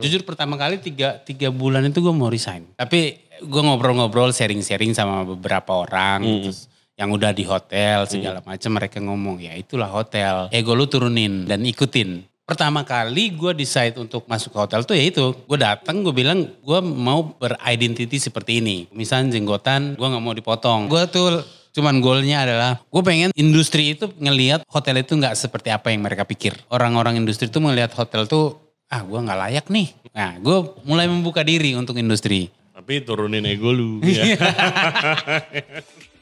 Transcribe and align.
Jujur 0.00 0.22
pertama 0.28 0.60
kali 0.60 0.80
tiga, 0.80 1.16
tiga 1.24 1.48
bulan 1.48 1.88
itu 1.88 2.04
gue 2.04 2.14
mau 2.14 2.28
resign. 2.28 2.68
Tapi 2.76 3.16
gue 3.40 3.62
ngobrol-ngobrol, 3.62 4.32
sharing-sharing 4.32 4.92
sama 4.96 5.24
beberapa 5.24 5.84
orang. 5.84 6.24
Terus 6.24 6.68
yang 6.96 7.12
udah 7.12 7.30
di 7.36 7.44
hotel 7.44 8.08
segala 8.08 8.40
macam 8.40 8.72
mereka 8.72 8.98
ngomong 9.04 9.36
ya 9.36 9.52
itulah 9.52 9.88
hotel. 9.92 10.48
Ego 10.48 10.72
lu 10.72 10.88
turunin 10.88 11.44
dan 11.44 11.60
ikutin. 11.60 12.24
Pertama 12.46 12.86
kali 12.86 13.36
gue 13.36 13.52
decide 13.52 13.98
untuk 14.00 14.24
masuk 14.30 14.54
ke 14.54 14.58
hotel 14.64 14.80
tuh 14.86 14.96
ya 14.96 15.04
itu. 15.04 15.36
Gue 15.44 15.58
datang 15.60 16.00
gue 16.00 16.14
bilang 16.14 16.46
gue 16.46 16.80
mau 16.80 17.36
beridentity 17.36 18.16
seperti 18.16 18.64
ini. 18.64 18.88
Misalnya 18.96 19.36
jenggotan 19.36 19.92
gue 19.98 20.06
nggak 20.08 20.24
mau 20.24 20.32
dipotong. 20.32 20.88
Gue 20.88 21.04
tuh 21.10 21.44
cuman 21.76 22.00
goalnya 22.00 22.48
adalah 22.48 22.80
gue 22.80 23.02
pengen 23.04 23.28
industri 23.36 23.92
itu 23.92 24.08
ngelihat 24.16 24.64
hotel 24.64 25.04
itu 25.04 25.12
nggak 25.20 25.36
seperti 25.36 25.68
apa 25.68 25.92
yang 25.92 26.00
mereka 26.00 26.24
pikir. 26.24 26.56
Orang-orang 26.72 27.20
industri 27.20 27.52
itu 27.52 27.60
melihat 27.60 27.92
hotel 27.92 28.24
tuh 28.24 28.65
ah 28.86 29.00
gue 29.02 29.18
nggak 29.18 29.38
layak 29.38 29.66
nih. 29.70 29.88
Nah 30.14 30.38
gue 30.38 30.58
mulai 30.86 31.06
membuka 31.10 31.42
diri 31.42 31.74
untuk 31.74 31.98
industri. 31.98 32.50
Tapi 32.76 33.02
turunin 33.02 33.42
ego 33.46 33.72
lu. 33.74 33.98
ya. 34.06 34.36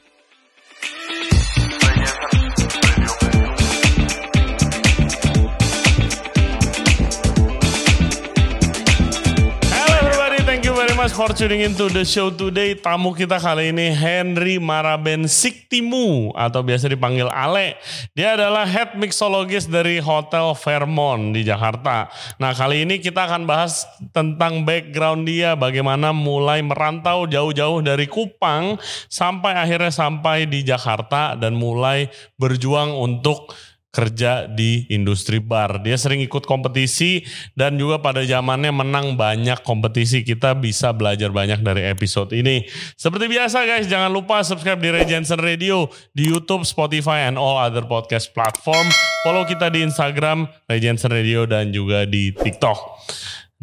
much 11.05 11.13
for 11.13 11.29
tuning 11.37 11.61
into 11.61 11.85
the 11.93 12.01
show 12.01 12.33
today. 12.33 12.73
Tamu 12.73 13.13
kita 13.13 13.37
kali 13.37 13.69
ini 13.69 13.93
Henry 13.93 14.57
Maraben 14.57 15.29
Siktimu 15.29 16.33
atau 16.33 16.65
biasa 16.65 16.89
dipanggil 16.89 17.29
Ale. 17.29 17.77
Dia 18.17 18.33
adalah 18.33 18.65
head 18.65 18.97
mixologist 18.97 19.69
dari 19.69 20.01
Hotel 20.01 20.57
Fairmont 20.57 21.29
di 21.29 21.45
Jakarta. 21.45 22.09
Nah 22.41 22.57
kali 22.57 22.89
ini 22.89 22.97
kita 22.97 23.21
akan 23.29 23.45
bahas 23.45 23.85
tentang 24.17 24.65
background 24.65 25.29
dia, 25.29 25.53
bagaimana 25.53 26.09
mulai 26.09 26.65
merantau 26.65 27.29
jauh-jauh 27.29 27.85
dari 27.85 28.09
Kupang 28.09 28.81
sampai 29.05 29.61
akhirnya 29.61 29.93
sampai 29.93 30.49
di 30.49 30.65
Jakarta 30.65 31.37
dan 31.37 31.53
mulai 31.53 32.09
berjuang 32.41 32.97
untuk 32.97 33.53
kerja 33.95 34.51
di 34.51 34.83
industri 34.91 35.39
bar. 35.39 35.79
Dia 35.79 35.95
sering 35.95 36.19
ikut 36.19 36.43
kompetisi 36.43 37.23
dan 37.55 37.79
juga 37.79 38.03
pada 38.03 38.19
zamannya 38.27 38.75
menang 38.75 39.15
banyak 39.15 39.63
kompetisi. 39.63 40.27
Kita 40.27 40.51
bisa 40.59 40.91
belajar 40.91 41.31
banyak 41.31 41.63
dari 41.63 41.87
episode 41.87 42.35
ini. 42.35 42.67
Seperti 42.99 43.31
biasa 43.31 43.63
guys, 43.63 43.87
jangan 43.87 44.11
lupa 44.11 44.43
subscribe 44.43 44.83
di 44.83 44.91
Regensen 44.91 45.39
Radio 45.39 45.87
di 46.11 46.27
YouTube, 46.27 46.67
Spotify, 46.67 47.31
and 47.31 47.39
all 47.39 47.55
other 47.55 47.87
podcast 47.87 48.35
platform. 48.35 48.91
Follow 49.23 49.47
kita 49.47 49.71
di 49.71 49.87
Instagram, 49.87 50.51
Regensen 50.67 51.15
Radio, 51.15 51.47
dan 51.47 51.71
juga 51.71 52.03
di 52.03 52.35
TikTok. 52.35 52.77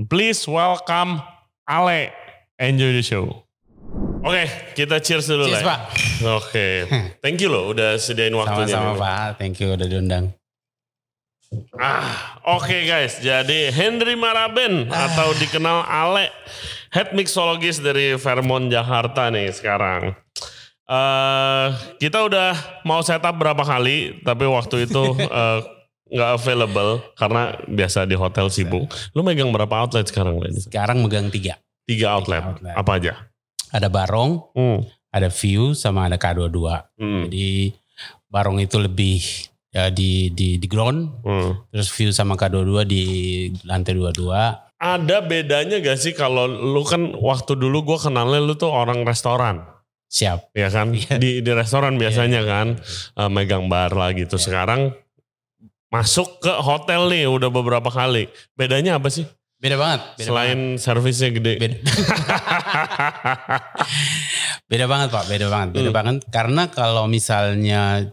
Please 0.08 0.48
welcome 0.48 1.20
Ale. 1.68 2.08
Enjoy 2.56 2.96
the 2.96 3.04
show. 3.04 3.51
Oke, 4.22 4.46
kita 4.78 5.02
cheers 5.02 5.26
dulu 5.26 5.50
Cheers, 5.50 5.66
lah. 5.66 5.66
Pak. 5.66 5.80
Oke, 6.38 6.66
thank 7.18 7.42
you 7.42 7.50
loh 7.50 7.74
udah 7.74 7.98
sediain 7.98 8.30
waktunya. 8.38 8.78
Sama-sama. 8.78 8.94
Pak, 8.94 9.28
thank 9.42 9.58
you 9.58 9.74
udah 9.74 9.86
diundang. 9.90 10.30
Ah, 11.76 12.38
oke 12.56 12.86
guys. 12.86 13.20
Jadi 13.20 13.68
Henry 13.74 14.16
Maraben 14.16 14.88
atau 14.88 15.36
dikenal 15.36 15.84
Ale, 15.84 16.32
head 16.94 17.12
mixologist 17.12 17.84
dari 17.84 18.16
Fairmont 18.16 18.70
Jakarta 18.72 19.28
nih 19.28 19.52
sekarang. 19.52 20.14
eh 20.92 21.68
kita 22.02 22.26
udah 22.26 22.82
mau 22.84 23.00
setup 23.02 23.38
berapa 23.38 23.62
kali, 23.62 24.22
tapi 24.22 24.44
waktu 24.46 24.86
itu 24.86 25.02
eh, 25.42 25.60
nggak 26.12 26.30
available 26.36 27.00
karena 27.16 27.56
biasa 27.66 28.04
di 28.04 28.14
hotel 28.14 28.52
sibuk. 28.52 28.86
Lu 29.16 29.24
megang 29.24 29.50
berapa 29.50 29.72
outlet 29.82 30.06
sekarang, 30.08 30.38
Len? 30.38 30.52
Sekarang 30.56 31.00
megang 31.00 31.32
tiga. 31.32 31.58
Tiga 31.88 32.14
outlet. 32.14 32.44
outlet. 32.44 32.74
Apa 32.76 33.00
aja? 33.00 33.31
Ada 33.72 33.88
Barong, 33.88 34.44
Hmm. 34.52 34.84
ada 35.08 35.28
View, 35.28 35.72
sama 35.72 36.06
ada 36.06 36.16
K22. 36.16 36.60
Hmm. 36.94 37.26
Jadi 37.26 37.72
Barong 38.28 38.56
itu 38.56 38.76
lebih 38.76 39.20
ya 39.68 39.88
di 39.88 40.28
di 40.28 40.56
di 40.56 40.66
ground, 40.66 41.24
hmm. 41.24 41.72
terus 41.72 41.88
View 41.90 42.12
sama 42.12 42.36
K22 42.36 42.84
di 42.84 43.02
lantai 43.64 43.92
22. 43.92 44.28
Ada 44.76 45.22
bedanya 45.22 45.78
gak 45.78 45.96
sih 45.96 46.10
kalau 46.10 46.44
lu 46.44 46.82
kan 46.82 47.14
waktu 47.14 47.54
dulu 47.54 47.86
gue 47.86 47.98
kenalnya 47.98 48.38
lu 48.38 48.52
tuh 48.52 48.68
orang 48.68 49.02
restoran. 49.02 49.64
Siap. 50.06 50.52
ya 50.52 50.68
kan 50.68 50.92
Iya. 50.92 51.16
di 51.16 51.40
di 51.40 51.50
restoran 51.50 51.96
biasanya 51.96 52.44
kan 52.44 52.76
eh, 53.16 53.30
megang 53.32 53.72
bar 53.72 53.96
lah 53.96 54.12
gitu 54.12 54.36
Iya. 54.36 54.44
sekarang 54.44 54.92
masuk 55.88 56.40
ke 56.40 56.52
hotel 56.52 57.08
nih 57.08 57.28
udah 57.28 57.48
beberapa 57.48 57.88
kali 57.88 58.28
bedanya 58.52 58.96
apa 58.96 59.08
sih 59.08 59.24
Beda 59.62 59.78
banget. 59.78 60.00
Beda 60.18 60.26
selain 60.26 60.58
servisnya 60.74 61.30
gede 61.30 61.54
Beda. 61.54 61.76
beda 64.70 64.84
banget 64.90 65.08
Pak, 65.14 65.24
beda 65.30 65.46
banget, 65.46 65.68
beda 65.70 65.90
Hmm. 65.90 65.96
banget. 65.96 66.16
Karena 66.34 66.62
kalau 66.68 67.06
misalnya 67.06 68.10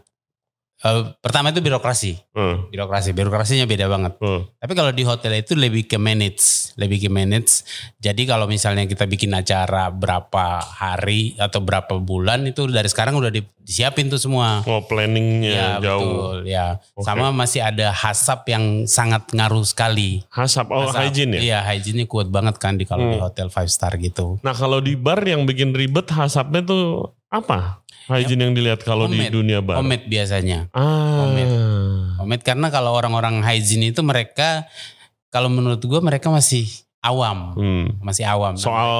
eh, 0.80 1.02
pertama 1.16 1.48
itu 1.48 1.60
birokrasi, 1.60 2.16
Hmm, 2.30 2.68
birokrasi, 2.68 3.10
birokrasinya 3.10 3.64
beda 3.64 3.84
banget. 3.86 4.16
hmm, 4.16 4.56
Tapi 4.56 4.72
kalau 4.72 4.90
di 4.90 5.02
hotel 5.02 5.36
itu 5.36 5.52
lebih 5.52 5.84
ke 5.84 5.96
manage, 5.96 6.72
lebih 6.74 6.98
ke 6.98 7.08
manage. 7.08 7.62
Jadi 7.96 8.24
kalau 8.24 8.44
misalnya 8.44 8.84
kita 8.84 9.04
bikin 9.04 9.28
acara 9.30 9.88
berapa 9.88 10.44
hari 10.58 11.36
atau 11.36 11.60
berapa 11.60 11.96
bulan 11.96 12.44
itu 12.44 12.64
dari 12.66 12.86
sekarang 12.86 13.14
udah 13.14 13.28
di- 13.28 13.44
disiapin 13.60 14.06
tuh 14.06 14.16
semua. 14.16 14.64
oh 14.64 14.82
planningnya 14.82 15.52
Ya 15.52 15.68
jauh 15.78 16.00
betul, 16.00 16.36
ya. 16.44 16.66
Oke. 16.92 17.04
Sama 17.04 17.30
masih 17.30 17.60
ada 17.60 17.92
hasap 17.92 18.42
yang 18.46 18.64
sangat 18.84 19.28
ngaruh 19.30 19.62
sekali. 19.62 20.24
hasap 20.28 20.66
oh 20.68 20.88
Hasap. 20.88 21.06
hygiene 21.06 21.34
ya 21.34 21.40
Iya, 21.40 21.58
hygiene 21.66 22.02
kuat 22.04 22.26
banget 22.28 22.56
kan 22.56 22.74
di 22.74 22.82
kalau 22.82 23.06
di 23.06 23.14
Hmm. 23.14 23.22
hotel 23.22 23.46
five 23.46 23.68
star 23.68 23.94
gitu. 23.96 24.40
nah 24.40 24.52
kalau 24.52 24.78
di 24.78 24.94
bar 24.94 25.20
yang 25.20 25.44
bikin 25.44 25.70
ribet 25.70 26.08
hasapnya 26.08 26.62
tuh 26.62 27.12
apa 27.30 27.80
hygiene 28.06 28.42
yang 28.42 28.52
dilihat 28.52 28.82
kalau 28.82 29.06
di 29.06 29.14
Homemade. 29.16 29.32
dunia 29.32 29.58
bar 29.60 29.78
Homemade 29.78 30.04
biasanya. 30.04 30.66
ah 30.72 31.22
Homemade. 31.22 31.54
Homemade 32.16 32.42
karena 32.42 32.66
kalau 32.68 32.90
orang-orang 32.92 33.38
hygiene 33.40 33.88
itu 33.88 34.02
mereka 34.02 34.66
kalau 35.28 35.46
menurut 35.46 35.78
gua 35.80 36.00
mereka 36.00 36.26
masih 36.26 36.66
awam, 37.00 37.54
Hmm. 37.54 37.86
masih 38.00 38.26
awam. 38.26 38.54
soal 38.54 38.90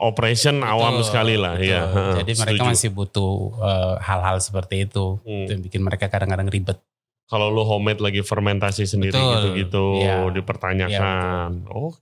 operation 0.00 0.62
awam 0.62 0.96
Betul, 0.96 1.04
sekali 1.04 1.34
lah 1.34 1.54
betul. 1.54 1.68
ya 1.68 1.82
Jadi 2.16 2.32
mereka 2.38 2.56
setuju. 2.56 2.70
masih 2.70 2.88
butuh 2.90 3.32
eh, 3.60 3.94
hal-hal 4.00 4.36
seperti 4.38 4.86
itu. 4.86 5.18
Hmm. 5.20 5.44
Itu 5.44 5.50
yang 5.50 5.62
bikin 5.62 5.80
mereka 5.80 6.06
kadang-kadang 6.06 6.48
ribet. 6.48 6.78
kalau 7.26 7.46
lu 7.46 7.62
homemade 7.62 7.98
lagi 7.98 8.22
fermentasi 8.22 8.86
sendiri 8.86 9.14
Betul. 9.14 9.34
gitu-gitu 9.36 9.84
Iya. 10.00 10.30
dipertanyakan. 10.32 11.66
oh. 11.68 11.94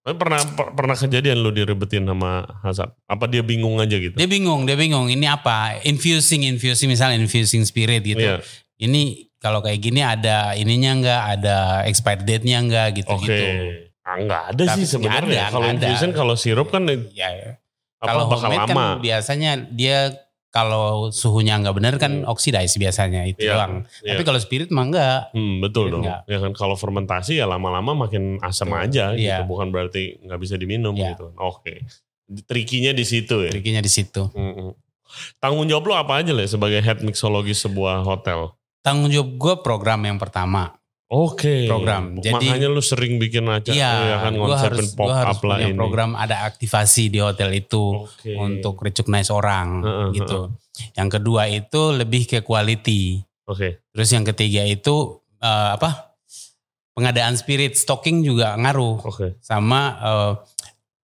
Tapi 0.00 0.16
pernah 0.16 0.40
per- 0.40 0.72
pernah 0.72 0.96
kejadian 0.96 1.44
lu 1.44 1.52
diribetin 1.52 2.08
sama 2.08 2.48
Hasab? 2.64 2.96
Apa 3.04 3.28
dia 3.28 3.44
bingung 3.44 3.76
aja 3.76 3.92
gitu? 3.94 4.16
Dia 4.16 4.24
bingung, 4.24 4.64
dia 4.64 4.72
bingung. 4.72 5.12
Ini 5.12 5.26
apa? 5.28 5.76
Infusing, 5.84 6.48
infusing 6.48 6.88
misalnya 6.88 7.20
infusing 7.20 7.60
spirit 7.62 8.00
gitu. 8.00 8.16
Iya. 8.18 8.40
Ini 8.80 9.28
kalau 9.36 9.60
kayak 9.60 9.76
gini 9.76 10.00
ada 10.00 10.56
ininya 10.56 10.96
enggak, 10.96 11.22
ada 11.36 11.56
expired 11.84 12.24
date-nya 12.24 12.64
enggak 12.64 12.88
gitu 12.96 13.12
Oke. 13.12 13.28
gitu. 13.28 13.44
Ah, 14.00 14.16
nggak 14.16 14.42
ada 14.56 14.62
Tapi 14.72 14.76
sih 14.80 14.86
sebenarnya. 14.88 15.52
Kalau 15.52 15.68
infusion 15.68 16.10
kalau 16.10 16.34
sirup 16.34 16.72
kan 16.72 16.88
Ya, 17.12 17.28
ya. 17.30 17.50
apa 18.00 18.08
kalau 18.08 18.24
bakal 18.32 18.48
lama. 18.48 18.64
kan 18.64 19.04
biasanya 19.04 19.50
dia 19.68 20.16
kalau 20.50 21.08
suhunya 21.08 21.62
nggak 21.62 21.76
benar 21.78 21.94
kan 21.96 22.26
oxidize 22.26 22.74
biasanya 22.74 23.22
itu 23.22 23.46
Iya, 23.46 23.54
doang. 23.54 23.72
iya. 24.02 24.18
Tapi 24.18 24.22
kalau 24.24 24.38
spirit 24.38 24.68
mah 24.68 24.84
enggak. 24.84 25.20
Hmm, 25.30 25.62
betul 25.62 25.88
dong. 25.88 26.02
Enggak. 26.02 26.26
Ya 26.26 26.38
kan 26.38 26.52
kalau 26.52 26.74
fermentasi 26.74 27.38
ya 27.38 27.46
lama-lama 27.46 27.94
makin 27.96 28.42
asam 28.42 28.68
Betul. 28.68 28.82
aja 28.84 29.04
gitu. 29.14 29.30
Iya. 29.30 29.46
Bukan 29.46 29.70
berarti 29.70 30.18
nggak 30.20 30.40
bisa 30.42 30.58
diminum 30.58 30.92
Iya. 30.92 31.14
gitu. 31.14 31.30
Oke. 31.38 31.86
Trikinya 32.46 32.90
di 32.90 33.06
situ 33.06 33.46
ya. 33.46 33.50
Trikinya 33.50 33.78
di 33.78 33.90
situ. 33.90 34.26
Mm-mm. 34.30 34.74
Tanggung 35.38 35.66
jawab 35.66 35.86
lu 35.86 35.94
apa 35.94 36.22
aja 36.22 36.30
lah 36.30 36.46
sebagai 36.46 36.78
head 36.78 37.02
mixologi 37.02 37.50
sebuah 37.50 38.02
hotel? 38.02 38.54
Tanggung 38.82 39.10
jawab 39.10 39.30
gue 39.34 39.54
program 39.62 40.02
yang 40.02 40.18
pertama. 40.18 40.74
Oke. 41.10 41.66
Program. 41.66 42.22
Jadi- 42.22 42.46
makanya 42.54 42.70
lu 42.70 42.78
sering 42.78 43.18
bikin 43.18 43.42
acara 43.50 43.74
Iya, 43.74 43.90
ya 43.98 44.16
kan 44.22 44.32
ngonsepin 44.38 44.78
harus, 44.78 44.94
pop 44.94 45.06
gua 45.10 45.16
harus 45.26 45.36
up 45.36 45.42
lah 45.42 45.58
ini. 45.58 45.74
program 45.74 46.10
ada 46.14 46.46
aktivasi 46.46 47.10
di 47.10 47.18
hotel 47.18 47.50
itu 47.52 48.06
Oke. 48.06 48.38
untuk 48.38 48.78
recognize 48.78 49.26
orang 49.28 49.82
Heeh, 49.82 50.06
gitu. 50.14 50.54
Yang 50.94 51.08
kedua 51.18 51.50
itu 51.50 51.82
lebih 51.90 52.24
ke 52.24 52.38
quality. 52.40 53.26
Oke. 53.44 53.82
Terus 53.90 54.08
yang 54.08 54.22
ketiga 54.24 54.62
itu 54.62 55.18
eh, 55.42 55.70
apa? 55.74 56.14
Pengadaan 56.94 57.34
spirit 57.34 57.74
stocking 57.74 58.22
juga 58.22 58.54
ngaruh 58.54 59.02
Oke. 59.02 59.34
sama 59.42 59.98
eh, 59.98 60.32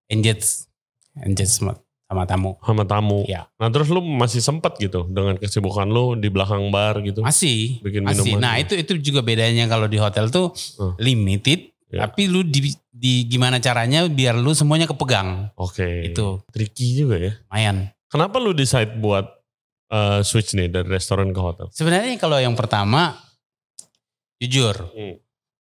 engage 0.07 0.71
engage 1.19 1.59
sama, 2.07 2.23
tamu. 2.23 2.55
Sama 2.63 2.85
tamu. 2.85 3.27
Ya. 3.27 3.51
Nah 3.59 3.69
terus 3.69 3.87
lu 3.89 3.99
masih 3.99 4.39
sempet 4.39 4.79
gitu 4.79 5.07
dengan 5.07 5.35
kesibukan 5.35 5.85
lu 5.85 6.15
di 6.15 6.31
belakang 6.31 6.71
bar 6.71 7.03
gitu. 7.03 7.21
Masih, 7.21 7.83
Bikin 7.83 8.07
masih. 8.07 8.23
minuman. 8.23 8.41
Nah 8.41 8.55
itu 8.57 8.75
itu 8.75 8.95
juga 9.03 9.21
bedanya 9.21 9.67
kalau 9.67 9.87
di 9.87 9.99
hotel 9.99 10.29
tuh 10.29 10.55
Hmm. 10.79 10.95
limited, 10.97 11.75
Ya. 11.87 12.07
tapi 12.07 12.27
lu 12.27 12.43
di, 12.43 12.71
di 12.87 13.27
gimana 13.27 13.59
caranya 13.59 14.07
biar 14.07 14.35
lu 14.35 14.51
semuanya 14.51 14.87
kepegang. 14.87 15.51
Oke. 15.55 16.07
Itu 16.07 16.43
Tricky 16.49 16.95
juga 16.97 17.19
ya. 17.19 17.33
lumayan. 17.45 17.91
Kenapa 18.07 18.39
lu 18.39 18.51
decide 18.51 18.95
buat 18.97 19.27
uh, 19.89 20.23
switch 20.23 20.55
nih 20.55 20.67
dari 20.69 20.87
restoran 20.87 21.31
ke 21.31 21.39
hotel? 21.39 21.67
Sebenarnya 21.71 22.15
kalau 22.17 22.39
yang 22.39 22.55
pertama, 22.55 23.19
jujur, 24.39 24.77
Hmm. 24.93 25.17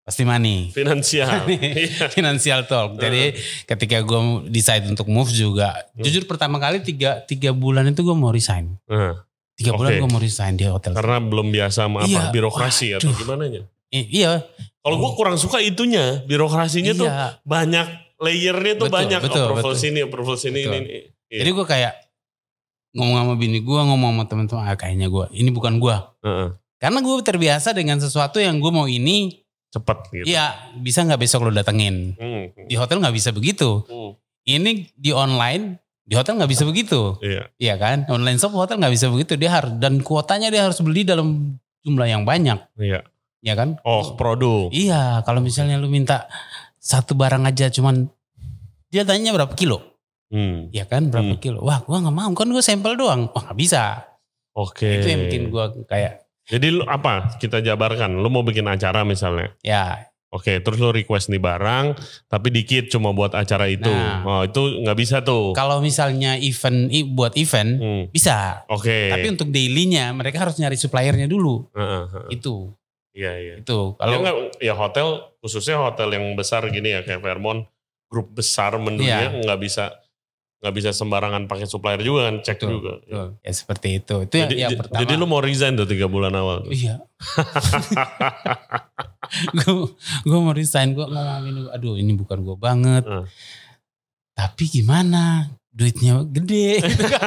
Pasti 0.06 0.22
money. 0.22 0.70
Finansial. 0.70 1.42
Iya. 1.50 2.06
Financial 2.08 2.62
talk. 2.64 2.94
Jadi 2.94 3.34
ketika 3.66 3.98
gue 4.00 4.20
decide 4.46 4.86
untuk 4.86 5.04
move 5.06 5.28
juga, 5.28 5.74
Hmm. 5.92 6.00
jujur 6.00 6.22
pertama 6.24 6.56
kali 6.56 6.78
tiga, 6.78 7.20
tiga 7.20 7.50
bulan 7.50 7.90
itu 7.90 8.00
gue 8.00 8.14
mau 8.14 8.30
resign. 8.30 8.78
Nah, 8.86 9.26
Tiga 9.52 9.72
bulan 9.72 9.88
Oke. 9.90 9.98
gue 9.98 10.10
mau 10.10 10.20
resign 10.20 10.52
di 10.54 10.64
hotel. 10.64 10.92
karena 10.92 11.16
belum 11.16 11.48
biasa 11.48 11.88
sama 11.88 12.04
apa 12.04 12.06
Iya, 12.06 12.22
birokrasi 12.28 12.92
atau 12.92 13.08
waduh. 13.08 13.16
gimana 13.18 13.44
nya. 13.48 13.62
I- 13.88 14.10
iya, 14.14 14.44
Kalau 14.78 14.96
gue 14.96 15.10
kurang 15.16 15.34
suka 15.34 15.58
itunya, 15.58 16.20
birokrasinya 16.22 16.92
tuh 16.92 17.08
iya. 17.08 17.40
banyak 17.42 17.88
layernya 18.20 18.76
tuh 18.76 18.86
Betul, 18.86 18.98
banyak 19.00 19.20
betul, 19.20 19.42
approval 19.42 19.72
betul. 19.72 19.80
sini, 19.80 19.98
approval 20.00 20.36
sini 20.36 20.60
Betul. 20.60 20.70
ini. 20.70 20.78
ini. 20.78 20.98
Iya. 21.26 21.38
Jadi 21.40 21.50
gue 21.52 21.66
kayak 21.66 21.92
ngomong 22.92 23.16
sama 23.16 23.34
bini 23.34 23.58
gue, 23.58 23.80
ngomong 23.82 24.10
sama 24.12 24.24
teman-teman, 24.24 24.62
ah 24.62 24.76
kayaknya 24.76 25.08
gue, 25.08 25.24
ini 25.32 25.48
bukan 25.48 25.76
gue. 25.76 25.96
Heeh, 26.22 26.48
Karena 26.76 26.98
gue 27.00 27.14
terbiasa 27.20 27.72
dengan 27.72 27.96
sesuatu 27.96 28.36
yang 28.36 28.60
gue 28.60 28.68
mau 28.68 28.84
ini, 28.84 29.40
cepet 29.76 29.98
gitu. 30.10 30.24
iya 30.26 30.56
bisa 30.74 31.02
nggak 31.02 31.20
besok 31.20 31.44
lo 31.44 31.50
datengin. 31.50 32.16
Hmm, 32.16 32.50
Di 32.64 32.74
hotel 32.74 32.98
nggak 32.98 33.12
bisa 33.12 33.30
begitu. 33.30 33.84
hmm, 33.84 34.10
Ini 34.46 34.70
di 34.94 35.10
online, 35.10 35.76
di 36.02 36.14
hotel 36.14 36.38
nggak 36.38 36.48
bisa 36.48 36.62
begitu. 36.62 37.18
Iya. 37.18 37.50
Iya 37.56 37.74
kan? 37.76 38.06
Online 38.06 38.38
shop 38.38 38.54
hotel 38.54 38.78
nggak 38.78 38.94
bisa 38.94 39.06
begitu. 39.06 39.34
Dia 39.34 39.50
harus 39.52 39.74
dan 39.76 39.98
kuotanya 40.00 40.48
dia 40.48 40.62
harus 40.62 40.78
beli 40.78 41.02
dalam 41.02 41.58
jumlah 41.82 42.06
yang 42.06 42.22
banyak, 42.22 42.58
Iya. 42.78 43.02
ya 43.42 43.54
kan? 43.54 43.78
Oh, 43.82 44.14
produk. 44.14 44.70
Iya, 44.70 45.22
kalau 45.22 45.38
misalnya 45.38 45.76
lu 45.76 45.86
minta 45.86 46.26
satu 46.78 47.14
barang 47.14 47.42
aja 47.42 47.66
cuman 47.68 48.06
dia 48.86 49.02
tanya 49.02 49.34
berapa 49.34 49.54
kilo, 49.54 49.82
Hmm, 50.26 50.70
ya 50.70 50.82
kan? 50.86 51.06
Berapa 51.06 51.34
Hmm. 51.34 51.42
kilo? 51.42 51.62
Wah, 51.62 51.82
gua 51.82 52.02
nggak 52.02 52.14
mau 52.14 52.30
kan 52.32 52.46
gue 52.46 52.58
sampel 52.58 52.94
doang. 52.94 53.30
Wah, 53.30 53.42
nggak 53.46 53.58
bisa. 53.58 54.02
Oke. 54.54 54.98
Itu 54.98 55.06
yang 55.06 55.20
bikin 55.30 55.42
gua 55.50 55.70
kayak 55.86 56.25
Jadi 56.46 56.66
lu 56.70 56.82
apa? 56.86 57.34
Kita 57.36 57.58
jabarkan. 57.58 58.22
Lu 58.22 58.30
mau 58.30 58.42
bikin 58.42 58.66
acara 58.66 59.02
misalnya. 59.02 59.50
ya 59.60 60.06
Oke, 60.26 60.58
terus 60.58 60.76
lu 60.82 60.90
request 60.90 61.30
nih 61.30 61.38
barang, 61.38 61.96
tapi 62.26 62.50
dikit 62.50 62.90
cuma 62.90 63.14
buat 63.14 63.30
acara 63.32 63.70
itu. 63.70 63.88
Nah. 63.88 64.20
oh, 64.26 64.42
itu 64.42 64.82
nggak 64.82 64.98
bisa 64.98 65.22
tuh. 65.22 65.54
kalau 65.54 65.78
misalnya 65.78 66.34
event 66.36 66.90
buat 67.14 67.38
event 67.38 67.78
Hmm, 67.78 68.02
bisa. 68.10 68.66
Oke. 68.66 69.08
Tapi 69.08 69.32
untuk 69.32 69.48
dailynya 69.48 70.10
mereka 70.12 70.42
harus 70.44 70.58
nyari 70.58 70.74
suppliernya 70.74 71.24
dulu. 71.24 71.70
Heeh, 71.72 72.04
heeh. 72.10 72.28
Itu, 72.36 72.74
Iya, 73.16 73.32
iya. 73.38 73.54
itu. 73.62 73.96
Ya, 73.96 74.02
Kalau 74.02 74.18
nggak, 74.20 74.36
ya 74.60 74.74
hotel, 74.76 75.06
khususnya 75.40 75.80
hotel 75.80 76.08
yang 76.12 76.26
besar 76.36 76.68
gini 76.68 76.90
ya 76.92 77.00
kayak 77.00 77.22
Fairmont, 77.22 77.64
grup 78.10 78.34
besar 78.34 78.76
menunya 78.76 79.30
Iya. 79.30 79.40
nggak 79.40 79.60
bisa 79.62 79.94
nggak 80.56 80.72
bisa 80.74 80.88
sembarangan 80.90 81.44
pakai 81.44 81.64
supplier 81.64 82.00
juga 82.00 82.26
kan, 82.26 82.34
cek 82.40 82.56
Betul, 82.58 82.68
juga. 82.72 82.92
Betul. 82.98 83.26
Ya 83.38 83.50
seperti 83.52 83.86
itu. 83.94 84.14
Itu 84.20 84.34
yang, 84.34 84.42
Jadi, 84.46 84.54
yang 84.58 84.70
pertama. 84.74 84.98
jadi 84.98 85.12
lu 85.14 85.24
mau 85.24 85.38
resign 85.38 85.72
tuh 85.74 85.84
tiga 85.84 86.06
bulan 86.06 86.32
awal. 86.32 86.62
tuh? 86.62 86.70
Iya. 86.72 86.94
gue 90.22 90.38
mau 90.38 90.52
resign 90.52 90.92
gue 90.92 91.02
ngomongin 91.02 91.66
aduh 91.68 91.94
ini 91.94 92.12
bukan 92.14 92.42
gue 92.42 92.56
banget 92.56 93.02
Hmm. 93.02 93.24
tapi 94.32 94.62
gimana 94.66 95.50
duitnya 95.70 96.22
gede 96.24 96.80
gitu 96.80 97.02
kan. 97.10 97.20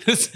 terus 0.00 0.30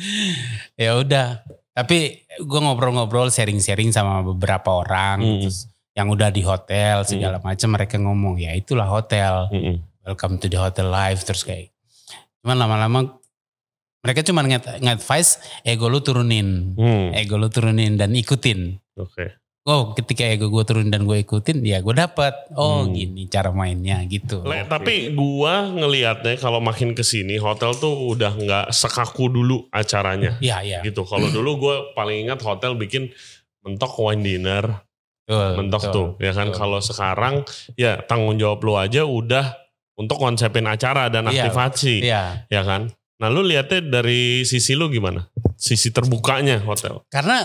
ya 0.75 0.97
udah 0.97 1.43
tapi 1.71 2.25
gue 2.37 2.59
ngobrol-ngobrol 2.61 3.29
sharing-sharing 3.29 3.89
sama 3.89 4.21
beberapa 4.23 4.69
orang 4.77 5.17
Hmm. 5.19 5.41
terus 5.41 5.67
yang 5.93 6.09
udah 6.09 6.29
di 6.29 6.41
hotel 6.41 7.03
segala 7.03 7.37
macam 7.41 7.69
mereka 7.71 7.97
ngomong 7.97 8.37
ya 8.37 8.53
itulah 8.53 8.87
hotel 8.87 9.49
Mm-mm. 9.51 9.77
Welcome 10.09 10.41
to 10.41 10.49
the 10.49 10.57
hotel 10.57 10.89
life 10.89 11.21
terus 11.21 11.45
kayak 11.45 11.69
cuman 12.41 12.57
lama-lama 12.57 13.21
mereka 14.01 14.25
cuma 14.25 14.41
nge-advise 14.41 15.37
ego 15.63 15.93
lu 15.93 16.01
turunin 16.01 16.73
Hmm, 16.73 17.13
ego 17.13 17.37
lu 17.37 17.47
turunin 17.47 17.95
dan 17.95 18.17
ikutin 18.17 18.81
Oke. 18.97 19.37
oh 19.63 19.93
ketika 19.93 20.25
ego 20.25 20.49
gue 20.49 20.65
turun 20.65 20.89
dan 20.89 21.05
gue 21.05 21.21
ikutin 21.21 21.61
ya 21.61 21.85
gue 21.85 21.93
dapat 21.93 22.33
oh 22.57 22.89
Hmm. 22.89 22.97
gini 22.97 23.29
cara 23.29 23.53
mainnya 23.53 24.01
gitu 24.09 24.41
Le, 24.49 24.65
tapi 24.65 25.13
gua 25.13 25.69
ngelihatnya 25.69 26.41
kalau 26.41 26.57
makin 26.59 26.97
ke 26.97 27.05
sini 27.05 27.37
hotel 27.37 27.77
tuh 27.77 27.93
udah 28.09 28.33
nggak 28.33 28.67
sekaku 28.73 29.29
dulu 29.29 29.69
acaranya. 29.69 30.41
Iya 30.41 30.57
iya 30.65 30.79
Gitu. 30.81 31.05
Kalau 31.05 31.29
dulu 31.29 31.51
gua 31.61 31.75
paling 31.93 32.25
ingat 32.25 32.41
hotel 32.41 32.81
bikin 32.81 33.13
mentok 33.61 33.93
wine 34.01 34.25
dinner, 34.25 34.65
betul, 35.27 35.51
mentok 35.59 35.83
betul. 35.85 35.93
tuh, 35.93 36.09
ya 36.25 36.33
kan. 36.33 36.49
Kalau 36.49 36.79
sekarang 36.81 37.35
ya 37.77 38.01
tanggung 38.01 38.39
jawab 38.41 38.65
lu 38.65 38.73
aja 38.75 39.05
udah 39.05 39.53
untuk 39.99 40.17
konsepin 40.17 40.65
acara 40.65 41.11
dan 41.11 41.27
Iya, 41.27 41.45
aktivasi, 41.45 41.95
Iya 42.01 42.47
ya 42.47 42.63
kan. 42.63 42.89
Nah 43.19 43.29
lu 43.29 43.43
lihatnya 43.43 43.83
dari 43.83 44.43
sisi 44.43 44.73
lu 44.73 44.87
gimana? 44.87 45.27
Sisi 45.55 45.91
terbukanya 45.91 46.63
hotel. 46.63 47.03
karena 47.09 47.43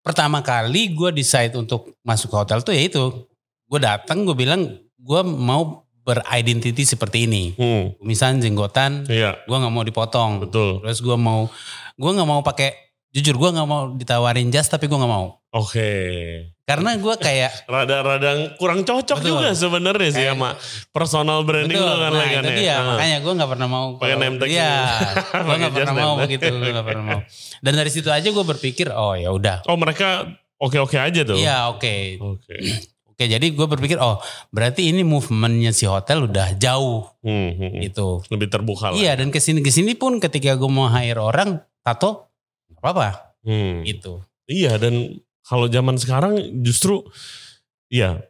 pertama 0.00 0.40
kali 0.40 0.90
gue 0.90 1.10
decide 1.12 1.54
untuk 1.54 1.94
masuk 2.00 2.28
ke 2.28 2.36
hotel 2.36 2.58
tuh 2.60 2.72
ya 2.72 2.82
itu 2.82 3.28
gue 3.64 3.78
datang 3.78 4.24
gue 4.24 4.32
bilang 4.32 4.64
gue 4.96 5.20
mau 5.22 5.84
beridentity 6.00 6.82
seperti 6.82 7.28
ini 7.28 7.52
Hmm, 7.54 7.92
misalnya 8.00 8.42
jenggotan 8.42 9.04
iya 9.06 9.36
gue 9.38 9.52
nggak 9.52 9.68
mau 9.70 9.84
dipotong 9.84 10.40
betul. 10.40 10.80
terus 10.80 10.98
gue 10.98 11.12
mau 11.14 11.52
gue 11.94 12.10
nggak 12.10 12.24
mau 12.26 12.40
pakai 12.40 12.87
jujur 13.10 13.34
gue 13.34 13.50
nggak 13.50 13.64
mau 13.64 13.90
ditawarin 13.90 14.48
jas 14.48 14.66
tapi 14.66 14.84
gue 14.84 14.94
nggak 14.94 15.08
mau 15.08 15.40
Oke. 15.50 15.90
karena 16.62 16.92
gue 16.94 17.14
kayak 17.16 17.64
Rada-rada 17.72 18.30
kurang 18.54 18.82
cocok 18.82 19.16
Betul. 19.16 19.30
juga 19.32 19.48
sebenarnya 19.50 20.10
sih 20.10 20.24
sama 20.26 20.52
personal 20.88 21.40
branding 21.40 21.72
Betul, 21.74 21.88
lu 21.88 21.96
kan 21.98 22.10
nah 22.10 22.20
lagi 22.20 22.34
kan 22.34 22.42
itu 22.42 22.52
ya. 22.52 22.58
dia 22.58 22.74
Ah. 22.74 22.84
makanya 22.86 23.16
gue 23.18 23.32
nggak 23.34 23.50
pernah 23.50 23.66
mau 23.66 23.86
Pakai 23.96 24.16
name 24.16 24.36
tag 24.36 24.48
Iya, 24.48 24.72
gitu. 24.76 25.40
gue 25.40 25.54
nggak 25.56 25.72
pernah 25.74 25.94
mau 25.96 26.12
begitu, 26.18 26.44
gue 26.46 26.70
nggak 26.70 26.86
pernah 26.86 27.04
mau. 27.06 27.20
Dan 27.58 27.72
dari 27.74 27.88
situ 27.88 28.08
aja 28.08 28.28
gue 28.28 28.44
berpikir, 28.46 28.86
oh 28.90 29.14
ya 29.14 29.30
udah, 29.30 29.64
Oh 29.64 29.74
mereka 29.74 30.28
oke-oke 30.56 30.94
aja 30.94 31.20
tuh? 31.24 31.34
iya 31.34 31.66
oke, 31.66 32.20
Oke. 32.20 32.54
oke. 33.10 33.24
Jadi 33.24 33.46
gue 33.50 33.66
berpikir, 33.66 33.96
oh 33.96 34.20
berarti 34.50 34.86
ini 34.86 35.00
movementnya 35.00 35.72
si 35.72 35.88
hotel 35.88 36.28
udah 36.28 36.54
jauh 36.54 37.08
Hmm, 37.18 37.50
hmm, 37.50 37.70
hmm. 37.72 37.80
gitu. 37.82 38.20
Lebih 38.28 38.46
terbuka 38.46 38.92
lah. 38.92 38.94
Iya 38.94 39.16
dan 39.16 39.32
ke 39.32 39.40
sini 39.40 39.58
ke 39.58 39.72
sini 39.72 39.96
pun 39.96 40.20
ketika 40.20 40.52
gue 40.54 40.68
mau 40.68 40.86
hire 40.86 41.18
orang, 41.18 41.56
tato 41.80 42.27
apa-apa 42.80 43.34
Hmm. 43.46 43.86
gitu. 43.86 44.20
Iya 44.50 44.76
dan 44.82 45.22
kalau 45.46 45.70
zaman 45.70 45.96
sekarang 45.96 46.60
justru 46.64 47.06
iya 47.88 48.20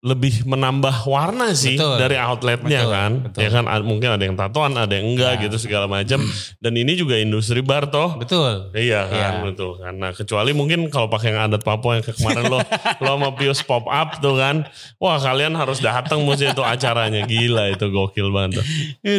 lebih 0.00 0.48
menambah 0.48 1.04
warna 1.04 1.52
sih 1.52 1.76
Betul. 1.76 2.00
dari 2.00 2.16
outletnya 2.16 2.88
Betul, 2.88 2.88
kan. 2.88 3.12
betul. 3.20 3.40
Ya 3.44 3.48
kan 3.52 3.64
mungkin 3.84 4.08
ada 4.08 4.24
yang 4.24 4.32
tatoan, 4.32 4.72
ada 4.72 4.88
yang 4.96 5.12
enggak 5.12 5.36
Ya. 5.36 5.40
gitu 5.44 5.60
segala 5.60 5.84
macam. 5.84 6.24
Dan 6.56 6.72
ini 6.72 6.96
juga 6.96 7.20
industri 7.20 7.60
bar 7.60 7.84
toh. 7.84 8.16
Betul. 8.16 8.72
Iya 8.72 9.04
kan, 9.04 9.12
Iya. 9.12 9.28
betul. 9.44 9.76
Nah, 9.92 10.16
kecuali 10.16 10.56
mungkin 10.56 10.88
kalau 10.88 11.04
pakai 11.06 11.36
yang 11.36 11.52
adat 11.52 11.60
Papua 11.60 12.00
yang 12.00 12.04
ke- 12.06 12.16
kemarin 12.16 12.48
lo 12.48 12.64
lo 13.04 13.10
sama 13.12 13.28
Pius 13.36 13.60
pop 13.60 13.84
up 13.84 14.16
tuh 14.18 14.40
kan. 14.40 14.64
Wah, 14.96 15.20
kalian 15.20 15.52
harus 15.52 15.84
datang 15.84 16.24
mesti 16.24 16.48
itu 16.48 16.64
acaranya. 16.64 17.28
Gila 17.28 17.68
itu 17.68 17.84
gokil 17.86 18.32
banget. 18.32 18.56
tuh. 18.56 18.64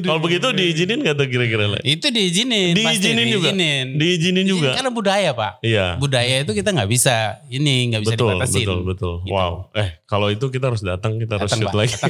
Kalau 0.02 0.18
begitu 0.18 0.50
diizinin 0.50 1.06
gak 1.06 1.14
tuh 1.14 1.30
kira-kira? 1.30 1.78
Itu 1.86 2.10
diizinin, 2.10 2.74
pasti 2.74 3.06
Diizinin 3.06 3.28
juga? 3.30 3.54
diizinin. 3.54 3.86
Diizinin 4.02 4.46
juga. 4.50 4.74
Karena 4.74 4.90
budaya 4.90 5.30
pak. 5.32 5.62
Iya. 5.62 6.02
Budaya 6.02 6.42
itu 6.42 6.58
kita 6.58 6.74
nggak 6.74 6.90
bisa 6.90 7.38
ini 7.48 7.94
nggak 7.94 8.02
bisa 8.02 8.16
betul, 8.18 8.34
dibatasin. 8.34 8.58
betul, 8.66 8.80
betul. 8.82 9.16
Gitu. 9.22 9.30
Wow. 9.30 9.70
Eh, 9.78 10.02
kalau 10.10 10.34
itu 10.34 10.50
kita 10.50 10.71
harus 10.72 10.82
datang, 10.82 11.20
kita 11.20 11.36
harus 11.36 11.44
Datang, 11.46 11.60
shoot 11.60 11.70
Pak. 11.70 11.76
lagi. 11.76 11.96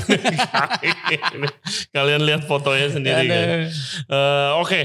Kalian 1.95 2.21
lihat 2.21 2.41
fotonya 2.45 2.87
sendiri 2.89 3.23
kan. 3.25 3.45
Eh, 4.07 4.51
Oke, 4.61 4.81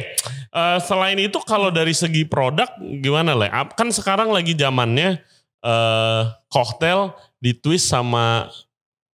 Eh, 0.56 0.78
selain 0.80 1.20
itu 1.20 1.36
kalau 1.44 1.68
dari 1.68 1.92
segi 1.92 2.24
produk 2.24 2.66
gimana 3.04 3.36
le? 3.36 3.46
Ap- 3.46 3.76
Kan 3.76 3.92
sekarang 3.92 4.32
lagi 4.32 4.56
zamannya 4.56 5.20
eh 5.60 6.22
koktail 6.48 7.12
ditwist 7.36 7.86
sama 7.86 8.48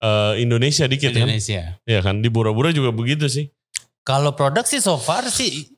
eh, 0.01 0.33
Indonesia 0.41 0.89
dikit 0.89 1.13
kan? 1.13 1.29
Indonesia. 1.29 1.77
Iya 1.85 1.99
kan? 2.01 2.19
Di 2.19 2.27
Bura-Bura 2.27 2.73
juga 2.73 2.89
begitu 2.89 3.29
sih. 3.29 3.53
Kalau 4.01 4.33
produk 4.33 4.65
sih 4.65 4.81
so 4.81 4.97
far 4.97 5.29
sih 5.29 5.76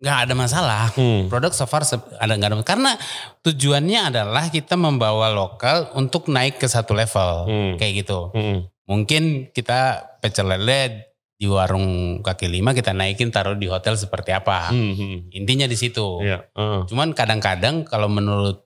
nggak 0.00 0.18
ada 0.26 0.34
masalah. 0.34 0.82
Hmm. 0.96 1.28
Produk 1.28 1.52
so 1.52 1.68
far 1.68 1.84
ada 1.84 2.32
nggak 2.32 2.48
ada 2.50 2.58
karena 2.64 2.96
tujuannya 3.44 4.08
adalah 4.08 4.48
kita 4.48 4.74
membawa 4.80 5.28
lokal 5.28 5.92
untuk 5.92 6.32
naik 6.32 6.56
ke 6.56 6.66
satu 6.66 6.96
level 6.96 7.44
Hmm. 7.46 7.72
kayak 7.76 8.04
gitu. 8.04 8.32
Hmm. 8.32 8.64
Mungkin 8.88 9.52
kita 9.52 10.08
pecel 10.24 10.48
lele 10.50 11.12
di 11.36 11.48
warung 11.48 12.20
kaki 12.20 12.48
lima 12.48 12.72
kita 12.72 12.92
naikin 12.96 13.28
taruh 13.32 13.56
di 13.56 13.68
hotel 13.68 13.96
seperti 14.00 14.32
apa. 14.32 14.72
Hmm. 14.72 14.96
hmm. 14.96 15.16
Intinya 15.36 15.68
di 15.68 15.76
situ. 15.76 16.24
Iya. 16.24 16.48
eh. 16.48 16.80
Cuman 16.88 17.12
kadang-kadang 17.12 17.84
kalau 17.84 18.08
menurut 18.08 18.64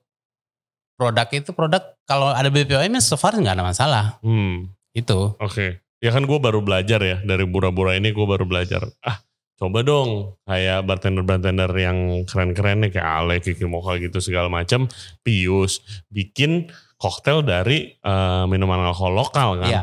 produk 0.95 1.27
itu 1.35 1.51
produk 1.51 1.83
kalau 2.07 2.31
ada 2.31 2.47
BPOM 2.47 2.95
so 3.03 3.19
far 3.19 3.35
nggak 3.35 3.59
ada 3.59 3.65
masalah. 3.67 4.05
Hmm. 4.23 4.71
Itu. 4.95 5.35
Oke. 5.43 5.83
Ya 5.99 6.15
kan 6.15 6.23
gue 6.23 6.39
baru 6.39 6.63
belajar 6.63 7.03
ya 7.03 7.19
dari 7.27 7.43
Bura-Bura 7.43 7.99
ini 7.99 8.15
gue 8.15 8.23
baru 8.23 8.47
belajar. 8.47 8.87
Ah 9.03 9.24
coba 9.55 9.79
dong 9.81 10.35
kayak 10.43 10.83
bartender-bartender 10.83 11.71
yang 11.73 11.97
keren-keren 12.23 12.83
nih 12.83 12.91
kayak 12.91 13.07
Ale, 13.07 13.35
Kiki 13.39 13.63
Mocha 13.63 13.95
gitu 13.95 14.19
segala 14.19 14.47
macam. 14.47 14.87
Pius 15.21 15.79
bikin 16.07 16.67
koktail 16.95 17.39
dari 17.39 17.95
eh, 17.95 18.43
minuman 18.45 18.83
alkohol 18.83 19.15
lokal 19.15 19.49
kan. 19.59 19.69
Iya. 19.69 19.81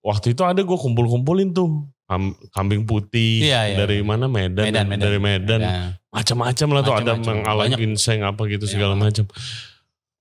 Waktu 0.00 0.32
itu 0.32 0.42
ada 0.42 0.58
gue 0.58 0.78
kumpul-kumpulin 0.78 1.50
tuh. 1.50 1.84
Kam- 2.06 2.38
kambing 2.54 2.86
putih 2.86 3.42
Iya, 3.42 3.66
iya. 3.66 3.76
dari 3.76 3.98
mana 3.98 4.30
Medan, 4.30 4.62
Medan? 4.62 4.86
Medan. 4.86 5.02
dari 5.02 5.18
Medan 5.18 5.58
Nah, 5.58 5.86
macam-macam 6.08 6.68
lah 6.70 6.80
tuh 6.80 6.94
ada 6.94 7.02
Macam-macam. 7.12 7.26
yang 7.26 7.40
ala 7.42 7.62
Banyak. 7.66 7.78
ginseng 7.82 8.20
apa 8.22 8.42
gitu 8.46 8.62
Iya. 8.62 8.72
segala 8.72 8.94
macam 8.94 9.26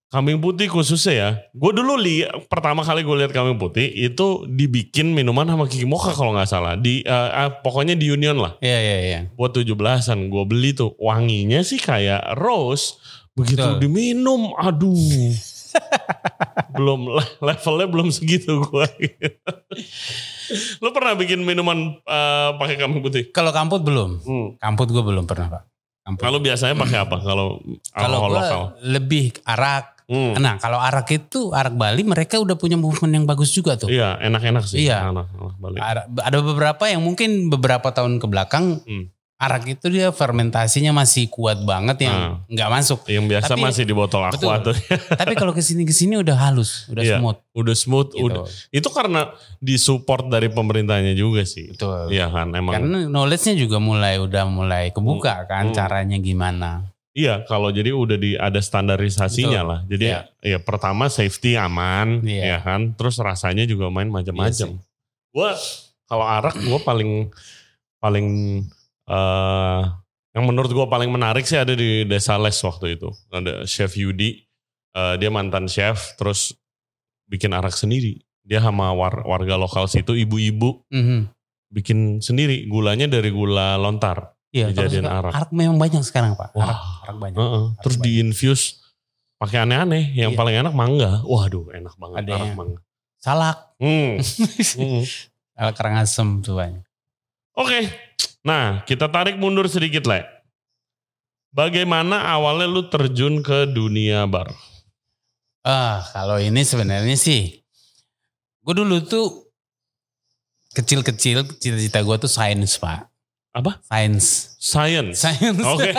Kambing 0.06 0.38
putih 0.38 0.70
khususnya 0.70 1.14
ya. 1.14 1.30
Gue 1.52 1.74
dulu 1.74 1.98
li 1.98 2.22
pertama 2.46 2.86
kali 2.86 3.02
gue 3.02 3.16
lihat 3.26 3.34
kambing 3.34 3.58
putih 3.58 3.90
itu 3.90 4.46
dibikin 4.46 5.12
minuman 5.12 5.44
sama 5.44 5.66
Kiki 5.66 5.84
Mocha 5.84 6.14
kalau 6.14 6.32
nggak 6.32 6.48
salah. 6.48 6.78
Di 6.78 7.02
eh, 7.02 7.30
eh, 7.36 7.50
pokoknya 7.60 7.98
di 7.98 8.14
Union 8.14 8.38
lah. 8.38 8.54
Iya 8.62 8.80
iya 8.80 8.98
iya. 9.02 9.20
Buat 9.34 9.58
17-an 9.58 10.30
gue 10.30 10.44
beli 10.46 10.72
tuh. 10.72 10.94
Wanginya 10.96 11.60
sih 11.62 11.82
kayak 11.82 12.38
rose. 12.38 13.02
Begitu 13.36 13.60
Betul. 13.60 13.82
diminum, 13.84 14.56
aduh. 14.56 14.96
belum 16.80 17.12
le- 17.12 17.36
levelnya 17.44 17.88
belum 17.92 18.08
segitu 18.08 18.64
gue. 18.64 18.88
Lo 20.80 20.94
pernah 20.94 21.18
bikin 21.18 21.42
minuman 21.42 22.00
eh, 22.00 22.50
pakai 22.56 22.78
kambing 22.78 23.02
putih? 23.02 23.34
Kalau 23.34 23.50
kamput 23.52 23.82
belum. 23.82 24.22
Hmm. 24.24 24.48
Kamput 24.62 24.88
gue 24.94 25.04
belum 25.04 25.26
pernah 25.26 25.50
pak. 25.50 25.64
Kalau 26.22 26.38
biasanya 26.38 26.78
pakai 26.78 27.02
apa? 27.02 27.18
Kalau 27.18 27.58
Kalau 27.90 28.30
lokal? 28.30 28.78
lebih 28.86 29.34
arak. 29.42 29.95
Hmm. 30.06 30.38
Nah 30.38 30.58
kalau 30.58 30.78
arak 30.78 31.10
itu 31.12 31.50
arak 31.50 31.74
Bali 31.74 32.06
mereka 32.06 32.38
udah 32.38 32.54
punya 32.54 32.78
movement 32.78 33.14
yang 33.14 33.26
bagus 33.26 33.50
juga 33.50 33.74
tuh. 33.74 33.90
Iya, 33.90 34.22
enak-enak 34.22 34.64
sih. 34.64 34.86
Iya. 34.86 35.10
Enak, 35.10 35.28
enak. 35.34 35.82
Arak- 35.82 36.08
ada 36.22 36.38
beberapa 36.40 36.84
yang 36.86 37.02
mungkin 37.02 37.50
beberapa 37.50 37.90
tahun 37.90 38.22
ke 38.22 38.28
belakang 38.30 38.86
Hmm. 38.86 39.10
arak 39.36 39.68
itu 39.68 39.92
dia 39.92 40.16
fermentasinya 40.16 40.96
masih 40.96 41.28
kuat 41.28 41.60
banget 41.60 42.08
yang 42.08 42.40
nggak 42.48 42.70
masuk. 42.72 43.04
Yang 43.10 43.26
biasa 43.36 43.52
Tapi- 43.52 43.66
masih 43.68 43.84
di 43.84 43.92
botol 43.92 44.24
aqua 44.24 44.62
Betul. 44.62 44.72
tuh. 44.72 44.76
Tapi 45.20 45.34
kalau 45.34 45.52
ke 45.52 45.60
sini 45.60 45.84
ke 45.84 45.92
sini 45.92 46.16
udah 46.16 46.38
halus, 46.40 46.88
udah 46.88 47.04
Iya. 47.04 47.18
smooth. 47.20 47.40
Udah 47.52 47.76
smooth. 47.76 48.10
Gitu. 48.14 48.24
Udah. 48.24 48.46
Itu 48.72 48.88
karena 48.96 49.34
disupport 49.60 50.30
dari 50.30 50.48
pemerintahnya 50.48 51.12
juga 51.14 51.44
sih. 51.44 51.74
Betul. 51.74 52.14
Iya 52.14 52.32
kan, 52.32 52.54
emang. 52.54 52.74
Karena 52.80 52.98
knowledge-nya 53.10 53.58
juga 53.58 53.78
mulai 53.78 54.22
udah 54.22 54.46
mulai 54.46 54.94
kebuka 54.94 55.44
kan 55.46 55.68
Hmm. 55.68 55.76
caranya 55.76 56.16
gimana. 56.16 56.95
Iya, 57.16 57.48
kalau 57.48 57.72
jadi 57.72 57.96
udah 57.96 58.20
di 58.20 58.36
ada 58.36 58.60
standarisasinya 58.60 59.64
Betul. 59.64 59.72
lah. 59.72 59.80
Jadi 59.88 60.06
Iya. 60.12 60.20
ya 60.44 60.58
pertama 60.60 61.08
safety 61.08 61.56
aman, 61.56 62.20
Iya. 62.28 62.44
ya 62.44 62.58
kan. 62.60 62.92
Terus 62.94 63.16
rasanya 63.24 63.64
juga 63.64 63.88
main 63.88 64.12
macam-macam. 64.12 64.84
gua 65.32 65.52
kalau 66.08 66.24
arak 66.28 66.56
gua 66.64 66.80
paling 66.80 67.28
paling 68.00 68.28
eh 69.06 69.82
yang 70.36 70.44
menurut 70.44 70.68
gua 70.72 70.88
paling 70.88 71.08
menarik 71.08 71.48
sih 71.48 71.56
ada 71.56 71.72
di 71.72 72.04
Desa 72.04 72.36
Les 72.36 72.56
waktu 72.60 73.00
itu. 73.00 73.08
Ada 73.32 73.64
Chef 73.64 73.96
Yudi, 73.96 74.44
eh, 74.92 75.16
dia 75.16 75.32
mantan 75.32 75.72
chef, 75.72 76.20
terus 76.20 76.52
bikin 77.28 77.56
arak 77.56 77.72
sendiri. 77.72 78.20
Dia 78.44 78.60
sama 78.60 78.92
war- 78.92 79.24
warga 79.24 79.56
lokal 79.56 79.88
situ, 79.88 80.20
ibu-ibu 80.20 80.84
Mhm. 80.92 81.32
bikin 81.72 82.20
sendiri. 82.20 82.68
Gulanya 82.68 83.08
dari 83.08 83.32
gula 83.32 83.80
lontar. 83.80 84.35
Iya, 84.56 84.72
Dijadiin 84.72 85.04
arak. 85.04 85.36
arak 85.36 85.50
memang 85.52 85.76
banyak 85.76 86.00
sekarang 86.00 86.40
pak. 86.40 86.56
Wah. 86.56 86.64
Arak, 86.64 86.80
arak 87.04 87.18
banyak. 87.20 87.38
Heeh. 87.38 87.64
Terus 87.84 87.96
banyak. 87.98 88.06
di-infuse 88.08 88.66
pakai 89.36 89.58
aneh-aneh. 89.62 90.16
Yang 90.16 90.32
Iya. 90.32 90.40
paling 90.40 90.56
enak 90.64 90.74
mangga. 90.74 91.12
Waduh, 91.22 91.76
enak 91.76 91.94
banget 91.96 92.18
Ada 92.24 92.32
arak 92.32 92.40
yang- 92.42 92.56
mangga. 92.56 92.80
Salak, 93.20 93.58
Hmm. 93.76 94.16
Hmm. 94.80 95.04
salak 95.52 95.76
karangasem 95.76 96.40
tuh 96.40 96.56
banyak. 96.56 96.86
Oke. 97.52 97.80
Nah, 98.42 98.86
kita 98.86 99.10
tarik 99.10 99.36
mundur 99.36 99.68
sedikit, 99.68 100.06
Le. 100.06 100.24
Bagaimana 101.50 102.30
awalnya 102.30 102.64
lu 102.66 102.86
terjun 102.86 103.40
ke 103.40 103.66
dunia 103.66 104.24
bar? 104.24 104.52
Ah, 105.62 106.06
kalau 106.12 106.38
ini 106.38 106.62
sebenarnya 106.62 107.16
sih, 107.16 107.64
gue 108.62 108.74
dulu 108.74 109.02
tuh 109.02 109.50
kecil-kecil 110.72 111.48
cita-cita 111.58 112.00
gue 112.00 112.16
tuh 112.18 112.30
sains 112.30 112.76
pak. 112.78 113.08
Apa? 113.56 113.80
Sains. 113.82 114.52
Science. 114.60 115.16
Sains. 115.18 115.64
Oke. 115.64 115.96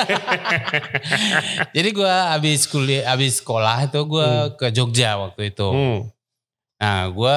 Jadi 1.77 1.89
gue 1.91 2.13
abis 2.31 2.69
kuliah, 2.69 3.09
abis 3.09 3.41
sekolah 3.41 3.89
itu 3.89 4.01
gue 4.05 4.29
Hmm. 4.29 4.53
ke 4.55 4.67
Jogja 4.71 5.17
waktu 5.17 5.51
itu. 5.51 5.69
Hmm. 5.69 5.99
Nah, 6.77 7.09
gue 7.09 7.37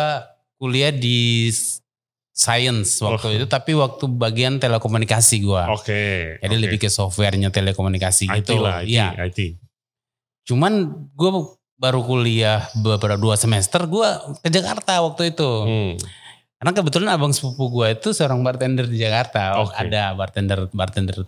kuliah 0.60 0.92
di 0.92 1.48
science 2.30 3.00
waktu 3.00 3.26
Oh. 3.26 3.36
itu, 3.36 3.46
tapi 3.48 3.72
waktu 3.74 4.06
bagian 4.10 4.60
telekomunikasi 4.60 5.40
gue. 5.40 5.64
Oke. 5.72 6.04
Jadi 6.40 6.54
oke. 6.54 6.64
lebih 6.68 6.78
ke 6.78 6.90
softwarenya 6.90 7.48
telekomunikasi 7.50 8.28
IT 8.28 8.44
gitu. 8.44 8.60
lah, 8.60 8.84
IT, 8.84 8.92
Iya. 8.92 9.08
IT. 9.24 9.40
Cuman 10.44 10.88
gue 11.14 11.32
baru 11.76 12.04
kuliah 12.04 12.68
beberapa 12.76 13.16
dua 13.16 13.36
semester, 13.36 13.88
gue 13.88 14.08
ke 14.38 14.50
Jakarta 14.50 15.00
waktu 15.00 15.32
itu. 15.32 15.52
Hmm. 15.64 15.94
Karena 16.60 16.72
kebetulan 16.76 17.10
abang 17.10 17.32
sepupu 17.32 17.72
gue 17.72 17.96
itu 17.96 18.12
seorang 18.12 18.44
bartender 18.44 18.84
di 18.84 19.00
Jakarta. 19.00 19.64
Oke. 19.64 19.80
Ada 19.80 20.12
bartender, 20.12 20.68
bartender. 20.70 21.24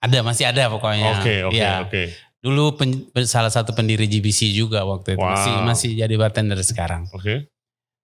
Ada, 0.00 0.24
masih 0.24 0.48
ada 0.48 0.72
pokoknya. 0.72 1.20
Oke, 1.20 1.34
oke, 1.44 1.52
Iya. 1.52 1.84
oke. 1.84 2.02
Dulu 2.40 2.72
pen- 2.72 3.04
salah 3.28 3.52
satu 3.52 3.76
pendiri 3.76 4.08
GBC 4.08 4.48
juga 4.50 4.80
waktu 4.80 5.12
itu. 5.12 5.20
Masih, 5.20 5.52
Wow. 5.54 5.64
masih 5.68 5.90
jadi 5.92 6.14
bartender 6.16 6.56
sekarang. 6.64 7.04
Oke. 7.12 7.52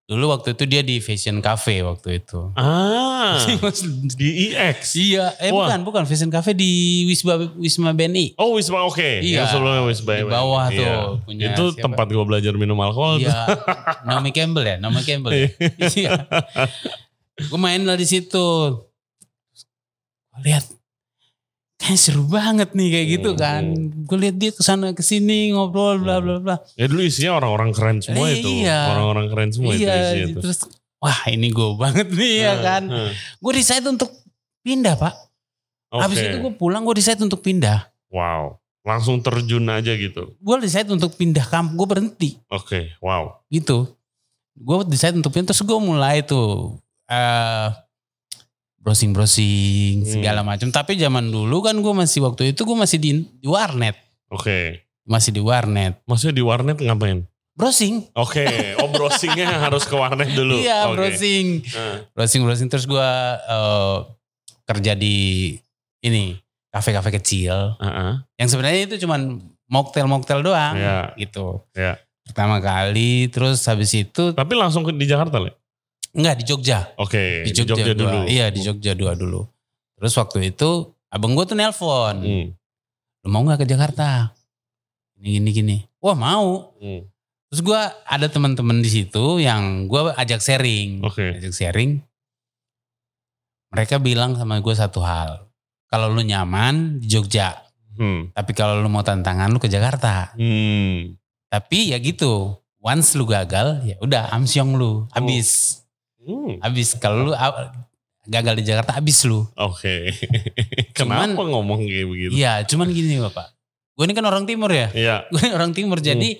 Dulu 0.06 0.30
waktu 0.30 0.54
itu 0.54 0.64
dia 0.64 0.86
di 0.86 1.02
Fashion 1.02 1.42
Cafe 1.42 1.82
waktu 1.82 2.22
itu. 2.22 2.54
Ah, 2.54 3.42
di 4.18 4.54
EX. 4.54 4.94
iya, 4.94 5.34
eh 5.36 5.50
Wah. 5.50 5.66
bukan, 5.66 5.78
bukan 5.82 6.02
Fashion 6.06 6.30
Cafe 6.30 6.54
di 6.54 6.70
Wisma 7.04 7.34
Wisma 7.58 7.90
BNI. 7.90 8.38
Oh 8.38 8.54
Wisma 8.54 8.86
oke. 8.86 9.02
Iya. 9.02 9.42
Yang 9.42 9.46
sebelumnya 9.50 9.82
Wisma. 9.82 10.12
Di 10.14 10.25
bawah 10.25 10.64
Iya. 10.70 10.78
tuh 10.78 10.94
punya 11.26 11.46
Itu 11.50 11.64
siapa? 11.75 11.90
tempat 11.90 12.06
gua 12.08 12.22
belajar 12.25 12.54
minum 12.54 12.78
alkohol. 12.78 13.18
Iya, 13.18 13.34
Naomi 14.06 14.30
Campbell 14.30 14.62
ya, 14.64 14.76
Naomi 14.78 15.02
Campbell. 15.02 15.34
ya? 15.34 15.50
Iya. 15.98 16.10
Gue 17.42 17.58
main 17.58 17.82
lah 17.82 17.98
di 17.98 18.06
situ. 18.06 18.46
Lihat, 20.38 20.70
kayak 21.76 21.99
seru 21.99 22.25
banget 22.25 22.73
nih 22.73 22.88
kayak 22.90 23.06
gitu 23.11 23.30
Hmm. 23.30 23.38
kan. 23.38 23.64
Gue 24.02 24.18
lihat 24.18 24.37
dia 24.37 24.50
ke 24.50 24.61
sana 24.61 24.90
ke 24.90 25.00
sini 25.00 25.50
ngobrol 25.50 25.99
bla 25.99 26.18
bla 26.18 26.37
bla. 26.38 26.56
Ya 26.75 26.87
dulu 26.87 27.00
isinya 27.00 27.37
orang-orang 27.37 27.71
keren 27.71 27.99
semua 28.00 28.26
Eh, 28.26 28.40
itu. 28.40 28.49
iya. 28.59 28.90
Orang-orang 28.90 29.26
keren 29.28 29.50
semua 29.50 29.73
itu 29.73 29.83
iya, 29.83 29.95
isinya 30.11 30.26
itu. 30.26 30.40
terus 30.40 30.59
wah 30.97 31.21
ini 31.26 31.49
gue 31.49 31.68
banget 31.76 32.09
nih 32.11 32.35
ya 32.40 32.52
Hmm, 32.52 32.62
kan. 32.62 32.83
hmm. 32.87 33.11
Gue 33.38 33.52
decide 33.54 33.87
untuk 33.87 34.11
pindah 34.61 34.95
pak. 34.95 35.14
Habis 35.88 36.18
Oke. 36.18 36.26
itu 36.26 36.37
gue 36.40 36.52
pulang 36.54 36.83
gue 36.83 36.95
decide 36.95 37.21
untuk 37.21 37.40
pindah. 37.40 37.92
Wow. 38.09 38.56
Langsung 38.83 39.18
terjun 39.18 39.66
aja 39.66 39.92
gitu. 39.92 40.35
Gue 40.37 40.56
decide 40.59 40.87
untuk 40.88 41.12
pindah 41.12 41.42
kampung, 41.45 41.75
gue 41.76 41.88
berhenti 41.88 42.30
Oke, 42.47 42.95
wow. 42.99 43.42
gitu. 43.47 43.90
Gue 44.54 44.87
decide 44.87 45.12
untuk 45.14 45.28
pindah 45.28 45.50
terus 45.50 45.61
gue 45.61 45.75
mulai 45.76 46.23
tuh 46.23 46.78
eh 47.06 47.68
browsing 48.86 49.10
browsing 49.10 50.06
Hmm. 50.06 50.12
segala 50.14 50.40
macam. 50.40 50.70
Tapi 50.70 50.94
zaman 50.94 51.26
dulu 51.26 51.58
kan 51.60 51.74
gue 51.74 51.90
masih 51.90 52.22
waktu 52.22 52.54
itu 52.54 52.62
gue 52.62 52.76
masih 52.76 52.96
di, 52.96 53.10
di 53.34 53.48
warnet, 53.50 53.98
Oke. 54.30 54.86
masih 55.02 55.34
di 55.34 55.42
warnet 55.42 55.98
Maksudnya 56.06 56.32
di 56.32 56.44
warnet 56.44 56.78
ngapain? 56.78 57.26
browsing. 57.56 58.04
Oke, 58.14 58.44
oh 58.76 58.86
browsingnya 58.86 59.48
harus 59.64 59.82
ke 59.82 59.96
warnet 59.96 60.30
dulu. 60.30 60.54
Iya 60.54 60.86
Oke. 60.86 60.94
browsing, 60.94 61.46
browsing 62.12 62.40
browsing 62.44 62.68
terus 62.68 62.84
gue 62.84 63.10
eh, 63.42 63.96
kerja 64.62 64.92
di 64.92 65.50
ini 66.00 66.36
kafe-kafe 66.68 67.10
kecil 67.12 67.74
uh-uh. 67.74 68.20
yang 68.36 68.46
sebenarnya 68.46 68.84
itu 68.84 69.02
cuman 69.02 69.40
mocktail 69.66 70.04
mocktail 70.04 70.44
doang 70.44 70.76
Iya. 70.76 71.16
gitu. 71.16 71.64
Iya. 71.72 71.96
Pertama 72.22 72.60
kali 72.60 73.26
terus 73.26 73.64
habis 73.64 73.90
itu 73.90 74.30
Tapi 74.30 74.52
langsung 74.52 74.82
ke, 74.82 74.92
di 74.92 75.06
Jakarta, 75.06 75.40
Le? 75.40 75.56
Enggak 76.16 76.40
di 76.40 76.44
Jogja. 76.44 76.78
Oke, 76.96 77.44
di 77.44 77.52
Jogja, 77.52 77.92
dua. 77.92 77.94
dulu. 77.94 78.18
Iya 78.26 78.49
di 78.49 78.61
Jogja 78.61 78.92
dua 78.92 79.12
dulu. 79.12 79.44
Terus 79.94 80.12
waktu 80.16 80.50
itu 80.50 80.70
abang 81.08 81.32
gue 81.32 81.44
tuh 81.44 81.54
nelpon, 81.54 82.16
Hmm, 82.18 82.46
lu 83.23 83.28
mau 83.28 83.40
nggak 83.42 83.62
ke 83.62 83.66
Jakarta? 83.66 84.32
Ini 85.16 85.28
gini 85.37 85.50
gini. 85.50 85.76
Wah 86.00 86.12
mau. 86.12 86.76
hmm. 86.76 87.02
Terus 87.46 87.61
gue 87.62 87.80
ada 88.02 88.26
teman-teman 88.26 88.80
di 88.80 88.90
situ 88.90 89.38
yang 89.38 89.87
gue 89.87 90.00
ajak 90.12 90.40
sharing, 90.40 91.00
Oke. 91.00 91.38
ajak 91.38 91.54
sharing. 91.54 92.02
Mereka 93.70 93.99
bilang 93.99 94.35
sama 94.35 94.58
gue 94.58 94.73
satu 94.73 95.00
hal, 95.00 95.46
kalau 95.87 96.08
lu 96.08 96.23
nyaman 96.23 96.99
di 96.99 97.06
Jogja, 97.06 97.62
Hmm. 97.96 98.28
tapi 98.30 98.52
kalau 98.52 98.76
lu 98.78 98.88
mau 98.88 99.00
tantangan 99.00 99.49
lu 99.49 99.56
ke 99.56 99.66
Jakarta. 99.66 100.37
Hmm. 100.37 101.16
Tapi 101.49 101.94
ya 101.94 101.99
gitu, 101.99 102.52
once 102.76 103.16
lu 103.16 103.25
gagal, 103.25 103.80
ya 103.85 103.96
udah 103.99 104.28
amsyong 104.32 104.76
lu, 104.76 105.08
habis, 105.11 105.80
Hmm. 106.26 106.59
habis. 106.59 106.99
Kalau 106.99 107.23
lu 107.23 107.33
gagal 108.26 108.54
di 108.59 108.64
Jakarta, 108.66 108.99
habis 108.99 109.23
lu. 109.23 109.47
Oke. 109.54 110.11
Cuman- 110.99 111.33
Kenapa 111.33 111.47
ngomong 111.47 111.80
kayak 111.80 112.06
begitu? 112.06 112.33
Iya, 112.35 112.66
cuman 112.66 112.90
gini 112.90 113.23
bapak. 113.23 113.54
Gue 113.95 114.04
ini 114.04 114.12
kan 114.12 114.26
orang 114.26 114.45
timur 114.45 114.68
ya. 114.68 114.90
Iya. 114.90 115.16
Gue 115.33 115.40
ini 115.40 115.54
orang 115.54 115.71
timur. 115.71 115.99
Jadi 115.99 116.37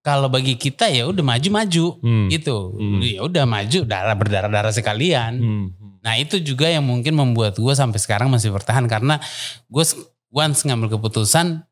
kalau 0.00 0.26
bagi 0.26 0.54
kita 0.54 0.88
ya 0.88 1.06
udah 1.06 1.22
maju-maju 1.22 1.86
Hmm. 2.00 2.26
gitu. 2.28 2.74
Hmm. 2.74 2.98
Ya 3.00 3.22
udah 3.22 3.44
maju 3.44 3.78
darah 3.84 4.12
berdarah-darah 4.12 4.72
sekalian. 4.72 5.32
Hmm. 5.38 5.66
Nah 5.98 6.14
itu 6.16 6.38
juga 6.38 6.66
yang 6.66 6.82
mungkin 6.82 7.12
membuat 7.12 7.54
gue 7.54 7.72
sampai 7.72 7.96
sekarang 7.96 8.26
masih 8.26 8.50
bertahan 8.50 8.84
karena 8.84 9.20
gue 9.64 9.84
once 10.28 10.60
ngambil 10.62 10.94
keputusan 10.94 11.62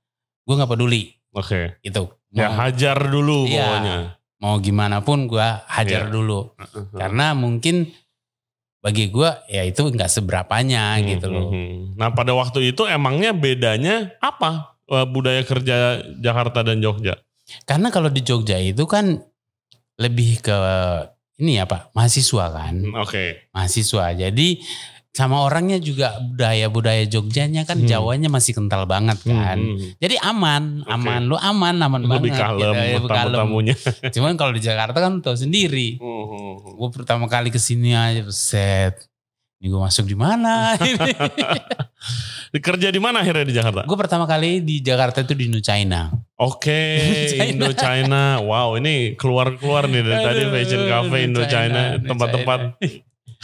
gue 0.43 0.55
nggak 0.55 0.71
peduli 0.71 1.17
Oke. 1.33 1.77
gitu. 1.81 2.13
Ya 2.31 2.53
hajar 2.53 2.99
dulu 3.01 3.49
Iya. 3.49 3.65
pokoknya. 3.65 3.97
Mau 4.39 4.57
gimana 4.59 5.01
pun 5.01 5.25
gue 5.25 5.43
hajar 5.67 6.07
Iya. 6.07 6.13
dulu. 6.13 6.53
Uh-uh. 6.53 6.93
Karena 6.93 7.33
mungkin 7.33 7.89
bagi 8.79 9.09
gue 9.09 9.31
ya 9.49 9.63
itu 9.63 9.83
nggak 9.83 10.07
seberapanya 10.09 10.95
Hmm, 10.97 11.07
gitu 11.09 11.27
loh. 11.27 11.51
hmm, 11.51 11.59
hmm. 11.59 11.79
Nah 11.99 12.13
pada 12.13 12.33
waktu 12.33 12.71
itu 12.71 12.85
emangnya 12.85 13.33
bedanya 13.33 14.15
apa 14.19 14.79
eh, 14.87 15.07
budaya 15.07 15.43
kerja 15.43 15.77
Jakarta 16.17 16.63
dan 16.63 16.79
Jogja? 16.79 17.19
Karena 17.65 17.91
kalau 17.91 18.07
di 18.07 18.21
Jogja 18.21 18.57
itu 18.57 18.85
kan 18.85 19.19
lebih 19.97 20.39
ke 20.41 20.59
ini 21.37 21.57
ya 21.57 21.65
Pak, 21.65 21.93
mahasiswa 21.93 22.45
kan. 22.49 22.75
Oke. 22.97 23.51
Mahasiswa. 23.51 24.13
Jadi 24.15 24.61
sama 25.17 25.41
orangnya 25.41 25.81
juga 25.81 26.21
budaya-budaya 26.21 27.09
Jogjanya 27.09 27.65
kan 27.65 27.81
Hmm. 27.81 27.89
Jawanya 27.89 28.29
masih 28.29 28.53
kental 28.53 28.85
banget 28.85 29.17
kan. 29.25 29.57
Hmm, 29.57 29.81
hmm. 29.81 29.97
Jadi 29.97 30.21
aman, 30.21 30.85
aman, 30.85 31.25
lu 31.25 31.41
aman, 31.41 31.73
aman 31.81 32.05
Lebih 32.05 32.37
banget. 32.37 32.45
kalem 32.45 32.61
gitu, 32.61 32.77
ya, 32.77 32.95
lebih 33.01 33.09
kalem. 33.09 33.17
tamu-tamunya. 33.33 33.75
Cuman 34.15 34.33
kalau 34.37 34.53
di 34.53 34.61
Jakarta 34.61 34.99
kan 35.01 35.25
tahu 35.25 35.33
sendiri. 35.33 35.97
Hmm, 35.97 36.05
hmm, 36.05 36.53
hmm. 36.61 36.73
Gue 36.77 36.89
pertama 36.93 37.25
kali 37.33 37.49
ke 37.49 37.57
sini 37.57 37.97
aja, 37.97 38.29
set. 38.29 39.09
Ini 39.57 39.73
gue 39.73 39.81
masuk 39.81 40.05
di 40.05 40.13
mana? 40.13 40.77
Kerja 42.57 42.89
di 42.89 43.01
mana 43.01 43.21
akhirnya 43.21 43.45
di 43.45 43.53
Jakarta? 43.57 43.85
gue 43.85 43.99
pertama 43.99 44.25
kali 44.25 44.65
di 44.65 44.81
Jakarta 44.81 45.21
itu 45.21 45.33
di 45.33 45.49
New 45.49 45.61
China. 45.61 46.09
Oke, 46.37 47.01
China. 47.33 47.45
Indo 47.49 47.73
China. 47.73 48.41
Wow, 48.41 48.77
ini 48.77 49.17
keluar-keluar 49.17 49.89
nih 49.89 50.01
dari 50.05 50.21
tadi 50.21 50.43
Fashion 50.49 50.83
Cafe 50.85 51.17
Indo 51.25 51.45
China, 51.49 51.97
tempat-tempat 51.97 52.81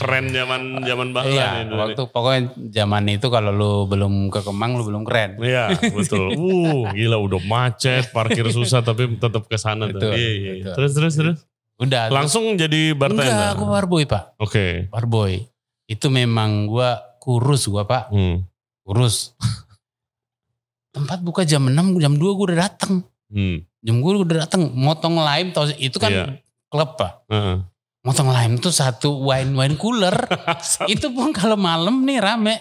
keren 0.03 0.27
zaman 0.29 0.61
zaman 0.83 1.09
bahla 1.11 1.31
Iya, 1.31 1.49
nih. 1.63 1.75
waktu 1.75 2.03
pokoknya 2.07 2.41
zaman 2.69 3.05
itu 3.09 3.27
kalau 3.27 3.51
lu 3.51 3.73
belum 3.87 4.29
ke 4.29 4.43
Kemang 4.43 4.75
lu 4.75 4.85
belum 4.85 5.03
keren. 5.03 5.39
Iya, 5.39 5.71
betul. 5.89 6.35
Uh, 6.43 6.91
gila 6.91 7.17
udah 7.17 7.41
macet, 7.41 8.11
parkir 8.11 8.45
susah 8.49 8.81
tapi 8.81 9.07
tetap 9.15 9.47
ke 9.47 9.55
sana 9.55 9.87
tuh. 9.89 10.11
Iya, 10.11 10.31
iya. 10.31 10.53
betul. 10.59 10.75
Terus 10.75 10.91
terus 10.93 11.15
terus. 11.15 11.39
Udah. 11.79 12.07
terus- 12.07 12.15
Langsung 12.15 12.45
jadi 12.55 12.93
Enggak, 12.93 13.01
bartender. 13.15 13.49
aku 13.51 13.65
barboy 13.65 14.03
pak. 14.05 14.35
Oke. 14.37 14.87
Barboy. 14.89 15.47
Itu 15.85 16.09
memang 16.09 16.67
gua 16.67 16.99
kurus 17.17 17.65
gua 17.65 17.83
pak. 17.83 18.11
Hmm. 18.11 18.43
Kurus. 18.83 19.33
Tempat 20.93 21.19
buka 21.21 21.43
jam 21.43 21.65
6, 21.65 21.73
jam 21.97 22.13
2 22.13 22.37
gua 22.37 22.45
udah 22.51 22.59
datang. 22.61 23.01
Hmm. 23.33 23.65
Jam 23.81 23.99
gue 23.99 24.11
udah 24.15 24.45
datang. 24.45 24.69
Motong 24.71 25.17
lime, 25.17 25.51
tau, 25.51 25.65
itu 25.73 25.97
kan 25.97 26.13
Iya. 26.13 26.25
klub 26.69 26.95
pak. 26.95 27.25
Heeh. 27.27 27.57
Motong 28.03 28.35
lime 28.35 28.59
tuh 28.59 28.75
satu 28.75 29.15
wine 29.23 29.55
wine 29.55 29.79
cooler. 29.79 30.15
itu 30.93 31.07
pun 31.15 31.31
kalau 31.31 31.55
malam 31.55 32.03
nih 32.03 32.19
rame. 32.19 32.59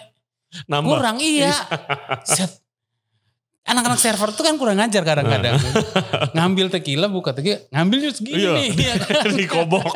Nambah. 0.70 0.86
Kurang 0.86 1.18
iya. 1.18 1.50
Set. 2.22 2.62
Anak-anak 3.62 3.98
server 3.98 4.30
tuh 4.34 4.42
kan 4.42 4.54
kurang 4.58 4.78
ngajar 4.78 5.02
kadang-kadang. 5.02 5.54
ngambil 6.34 6.66
tequila 6.70 7.06
buka 7.06 7.30
tequila, 7.30 7.62
ngambilnya 7.70 8.10
segini 8.10 8.42
Iya. 8.42 8.52
nih. 8.58 8.70
Iya 8.86 8.94
kan? 8.98 9.24
Dikobok. 9.34 9.86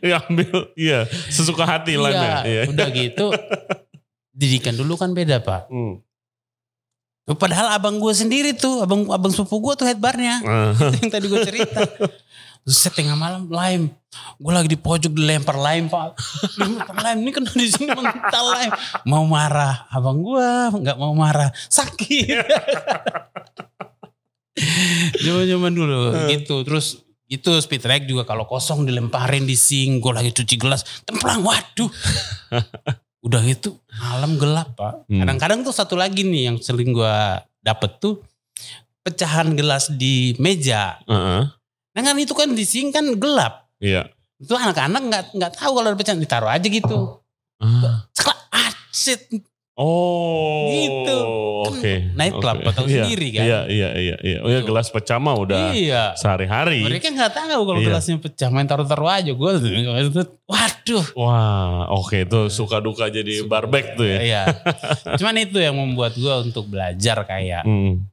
Diambil. 0.00 0.56
Iya. 0.76 1.08
Sesuka 1.28 1.64
hati 1.64 1.96
lah. 1.96 2.12
Iya, 2.12 2.36
Iya. 2.44 2.62
udah 2.72 2.88
gitu. 2.92 3.26
Didikan 4.32 4.76
dulu 4.76 4.96
kan 4.96 5.12
beda 5.12 5.40
pak. 5.40 5.68
Hmm. 5.72 6.00
Padahal 7.24 7.72
abang 7.72 7.96
gue 7.96 8.12
sendiri 8.12 8.52
tuh, 8.52 8.84
abang 8.84 9.08
abang 9.08 9.32
sepupu 9.32 9.72
gue 9.72 9.74
tuh 9.80 9.86
headbarnya. 9.88 10.44
Ah. 10.44 10.72
yang 11.00 11.08
tadi 11.08 11.24
gue 11.24 11.40
cerita. 11.40 11.80
Saya 12.64 12.96
tengah 12.96 13.12
malam 13.12 13.44
lime. 13.44 13.92
Gue 14.40 14.52
lagi 14.56 14.72
di 14.72 14.80
pojok 14.80 15.12
dilempar 15.12 15.60
lime 15.60 15.92
pak. 15.92 16.16
Dilempar 16.56 16.96
lime. 16.96 17.20
Ini 17.20 17.30
kan 17.36 17.44
di 17.44 17.68
sini 17.68 17.92
mental 17.92 18.44
lime. 18.56 18.72
Mau 19.04 19.28
marah. 19.28 19.84
Abang 19.92 20.24
gue 20.24 20.48
nggak 20.80 20.96
mau 20.96 21.12
marah. 21.12 21.52
Sakit. 21.68 22.24
Zaman-zaman 25.24 25.72
dulu 25.76 26.16
gitu. 26.32 26.64
Terus 26.64 27.04
itu 27.28 27.52
speed 27.60 27.84
track 27.84 28.08
juga 28.08 28.24
kalau 28.24 28.48
kosong 28.48 28.88
dilemparin 28.88 29.44
di 29.44 29.60
sink. 29.60 30.00
Gue 30.00 30.16
lagi 30.16 30.32
cuci 30.32 30.56
gelas. 30.56 31.04
Templang. 31.04 31.44
Waduh. 31.44 31.92
Udah 33.28 33.44
gitu 33.44 33.76
malam 34.00 34.40
gelap 34.40 34.72
pak. 34.72 35.04
Hmm. 35.12 35.20
Kadang-kadang 35.20 35.68
tuh 35.68 35.76
satu 35.76 36.00
lagi 36.00 36.24
nih 36.24 36.48
yang 36.48 36.56
sering 36.64 36.96
gue 36.96 37.16
dapet 37.60 38.00
tuh. 38.00 38.24
Pecahan 39.04 39.52
gelas 39.52 39.92
di 39.92 40.32
meja. 40.40 40.96
Heeh. 41.04 41.63
Nah 41.94 42.02
kan 42.02 42.16
itu 42.18 42.34
kan 42.34 42.50
di 42.50 42.66
sini 42.66 42.90
kan 42.90 43.06
gelap. 43.14 43.70
Iya. 43.78 44.10
Itu 44.36 44.54
anak-anak 44.54 45.02
nggak 45.06 45.24
nggak 45.32 45.52
tahu 45.54 45.78
kalau 45.78 45.88
ada 45.94 45.98
pecahan 45.98 46.18
ditaruh 46.18 46.50
aja 46.50 46.66
gitu. 46.66 47.22
Ah. 47.62 48.10
Seklak, 48.10 48.38
ah 48.50 48.70
shit. 48.90 49.22
Oh. 49.74 50.70
Gitu. 50.70 51.18
Oke. 51.66 51.94
Night 52.14 52.34
club, 52.38 52.62
oke. 52.62 52.70
tahu 52.70 52.86
Iya, 52.90 53.02
sendiri 53.02 53.28
kan. 53.34 53.42
Iya, 53.42 53.60
iya, 53.66 53.88
iya, 53.98 54.16
iya. 54.22 54.38
Oh 54.42 54.50
ya 54.50 54.62
Tuh. 54.62 54.70
gelas 54.70 54.86
pecah 54.86 55.18
mah 55.18 55.34
udah 55.34 55.74
Iya. 55.74 56.14
sehari-hari. 56.14 56.86
Mereka 56.86 57.10
nggak 57.10 57.32
tahu 57.34 57.62
kalau 57.66 57.80
Iya. 57.82 57.86
gelasnya 57.90 58.14
pecah, 58.22 58.48
main 58.54 58.66
taruh-taruh 58.66 59.10
aja. 59.10 59.30
Gue, 59.34 59.50
waduh. 60.46 61.04
Wah, 61.18 61.90
oke 61.90 62.22
itu 62.22 62.40
suka 62.54 62.78
duka 62.78 63.10
jadi 63.10 63.42
Suka 63.42 63.50
barbek 63.50 63.98
tuh 63.98 64.06
ya. 64.06 64.18
Iya. 64.22 64.42
Cuman 65.18 65.42
itu 65.42 65.58
yang 65.58 65.74
membuat 65.74 66.14
gue 66.14 66.34
untuk 66.42 66.70
belajar 66.70 67.26
kayak. 67.26 67.66
Hmm. 67.66 68.06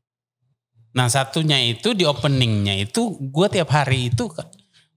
Nah 0.92 1.08
satunya 1.08 1.56
itu 1.58 1.92
di 1.92 2.04
openingnya 2.04 2.76
itu 2.78 3.02
gue 3.18 3.48
tiap 3.48 3.70
hari 3.70 4.10
itu 4.10 4.28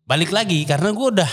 balik 0.03 0.31
lagi 0.31 0.63
karena 0.65 0.91
gue 0.91 1.07
udah. 1.13 1.33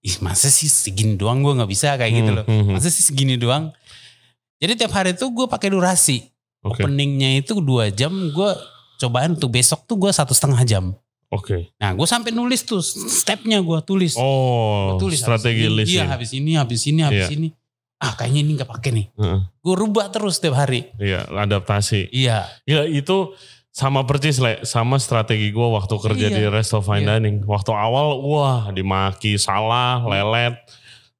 Ih 0.00 0.16
masa 0.20 0.48
sih 0.48 0.64
segini 0.66 1.12
doang 1.12 1.40
gue 1.40 1.52
nggak 1.52 1.68
bisa 1.68 1.92
kayak 1.94 2.12
gitu 2.14 2.30
Hmm, 2.30 2.38
loh. 2.40 2.44
hmm, 2.44 2.62
hmm. 2.62 2.72
Masa 2.72 2.88
sih 2.88 3.00
segini 3.02 3.36
doang. 3.36 3.68
Jadi 4.56 4.72
tiap 4.76 4.92
hari 4.92 5.12
itu 5.12 5.24
gue 5.26 5.46
pakai 5.46 5.68
durasi. 5.68 6.24
Oke. 6.60 6.84
Openingnya 6.84 7.36
itu 7.36 7.60
dua 7.60 7.88
jam. 7.88 8.12
Gue 8.30 8.48
cobain 8.96 9.32
untuk 9.32 9.48
besok 9.50 9.84
tuh 9.84 9.96
gue 9.96 10.08
satu 10.08 10.32
setengah 10.32 10.60
jam. 10.64 10.92
Oke. 11.28 11.72
Nah 11.76 11.92
gue 11.92 12.04
sampai 12.04 12.32
nulis 12.32 12.60
tuh 12.60 12.80
stepnya 12.84 13.60
gue 13.60 13.78
tulis. 13.80 14.16
Oh, 14.16 14.96
Gua 14.96 15.00
tulis 15.00 15.16
strategi 15.16 15.64
list 15.64 15.92
Iya 15.92 16.04
ya. 16.04 16.04
habis 16.10 16.30
ini, 16.32 16.52
habis 16.56 16.80
ini, 16.84 17.00
habis 17.00 17.24
Iya. 17.24 17.36
ini. 17.36 17.48
Ah 18.00 18.16
kayaknya 18.16 18.40
ini 18.40 18.52
nggak 18.56 18.70
pakai 18.70 18.90
nih. 18.90 19.06
Heeh. 19.12 19.40
Gue 19.60 19.74
rubah 19.76 20.08
terus 20.08 20.36
setiap 20.36 20.56
hari. 20.56 20.88
Iya, 20.96 21.28
adaptasi. 21.28 22.08
Iya. 22.08 22.48
Ya 22.64 22.82
itu 22.82 23.36
sama 23.70 24.02
percis 24.02 24.40
le, 24.40 24.64
sama 24.64 24.96
strategi 24.96 25.52
gue 25.52 25.68
waktu 25.68 25.94
kerja 25.94 26.26
Iya. 26.26 26.34
di 26.34 26.44
Resto 26.48 26.80
Fine 26.80 27.04
Iya. 27.04 27.08
Dining. 27.16 27.36
Waktu 27.44 27.70
awal 27.70 28.18
wah 28.20 28.62
dimaki 28.70 29.36
salah, 29.36 30.00
lelet. 30.02 30.56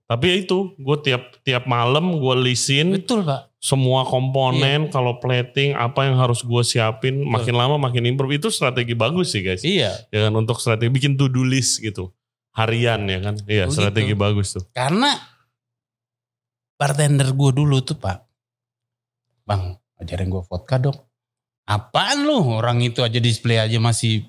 Tapi 0.05 0.25
ya 0.27 0.37
itu 0.41 0.75
gue 0.75 0.97
tiap 1.01 1.23
tiap 1.41 1.65
malam 1.65 2.17
gue 2.17 2.35
lisin 2.41 2.97
Betul 2.97 3.23
pak. 3.23 3.53
semua 3.57 4.03
Iya. 4.03 4.11
komponen 4.11 4.81
kalau 4.89 5.21
plating 5.21 5.77
apa 5.77 6.03
yang 6.03 6.17
harus 6.17 6.41
gue 6.41 6.63
siapin 6.65 7.23
makin 7.23 7.55
lama 7.55 7.77
makin 7.77 8.03
improve 8.05 8.35
itu 8.35 8.49
strategi 8.49 8.97
bagus 8.97 9.31
sih 9.31 9.45
guys. 9.45 9.63
Iya. 9.63 9.93
Ya 10.09 10.27
kan 10.27 10.35
untuk 10.35 10.59
strategi 10.59 10.89
bikin 10.89 11.15
to 11.15 11.29
do 11.29 11.45
list 11.45 11.79
gitu. 11.79 12.09
Harian 12.51 13.07
ya 13.07 13.21
kan. 13.23 13.39
Iya, 13.47 13.69
Oh, 13.69 13.71
strategi 13.71 14.11
gitu. 14.11 14.19
bagus 14.19 14.51
tuh. 14.51 14.65
Karena 14.75 15.15
bartender 16.81 17.29
gue 17.31 17.51
dulu 17.53 17.85
tuh 17.85 17.95
pak. 17.95 18.25
Bang 19.45 19.77
ajarin 20.01 20.33
gue 20.33 20.41
vodka 20.41 20.81
dong. 20.81 20.97
Apaan 21.63 22.25
lu 22.25 22.41
orang 22.51 22.81
itu 22.81 23.05
aja 23.05 23.21
display 23.21 23.61
aja 23.61 23.77
masih 23.77 24.25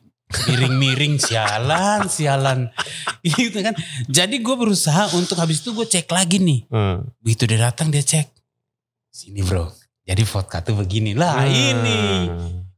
miring-miring 0.47 1.19
sialan 1.27 2.07
sialan 2.07 2.71
gitu 3.25 3.59
kan 3.59 3.75
jadi 4.07 4.31
gue 4.31 4.55
berusaha 4.55 5.11
untuk 5.11 5.35
habis 5.35 5.59
itu 5.59 5.75
gue 5.75 5.83
cek 5.83 6.07
lagi 6.07 6.39
nih 6.39 6.63
Heeh. 6.71 7.03
begitu 7.19 7.43
dia 7.51 7.67
datang 7.67 7.91
dia 7.91 7.99
cek 7.99 8.31
sini 9.11 9.43
bro 9.43 9.67
jadi 10.07 10.23
vodka 10.23 10.63
tuh 10.63 10.79
begini 10.79 11.11
lah 11.19 11.35
Nah, 11.35 11.51
ini 11.51 12.31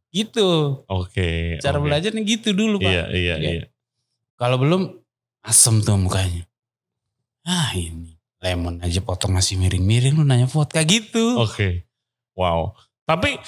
gitu 0.09 0.81
Oke. 0.89 1.61
cara 1.61 1.77
oke. 1.77 1.85
belajarnya 1.85 2.25
gitu 2.25 2.57
dulu 2.57 2.81
pak 2.81 2.89
Iya, 2.89 3.03
iya, 3.13 3.35
Iya. 3.37 3.51
iya. 3.61 3.63
kalau 4.33 4.57
belum 4.57 4.89
asem 5.45 5.77
tuh 5.85 5.93
mukanya 5.93 6.49
ah 7.45 7.69
ini 7.77 8.17
lemon 8.43 8.83
aja 8.83 8.99
potong 8.99 9.31
masih 9.31 9.55
miring-miring 9.55 10.19
lu 10.19 10.27
nanya 10.27 10.51
vodka 10.51 10.83
gitu 10.83 11.39
Oke. 11.39 11.87
Wow. 12.35 12.75
Tapi 13.07 13.39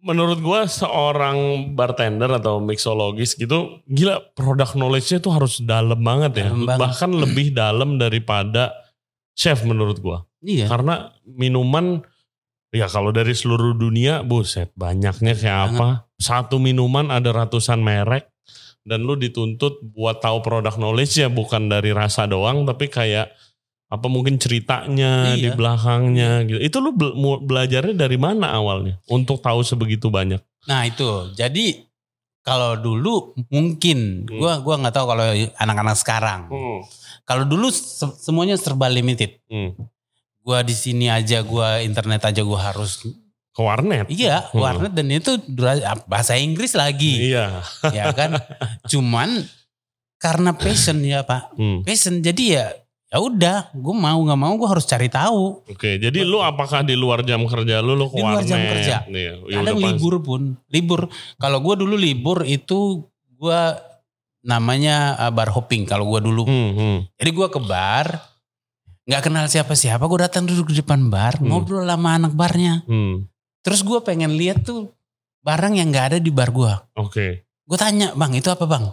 menurut 0.00 0.40
gua 0.44 0.68
seorang 0.68 1.70
bartender 1.76 2.28
atau 2.36 2.60
mixologis 2.60 3.36
gitu 3.36 3.80
gila 3.88 4.20
produk 4.32 4.72
knowledge-nya 4.76 5.20
tuh 5.20 5.32
harus 5.32 5.64
dalam 5.64 6.00
banget 6.00 6.44
ya. 6.44 6.46
Dalam 6.52 6.68
banget. 6.68 6.80
Bahkan 6.84 7.10
lebih 7.16 7.46
dalam 7.56 7.96
daripada 7.96 8.76
chef 9.32 9.64
menurut 9.64 9.96
gua. 10.04 10.28
iya 10.44 10.68
Karena 10.68 11.16
minuman 11.24 12.04
ya 12.72 12.86
kalau 12.92 13.10
dari 13.14 13.32
seluruh 13.32 13.72
dunia 13.72 14.20
buset 14.20 14.68
banyaknya 14.76 15.32
kayak 15.32 15.60
apa. 15.72 15.88
Satu 16.20 16.60
minuman 16.60 17.08
ada 17.08 17.32
ratusan 17.32 17.80
merek 17.80 18.28
dan 18.84 19.04
lu 19.04 19.16
dituntut 19.16 19.80
buat 19.92 20.20
tahu 20.24 20.40
produk 20.40 20.76
knowledge 20.76 21.20
ya 21.20 21.28
bukan 21.28 21.68
dari 21.68 21.92
rasa 21.92 22.24
doang 22.24 22.64
tapi 22.64 22.88
kayak 22.88 23.32
apa 23.90 24.06
mungkin 24.06 24.38
ceritanya 24.38 25.34
di 25.34 25.44
Iya. 25.44 25.52
belakangnya 25.52 26.46
gitu. 26.46 26.58
Itu 26.58 26.76
lu 26.78 26.94
belajarnya 27.40 27.98
dari 27.98 28.14
mana 28.14 28.54
awalnya 28.54 29.02
untuk 29.06 29.38
tahu 29.38 29.60
sebegitu 29.60 30.08
banyak? 30.08 30.38
nah 30.62 30.84
itu 30.84 31.08
jadi 31.34 31.88
kalau 32.40 32.76
dulu 32.76 33.32
mungkin 33.48 34.24
Hmm. 34.24 34.36
gua 34.36 34.60
gua 34.60 34.76
nggak 34.76 34.92
tahu 34.92 35.06
kalau 35.08 35.24
anak-anak 35.56 35.96
sekarang 35.96 36.40
kalau 37.22 37.44
dulu 37.44 37.68
se- 37.68 38.16
semuanya 38.18 38.54
serba 38.54 38.86
limited 38.86 39.40
Hmm. 39.46 39.72
gua 40.38 40.60
di 40.60 40.72
sini 40.72 41.08
aja 41.08 41.40
gua 41.40 41.80
internet 41.80 42.24
aja 42.26 42.40
gua 42.40 42.60
harus 42.66 43.00
Ke 43.50 43.60
warnet. 43.60 44.04
iya 44.08 44.46
Hmm. 44.46 44.60
warnet 44.60 44.92
dan 44.92 45.08
itu 45.08 45.40
bahasa 46.04 46.36
Inggris 46.36 46.72
lagi 46.72 47.32
Iya. 47.32 47.64
ya 47.88 48.12
kan 48.12 48.36
cuman 48.92 49.40
karena 50.16 50.52
passion 50.52 51.00
ya 51.00 51.24
pak 51.24 51.56
Hmm. 51.56 51.80
passion 51.82 52.20
jadi 52.20 52.44
ya 52.44 52.64
ya 53.10 53.18
udah, 53.18 53.58
gue 53.70 53.94
mau 53.96 54.16
nggak 54.16 54.38
mau 54.38 54.54
gue 54.54 54.68
harus 54.68 54.84
cari 54.84 55.06
tahu. 55.06 55.66
Oke, 55.66 55.98
jadi 55.98 56.22
lu 56.22 56.38
apakah 56.40 56.80
di 56.80 56.94
luar 56.94 57.20
jam 57.20 57.42
kerja 57.42 57.78
lu 57.78 57.92
lu 57.92 58.06
ke 58.06 58.16
Di 58.16 58.22
luar 58.22 58.42
jam 58.42 58.58
kerja. 58.60 58.96
Iya, 59.04 59.32
ya 59.42 59.56
Kadang 59.60 59.76
udah 59.76 59.82
pas- 59.82 59.90
libur 59.92 60.14
pun, 60.20 60.40
libur. 60.68 61.00
Kalau 61.36 61.58
gue 61.58 61.74
dulu 61.76 61.94
libur 61.94 62.42
itu 62.42 63.02
gue 63.32 63.60
namanya 64.40 64.96
uh, 65.18 65.28
bar 65.28 65.50
hopping 65.50 65.84
kalau 65.84 66.08
gue 66.08 66.20
dulu. 66.22 66.42
Hmm, 66.44 66.70
hmm. 66.72 66.96
Jadi 67.14 67.30
gue 67.30 67.48
ke 67.48 67.60
bar, 67.60 68.06
nggak 69.04 69.22
kenal 69.22 69.44
siapa-siapa, 69.44 70.00
gue 70.00 70.20
datang 70.22 70.44
duduk 70.44 70.70
di 70.70 70.78
depan 70.78 71.08
bar, 71.08 71.36
Hmm. 71.36 71.50
ngobrol 71.50 71.84
sama 71.84 72.16
anak 72.16 72.32
barnya. 72.32 72.84
hmm. 72.84 73.26
Terus 73.60 73.82
gue 73.82 73.98
pengen 74.00 74.32
lihat 74.32 74.62
tuh 74.62 74.88
barang 75.40 75.74
yang 75.74 75.90
nggak 75.90 76.06
ada 76.06 76.18
di 76.18 76.30
bar 76.30 76.48
gue. 76.48 76.72
Oke. 76.96 77.44
Gue 77.44 77.76
tanya, 77.76 78.14
bang 78.14 78.32
itu 78.32 78.48
apa 78.48 78.64
bang? 78.64 78.88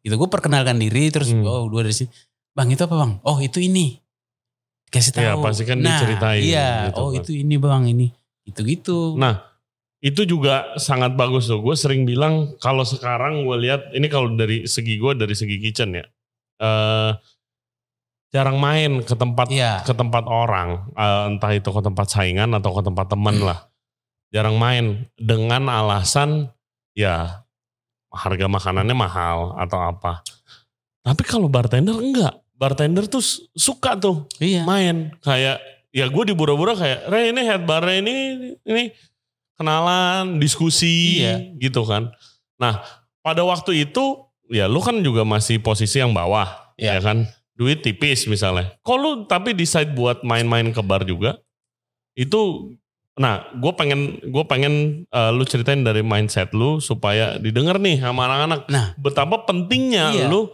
Itu 0.00 0.16
gue 0.16 0.28
perkenalkan 0.28 0.78
diri, 0.78 1.10
terus 1.10 1.28
Hmm. 1.28 1.44
oh 1.44 1.68
gue 1.68 1.82
dari 1.82 1.92
sini, 1.92 2.08
bang 2.56 2.68
itu 2.74 2.82
apa 2.82 2.94
bang? 2.98 3.12
Oh 3.22 3.38
itu 3.38 3.58
ini, 3.62 3.98
kasih 4.90 5.14
tahu. 5.14 5.22
Iya, 5.22 5.32
pasti 5.38 5.62
kan 5.64 5.78
nah, 5.78 5.96
diceritain 5.96 6.42
Iya, 6.42 6.70
gitu 6.90 7.00
oh 7.00 7.08
kan. 7.14 7.18
itu 7.22 7.30
ini 7.34 7.54
bang 7.56 7.82
ini, 7.86 8.06
itu 8.46 8.60
gitu. 8.66 8.98
Nah, 9.16 9.42
itu 10.00 10.24
juga 10.24 10.74
sangat 10.80 11.14
bagus 11.14 11.46
tuh. 11.46 11.60
Gue 11.60 11.76
sering 11.76 12.08
bilang 12.08 12.56
kalau 12.58 12.82
sekarang 12.82 13.44
gue 13.44 13.56
lihat 13.68 13.92
ini 13.94 14.08
kalau 14.08 14.32
dari 14.34 14.64
segi 14.64 14.96
gue 14.96 15.12
dari 15.14 15.34
segi 15.36 15.56
kitchen 15.60 15.94
ya, 15.94 16.04
eh 16.60 17.10
jarang 18.30 18.62
main 18.62 19.02
ke 19.02 19.14
tempat 19.18 19.50
Iya. 19.50 19.82
ke 19.82 19.90
tempat 19.90 20.24
orang, 20.30 20.86
eh, 20.94 21.22
entah 21.34 21.50
itu 21.50 21.70
ke 21.70 21.82
tempat 21.82 22.06
saingan 22.06 22.54
atau 22.54 22.70
ke 22.78 22.82
tempat 22.86 23.06
teman 23.10 23.36
lah. 23.42 23.66
Jarang 24.30 24.54
main 24.62 25.10
dengan 25.18 25.66
alasan 25.66 26.54
ya 26.94 27.42
harga 28.14 28.46
makanannya 28.46 28.94
mahal 28.94 29.58
atau 29.58 29.78
apa. 29.82 30.22
Tapi 31.00 31.22
kalau 31.22 31.48
bartender 31.48 31.94
enggak. 31.94 32.34
Bartender 32.52 33.04
tuh 33.04 33.24
su- 33.24 33.48
suka 33.52 33.96
tuh 33.96 34.28
Iya. 34.36 34.68
main 34.68 35.16
kayak 35.20 35.56
ya 35.90 36.06
gue 36.06 36.24
di 36.28 36.34
Bura-Bura 36.34 36.76
kayak 36.76 37.08
Re 37.08 37.32
ini 37.32 37.40
head 37.42 37.64
bar 37.64 37.88
ini 37.88 38.16
ini 38.60 38.92
kenalan 39.56 40.36
diskusi 40.36 41.20
Iya. 41.20 41.56
gitu 41.56 41.82
kan 41.82 42.12
nah 42.56 42.84
pada 43.20 43.40
waktu 43.40 43.88
itu 43.88 44.24
ya 44.48 44.68
lu 44.68 44.78
kan 44.78 45.00
juga 45.00 45.24
masih 45.24 45.56
posisi 45.58 45.98
yang 45.98 46.12
bawah 46.12 46.48
Iya. 46.76 46.96
ya 46.96 47.00
kan 47.00 47.18
duit 47.54 47.80
tipis 47.80 48.24
misalnya 48.26 48.76
kok 48.78 48.96
lu 48.96 49.24
tapi 49.24 49.52
decide 49.52 49.92
buat 49.92 50.20
main-main 50.20 50.68
ke 50.68 50.80
bar 50.80 51.04
juga 51.04 51.40
itu 52.12 52.72
nah 53.16 53.48
gue 53.52 53.72
pengen 53.74 54.00
gue 54.22 54.44
pengen 54.44 54.74
eh, 55.06 55.30
lu 55.30 55.44
ceritain 55.44 55.80
dari 55.80 56.00
mindset 56.00 56.52
lu 56.52 56.76
supaya 56.78 57.36
didengar 57.36 57.76
nih 57.76 58.00
sama 58.00 58.24
anak-anak 58.26 58.60
Nah. 58.66 58.86
betapa 58.96 59.44
pentingnya 59.44 60.12
Iya. 60.14 60.26
lu 60.28 60.52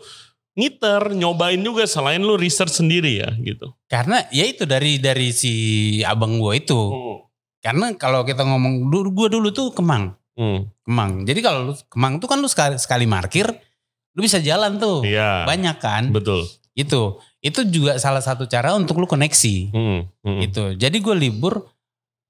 ngiter 0.57 1.13
nyobain 1.13 1.61
juga 1.61 1.85
selain 1.85 2.25
lu 2.25 2.41
research 2.41 2.81
sendiri 2.81 3.21
ya 3.21 3.29
gitu 3.39 3.77
Karena 3.87 4.25
ya 4.33 4.49
itu 4.49 4.65
dari 4.65 4.97
dari 4.97 5.29
si 5.31 5.53
abang 6.01 6.41
gue 6.41 6.53
itu. 6.57 6.81
Karena 7.61 7.93
kalau 7.99 8.25
kita 8.25 8.43
ngomong 8.47 8.89
dulu 8.89 9.09
gue 9.13 9.29
dulu 9.37 9.49
tuh 9.53 9.71
Kemang, 9.75 10.17
Hmm. 10.37 10.69
Kemang. 10.85 11.25
Jadi 11.25 11.41
kalau 11.41 11.73
lu 11.73 11.75
Kemang 11.89 12.21
tuh 12.21 12.29
kan 12.29 12.39
lu 12.39 12.47
sekali, 12.47 12.77
sekali 12.77 13.09
parkir, 13.09 13.49
lu 14.15 14.21
bisa 14.21 14.39
jalan 14.39 14.77
tuh. 14.77 15.03
Iya. 15.03 15.49
Banyak 15.49 15.77
kan? 15.81 16.13
Betul. 16.13 16.45
Itu. 16.77 17.19
Itu 17.41 17.65
juga 17.67 17.97
salah 17.97 18.21
satu 18.21 18.45
cara 18.45 18.77
untuk 18.77 19.01
lu 19.01 19.09
koneksi. 19.09 19.73
Hmm. 19.73 20.01
Hmm. 20.23 20.39
Gitu. 20.45 20.77
Jadi 20.79 20.97
gue 21.01 21.17
libur 21.17 21.67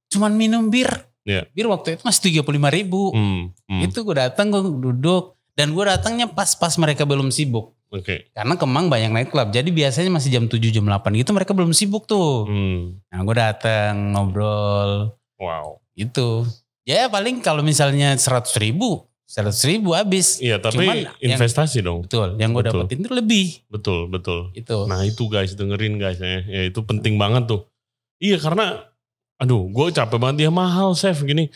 cuman 0.09 0.33
minum 0.39 0.71
bir. 0.71 0.89
Iya. 1.27 1.51
Bir 1.53 1.67
waktu 1.67 1.99
itu 1.99 2.03
masih 2.07 2.41
35 2.41 2.71
ribu. 2.73 3.11
Hmm. 3.13 3.51
Hmm. 3.67 3.81
Itu 3.85 4.07
gue 4.07 4.17
datang 4.17 4.55
gue 4.55 4.63
duduk. 4.63 5.37
Dan 5.53 5.73
gue 5.73 5.85
datangnya 5.85 6.31
pas-pas 6.31 6.73
mereka 6.81 7.05
belum 7.05 7.29
sibuk. 7.29 7.76
Oke. 7.89 8.29
Karena 8.31 8.55
Kemang 8.55 8.87
banyak 8.87 9.11
night 9.11 9.31
club. 9.31 9.49
Jadi 9.49 9.71
biasanya 9.71 10.11
masih 10.11 10.29
jam 10.29 10.45
7 10.45 10.59
jam 10.69 10.83
8 10.83 11.07
gitu 11.15 11.31
mereka 11.31 11.55
belum 11.55 11.71
sibuk 11.71 12.05
tuh. 12.05 12.45
Hmm. 12.45 12.99
Nah 13.09 13.19
gue 13.23 13.37
datang 13.37 13.93
ngobrol 14.11 15.15
Wow. 15.39 15.79
gitu. 15.93 16.43
Ya 16.83 17.07
paling 17.07 17.39
kalau 17.41 17.61
misalnya 17.61 18.15
100 18.15 18.55
ribu, 18.57 19.03
100 19.25 19.59
ribu 19.67 19.91
habis. 19.91 20.39
Iya, 20.39 20.59
tapi 20.59 20.83
Cuman 20.83 20.97
yang- 21.03 21.35
investasi 21.35 21.79
dong. 21.81 22.07
Betul, 22.07 22.39
yang 22.39 22.51
gue 22.51 22.63
dapetin 22.63 23.03
tuh 23.03 23.11
lebih. 23.13 23.59
Betul, 23.67 24.07
betul. 24.07 24.51
Itu. 24.53 24.87
Nah 24.87 25.03
itu 25.03 25.27
guys, 25.27 25.53
dengerin 25.53 25.99
guys 25.99 26.19
ya. 26.19 26.43
Ya 26.43 26.63
itu 26.67 26.79
penting 26.83 27.19
banget 27.19 27.47
tuh. 27.47 27.67
Iya 28.17 28.39
karena, 28.39 28.87
aduh 29.37 29.67
gue 29.67 29.87
capek 29.91 30.17
banget. 30.17 30.47
Ya 30.47 30.51
mahal 30.51 30.95
chef 30.95 31.21
gini. 31.21 31.51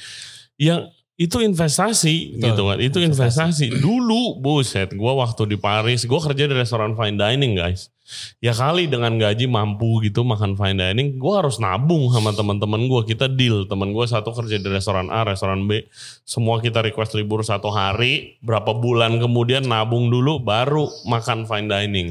Ya 0.59 0.91
itu 1.21 1.37
investasi 1.45 2.41
Betul, 2.41 2.49
gitu 2.49 2.63
kan. 2.65 2.79
Itu 2.81 2.99
investasi. 3.05 3.77
Dulu 3.77 4.41
buset, 4.41 4.97
gue 4.97 5.13
waktu 5.13 5.53
di 5.53 5.61
Paris, 5.61 6.09
gue 6.09 6.17
kerja 6.17 6.49
di 6.49 6.55
restoran 6.57 6.97
fine 6.97 7.21
dining 7.21 7.61
guys. 7.61 7.93
Ya 8.41 8.57
kali 8.57 8.89
dengan 8.89 9.21
gaji 9.21 9.45
mampu 9.45 10.01
gitu 10.01 10.25
makan 10.25 10.57
fine 10.57 10.81
dining, 10.81 11.21
gue 11.21 11.35
harus 11.37 11.61
nabung 11.61 12.09
sama 12.09 12.33
teman-teman 12.33 12.89
gue. 12.89 13.13
Kita 13.13 13.29
deal, 13.29 13.69
teman 13.69 13.93
gue 13.93 14.09
satu 14.09 14.33
kerja 14.33 14.57
di 14.57 14.65
restoran 14.73 15.13
A, 15.13 15.29
restoran 15.29 15.69
B. 15.69 15.85
Semua 16.25 16.57
kita 16.65 16.81
request 16.81 17.13
libur 17.13 17.45
satu 17.45 17.69
hari, 17.69 18.41
berapa 18.41 18.73
bulan 18.73 19.21
kemudian 19.21 19.69
nabung 19.69 20.09
dulu, 20.09 20.41
baru 20.41 20.89
makan 21.05 21.45
fine 21.45 21.69
dining. 21.69 22.09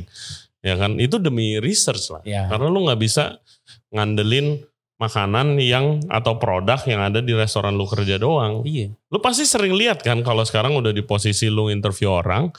Ya 0.62 0.78
kan, 0.78 1.02
itu 1.02 1.18
demi 1.18 1.58
research 1.58 2.14
lah. 2.14 2.22
Ya. 2.30 2.46
Karena 2.46 2.70
lu 2.70 2.86
nggak 2.86 3.02
bisa 3.02 3.42
ngandelin 3.90 4.70
makanan 5.00 5.56
yang 5.64 6.04
atau 6.12 6.36
produk 6.36 6.76
yang 6.84 7.00
ada 7.00 7.24
di 7.24 7.32
restoran 7.32 7.80
lu 7.80 7.88
kerja 7.88 8.20
doang. 8.20 8.68
Iya. 8.68 8.92
Lu 9.08 9.24
pasti 9.24 9.48
sering 9.48 9.72
lihat 9.72 10.04
kan 10.04 10.20
kalau 10.22 10.44
sekarang 10.44 10.76
udah 10.76 10.92
di 10.92 11.02
posisi 11.02 11.48
lu 11.48 11.72
interview 11.72 12.12
orang, 12.12 12.52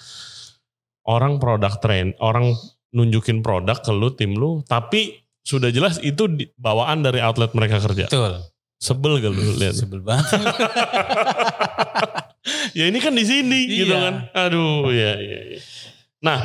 orang 1.05 1.37
produk 1.37 1.76
train, 1.79 2.16
orang 2.18 2.57
nunjukin 2.90 3.44
produk 3.44 3.76
ke 3.79 3.92
lu 3.92 4.09
tim 4.16 4.35
lu, 4.35 4.64
tapi 4.64 5.20
sudah 5.44 5.68
jelas 5.68 6.00
itu 6.00 6.26
bawaan 6.57 7.05
dari 7.05 7.20
outlet 7.20 7.53
mereka 7.53 7.76
kerja. 7.79 8.09
Betul. 8.09 8.40
Sebel 8.81 9.20
gak 9.20 9.33
lu 9.37 9.61
lihat? 9.61 9.76
Sebel 9.76 10.00
banget. 10.00 10.24
ya 12.79 12.88
ini 12.88 12.98
kan 12.98 13.12
di 13.12 13.24
sini 13.29 13.68
Iya. 13.68 13.76
gitu 13.85 13.94
kan. 13.94 14.14
Aduh, 14.33 14.88
ya 14.88 15.12
ya. 15.20 15.40
ya. 15.57 15.61
Nah, 16.24 16.38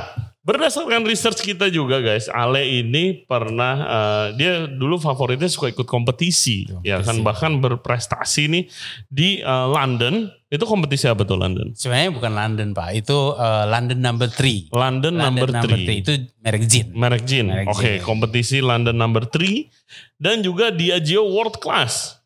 berdasarkan 0.46 1.02
research 1.10 1.42
kita 1.42 1.74
juga 1.74 2.00
guys, 2.00 2.30
Ale 2.30 2.64
ini 2.64 3.26
pernah 3.26 3.76
eh, 3.82 4.28
dia 4.38 4.54
dulu 4.70 5.02
favoritnya 5.02 5.50
suka 5.50 5.74
ikut 5.74 5.90
kompetisi, 5.90 6.70
ya 6.86 7.02
kan 7.02 7.18
Kompetisi. 7.20 7.26
bahkan 7.26 7.52
berprestasi 7.58 8.44
nih 8.48 8.64
di 9.10 9.30
eh, 9.42 9.68
London. 9.68 10.30
Itu 10.46 10.64
kompetisi 10.70 11.10
apa 11.10 11.26
tuh 11.26 11.42
London? 11.42 11.74
Sebenarnya 11.74 12.14
bukan 12.14 12.32
London 12.32 12.72
pak, 12.72 12.96
itu 12.96 13.18
uh, 13.36 13.66
London 13.68 14.00
number 14.00 14.30
3. 14.32 14.72
London, 14.72 15.14
number 15.18 15.50
3. 15.52 15.68
Itu 16.00 16.32
merek 16.40 16.64
Jin. 16.70 16.96
Merek 16.96 17.24
Jin. 17.28 17.52
Oke, 17.68 18.00
Jin. 18.00 18.06
kompetisi 18.06 18.64
London 18.64 18.96
number 18.96 19.28
3 19.28 19.68
dan 20.16 20.40
juga 20.40 20.72
Diageo 20.72 21.28
World 21.28 21.60
Class. 21.60 22.24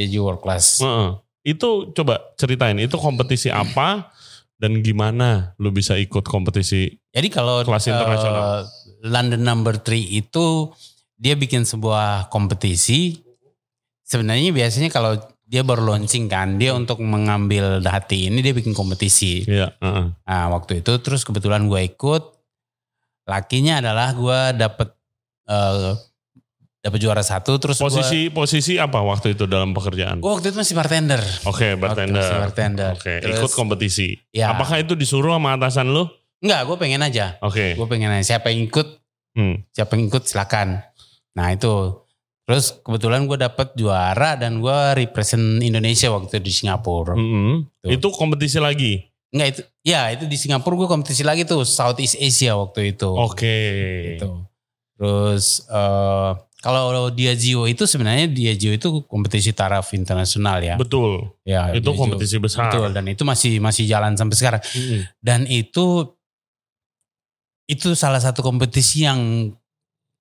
Ya 0.00 0.06
world 0.22 0.40
class. 0.40 0.80
Heeh. 0.80 1.10
Itu 1.42 1.90
coba 1.96 2.20
ceritain, 2.36 2.76
itu 2.80 2.96
kompetisi 3.00 3.48
apa 3.48 4.12
dan 4.60 4.84
gimana 4.84 5.56
lu 5.56 5.72
bisa 5.72 5.96
ikut 5.96 6.28
kompetisi 6.28 7.00
Jadi 7.10 7.28
kalau 7.32 7.64
Kelas 7.64 7.88
eh, 7.88 7.96
internasional. 7.96 8.68
London 9.00 9.40
number 9.40 9.80
3 9.80 9.96
itu 9.96 10.68
dia 11.16 11.34
bikin 11.34 11.64
sebuah 11.64 12.28
kompetisi. 12.28 13.24
Sebenarnya 14.04 14.52
biasanya 14.52 14.92
kalau 14.92 15.16
dia 15.48 15.66
baru 15.66 15.96
launching 15.96 16.30
kan, 16.30 16.60
dia 16.60 16.70
untuk 16.76 17.02
mengambil 17.02 17.82
hati 17.82 18.30
ini 18.30 18.38
dia 18.44 18.54
bikin 18.54 18.76
kompetisi. 18.76 19.42
Iya, 19.42 19.74
heeh. 19.82 20.06
Nah 20.14 20.44
waktu 20.54 20.84
itu 20.84 20.92
terus 21.02 21.26
kebetulan 21.26 21.66
gue 21.66 21.80
ikut, 21.90 22.22
lakinya 23.26 23.82
adalah 23.82 24.14
gue 24.14 24.40
dapet 24.54 24.88
eh 25.50 26.09
dapet 26.80 26.98
juara 26.98 27.20
satu 27.20 27.56
terus 27.56 27.76
gua- 27.76 27.92
Posisi 27.92 28.28
posisi 28.28 28.72
apa 28.74 28.98
waktu 28.98 29.34
itu 29.34 29.44
dalam 29.44 29.70
pekerjaan? 29.70 30.16
gue 30.16 30.30
waktu 30.30 30.48
itu 30.48 30.58
masih 30.58 30.72
bartender. 30.72 31.20
Oke, 31.44 31.76
bartender. 31.76 32.16
Waktu 32.16 32.32
masih 32.32 32.42
bartender. 32.42 32.92
Oke, 32.94 33.14
Terus- 33.18 33.36
ikut 33.38 33.52
kompetisi. 33.52 34.16
Ya. 34.30 34.50
Apakah 34.50 34.78
itu 34.78 34.92
disuruh 34.94 35.32
sama 35.32 35.54
atasan 35.54 35.88
lu? 35.88 36.08
Enggak, 36.40 36.60
gue 36.64 36.76
pengen 36.78 37.00
aja. 37.00 37.36
Oke. 37.40 37.76
Gue 37.76 37.84
pengen 37.86 38.08
aja. 38.10 38.24
Siapa 38.26 38.48
yang 38.48 38.64
ikut, 38.64 38.96
Hmm. 39.30 39.60
siapa 39.68 39.92
yang 39.94 40.08
ikut 40.08 40.24
silakan. 40.24 40.80
Nah 41.32 41.52
itu. 41.52 42.00
Terus 42.42 42.80
kebetulan 42.80 43.24
gue 43.24 43.38
dapet 43.38 43.70
juara 43.74 44.34
dan 44.34 44.58
gue 44.58 44.78
represent 44.96 45.38
Indonesia 45.60 46.08
waktu 46.08 46.32
itu 46.32 46.40
di 46.40 46.50
Singapura. 46.50 47.14
Tuh. 47.14 47.86
Itu 47.86 48.08
kompetisi 48.10 48.56
lagi. 48.56 49.04
Enggak 49.30 49.48
itu, 49.48 49.60
ya 49.84 50.10
itu 50.10 50.24
di 50.24 50.34
Singapura 50.34 50.74
gue 50.74 50.88
kompetisi 50.88 51.22
lagi 51.22 51.44
tuh 51.44 51.62
Southeast 51.62 52.16
Asia 52.16 52.56
waktu 52.56 52.90
itu. 52.90 53.06
Oke. 53.06 53.58
Gitu. 54.16 54.48
Terus 54.96 55.62
eh 55.66 56.30
kalau 56.60 57.08
Diageo 57.08 57.64
itu 57.64 57.88
sebenarnya 57.88 58.28
Diageo 58.28 58.76
itu 58.76 59.04
kompetisi 59.08 59.56
taraf 59.56 59.96
internasional 59.96 60.60
ya. 60.60 60.76
Betul. 60.76 61.32
ya 61.44 61.72
Itu 61.72 61.90
Diageo. 61.90 62.00
kompetisi 62.04 62.36
besar. 62.36 62.68
Betul 62.68 62.92
dan 62.92 63.08
itu 63.08 63.24
masih 63.24 63.58
masih 63.64 63.88
jalan 63.88 64.12
sampai 64.14 64.36
sekarang. 64.36 64.62
Mm-mm. 64.76 65.00
Dan 65.24 65.48
itu 65.48 66.14
itu 67.64 67.94
salah 67.94 68.20
satu 68.20 68.42
kompetisi 68.42 69.06
yang 69.08 69.52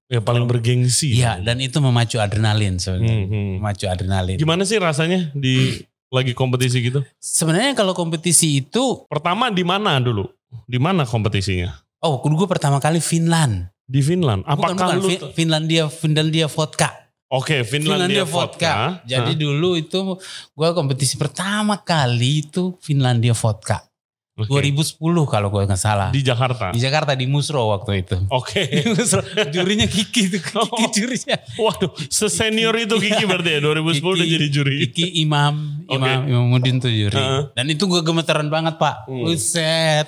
Ya 0.09 0.17
paling 0.25 0.49
bergengsi. 0.49 1.13
Iya, 1.21 1.37
dan 1.37 1.61
itu 1.61 1.77
memacu 1.77 2.17
adrenalin 2.17 2.81
sebenarnya. 2.81 3.13
Hmm, 3.13 3.29
hmm. 3.29 3.49
Memacu 3.61 3.85
adrenalin. 3.85 4.41
Gimana 4.41 4.65
sih 4.65 4.81
rasanya 4.81 5.29
di 5.37 5.85
lagi 6.09 6.33
kompetisi 6.33 6.81
gitu? 6.81 7.05
Sebenarnya 7.21 7.77
kalau 7.77 7.93
kompetisi 7.93 8.57
itu, 8.57 9.05
Pertama 9.05 9.53
di 9.53 9.61
mana 9.61 10.01
dulu? 10.01 10.25
Di 10.65 10.81
mana 10.81 11.05
kompetisinya? 11.05 11.69
oh 12.01 12.17
gue 12.25 12.47
pertama 12.49 12.81
kali 12.81 12.97
Finland. 12.97 13.69
Di 13.89 13.99
Finland. 13.99 14.45
Bukan, 14.45 14.53
Apakah 14.53 14.85
bukan. 14.85 14.95
lu 14.95 15.09
Fin- 15.09 15.25
Finlandia 15.33 15.83
Finlandia 15.89 16.45
vodka. 16.45 16.89
Oke, 17.27 17.61
Finlandia, 17.61 18.25
vodka. 18.25 19.01
Jadi 19.03 19.33
Hah? 19.33 19.37
dulu 19.39 19.73
itu 19.73 20.17
gua 20.51 20.73
kompetisi 20.73 21.13
pertama 21.13 21.77
kali 21.77 22.41
itu 22.43 22.73
Finlandia 22.79 23.33
vodka. 23.33 23.85
Oke. 24.33 24.47
2010 24.47 24.97
kalau 25.27 25.51
gua 25.51 25.67
nggak 25.67 25.75
salah. 25.75 26.09
di 26.09 26.23
Jakarta. 26.23 26.71
Di 26.71 26.79
Jakarta 26.79 27.11
di 27.11 27.27
Musro 27.27 27.69
waktu 27.69 28.01
itu. 28.01 28.15
Oke. 28.31 28.63
Di 28.71 28.87
Musro. 28.87 29.19
Jurinya 29.45 29.83
Kiki 29.85 30.25
itu 30.25 30.39
Kiki 30.39 30.57
Oh. 30.57 30.89
jurinya. 30.89 31.37
Waduh, 31.59 31.91
sesenior 32.07 32.71
itu 32.79 32.95
Kiki 32.95 33.25
berarti 33.25 33.49
ya 33.51 33.59
2010 33.59 33.99
udah 33.99 34.23
Kiki- 34.23 34.33
jadi 34.33 34.47
juri. 34.47 34.75
Kiki 34.89 35.05
Imam, 35.19 35.83
Oke. 35.85 35.97
Imam 35.97 36.19
Imamuddin 36.25 36.79
tuh 36.79 36.87
juri. 36.87 37.13
Heeh. 37.13 37.51
Dan 37.51 37.65
itu 37.67 37.83
gue 37.83 37.99
gemeteran 37.99 38.47
banget 38.47 38.79
pak. 38.79 39.05
Hmm. 39.05 39.27
Buset. 39.27 40.07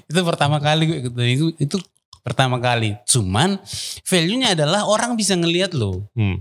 Itu 0.00 0.22
pertama 0.22 0.62
kali 0.62 0.86
gue 0.86 0.98
ikut. 1.02 1.12
Itu, 1.18 1.46
itu 1.58 1.76
pertama 2.24 2.56
kali. 2.56 2.96
Cuman 3.04 3.60
value-nya 4.02 4.56
adalah 4.56 4.88
orang 4.88 5.14
bisa 5.14 5.36
ngelihat 5.36 5.76
lo. 5.76 6.08
Hmm. 6.16 6.40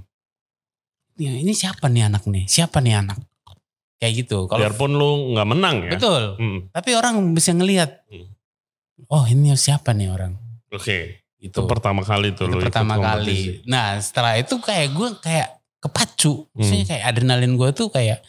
Ya, 1.13 1.29
ini 1.29 1.53
siapa 1.53 1.91
nih 1.91 2.09
anak 2.09 2.25
nih? 2.25 2.47
Siapa 2.49 2.81
nih 2.81 3.03
anak? 3.03 3.19
Kayak 4.01 4.25
gitu. 4.25 4.49
Kalau 4.49 4.59
Biarpun 4.65 4.91
lu 4.97 5.35
nggak 5.37 5.47
menang 5.47 5.75
ya. 5.85 5.91
betul. 5.93 6.23
Hmm. 6.39 6.59
Tapi 6.73 6.89
orang 6.97 7.35
bisa 7.35 7.53
ngelihat. 7.53 8.01
Hmm. 8.09 8.31
Oh 9.11 9.27
ini 9.27 9.53
siapa 9.53 9.93
nih 9.93 10.09
orang? 10.09 10.33
Oke. 10.73 11.21
Gitu. 11.37 11.59
Itu 11.59 11.67
pertama 11.67 12.01
kali 12.07 12.31
tuh 12.31 12.47
Itu 12.47 12.55
lu 12.55 12.63
pertama 12.63 12.95
kali. 12.97 13.61
Nah 13.67 13.99
setelah 13.99 14.39
itu 14.39 14.55
kayak 14.57 14.87
gue 14.95 15.09
kayak 15.21 15.47
kepacu. 15.83 16.47
Hmm. 16.47 16.55
Maksudnya 16.57 16.85
kayak 16.87 17.03
adrenalin 17.05 17.53
gue 17.59 17.69
tuh 17.75 17.91
kayak 17.91 18.23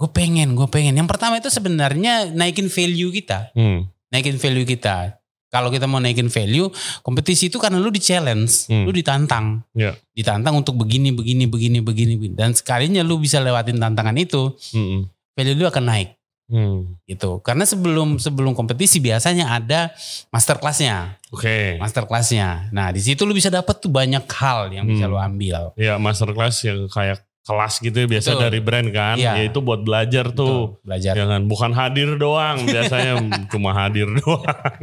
gue 0.00 0.10
pengen, 0.16 0.56
gue 0.56 0.64
pengen. 0.72 0.96
Yang 0.96 1.08
pertama 1.12 1.36
itu 1.36 1.52
sebenarnya 1.52 2.32
naikin 2.32 2.72
value 2.72 3.12
kita, 3.12 3.52
Hmm. 3.52 3.84
naikin 4.08 4.40
value 4.40 4.64
kita. 4.64 5.19
Kalau 5.50 5.66
kita 5.68 5.90
mau 5.90 5.98
naikin 5.98 6.30
value, 6.30 6.70
kompetisi 7.02 7.50
itu 7.50 7.58
karena 7.58 7.82
lu 7.82 7.90
di 7.90 7.98
challenge, 7.98 8.70
Hmm. 8.70 8.86
lu 8.86 8.94
ditantang, 8.94 9.66
Ya. 9.74 9.98
ditantang 10.14 10.54
untuk 10.54 10.78
begini, 10.78 11.10
begini, 11.10 11.50
begini, 11.50 11.82
begini. 11.82 12.14
Dan 12.32 12.54
sekalinya 12.54 13.02
lu 13.02 13.18
bisa 13.18 13.42
lewatin 13.42 13.82
tantangan 13.82 14.14
itu, 14.14 14.54
Hmm. 14.70 15.10
value 15.34 15.58
lu 15.58 15.66
akan 15.66 15.84
naik 15.84 16.14
Hmm. 16.46 16.98
gitu. 17.06 17.38
Karena 17.42 17.62
sebelum 17.62 18.18
sebelum 18.18 18.54
kompetisi 18.54 18.98
biasanya 18.98 19.54
ada 19.54 19.90
master 20.30 20.58
classnya, 20.58 21.18
Oke. 21.30 21.78
master 21.78 22.06
classnya. 22.06 22.66
Nah 22.70 22.90
di 22.90 22.98
situ 22.98 23.22
lu 23.22 23.30
bisa 23.30 23.50
dapat 23.50 23.78
tuh 23.78 23.86
banyak 23.86 24.26
hal 24.26 24.70
yang 24.70 24.86
bisa 24.86 25.06
Hmm. 25.06 25.14
lu 25.14 25.18
ambil. 25.18 25.70
Ya 25.74 25.94
masterclass 25.98 26.62
yang 26.66 26.90
kayak 26.90 27.22
kelas 27.40 27.80
gitu 27.80 27.96
ya 27.96 28.06
biasa 28.06 28.28
Betul. 28.36 28.42
dari 28.44 28.60
brand 28.60 28.88
kan. 28.92 29.16
Iya. 29.16 29.32
Ya 29.40 29.42
itu 29.48 29.58
buat 29.64 29.80
belajar 29.80 30.30
tuh. 30.30 30.46
Tuh, 30.46 30.64
belajar. 30.84 31.12
Jangan 31.16 31.40
bukan 31.48 31.70
hadir 31.72 32.08
doang. 32.20 32.62
Biasanya 32.68 33.12
cuma 33.52 33.70
hadir 33.74 34.06
doang. 34.06 34.80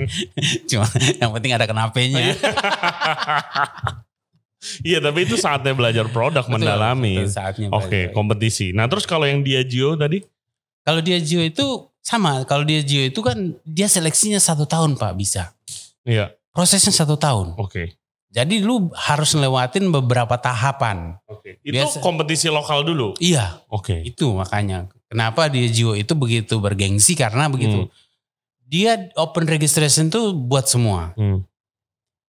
Cuma 0.69 0.85
yang 1.21 1.31
penting 1.37 1.51
ada 1.53 1.65
kenapenya. 1.69 2.33
Iya 4.81 4.97
tapi 4.99 5.29
itu 5.29 5.37
saatnya 5.37 5.77
belajar 5.77 6.09
produk 6.09 6.43
mendalami. 6.49 7.23
Betul, 7.23 7.31
saatnya 7.31 7.67
Oke 7.69 8.09
belajar. 8.09 8.15
kompetisi. 8.17 8.67
Nah 8.73 8.89
terus 8.89 9.05
kalau 9.05 9.29
yang 9.29 9.45
Diageo 9.45 9.93
tadi? 9.93 10.25
Kalau 10.81 11.03
dia 11.03 11.19
Gio 11.19 11.43
itu 11.43 11.91
sama. 11.99 12.47
Kalau 12.47 12.63
dia 12.63 12.79
Gio 12.79 13.03
itu 13.05 13.19
kan 13.19 13.35
dia 13.67 13.91
seleksinya 13.91 14.39
satu 14.39 14.63
tahun 14.65 14.95
pak 14.97 15.13
bisa. 15.19 15.51
Iya. 16.07 16.33
Prosesnya 16.55 16.95
satu 16.95 17.19
tahun. 17.19 17.53
Oke. 17.59 17.96
Jadi 18.27 18.59
lu 18.59 18.91
harus 18.93 19.31
ngelewatin 19.33 19.87
beberapa 19.89 20.35
tahapan. 20.35 21.15
Oke. 21.25 21.63
Itu 21.63 21.79
Biasa. 21.79 22.03
kompetisi 22.03 22.51
lokal 22.51 22.83
dulu. 22.83 23.15
Iya 23.17 23.63
Oke. 23.71 24.03
itu 24.03 24.27
makanya. 24.35 24.91
Kenapa 25.07 25.47
dia 25.47 25.63
Gio 25.71 25.95
itu 25.95 26.11
begitu 26.13 26.59
bergengsi 26.59 27.15
karena 27.15 27.47
begitu. 27.47 27.87
Hmm. 27.87 27.91
Dia 28.67 29.07
open 29.15 29.47
registration 29.47 30.11
tuh 30.11 30.35
buat 30.35 30.67
semua. 30.67 31.15
Hmm. 31.15 31.47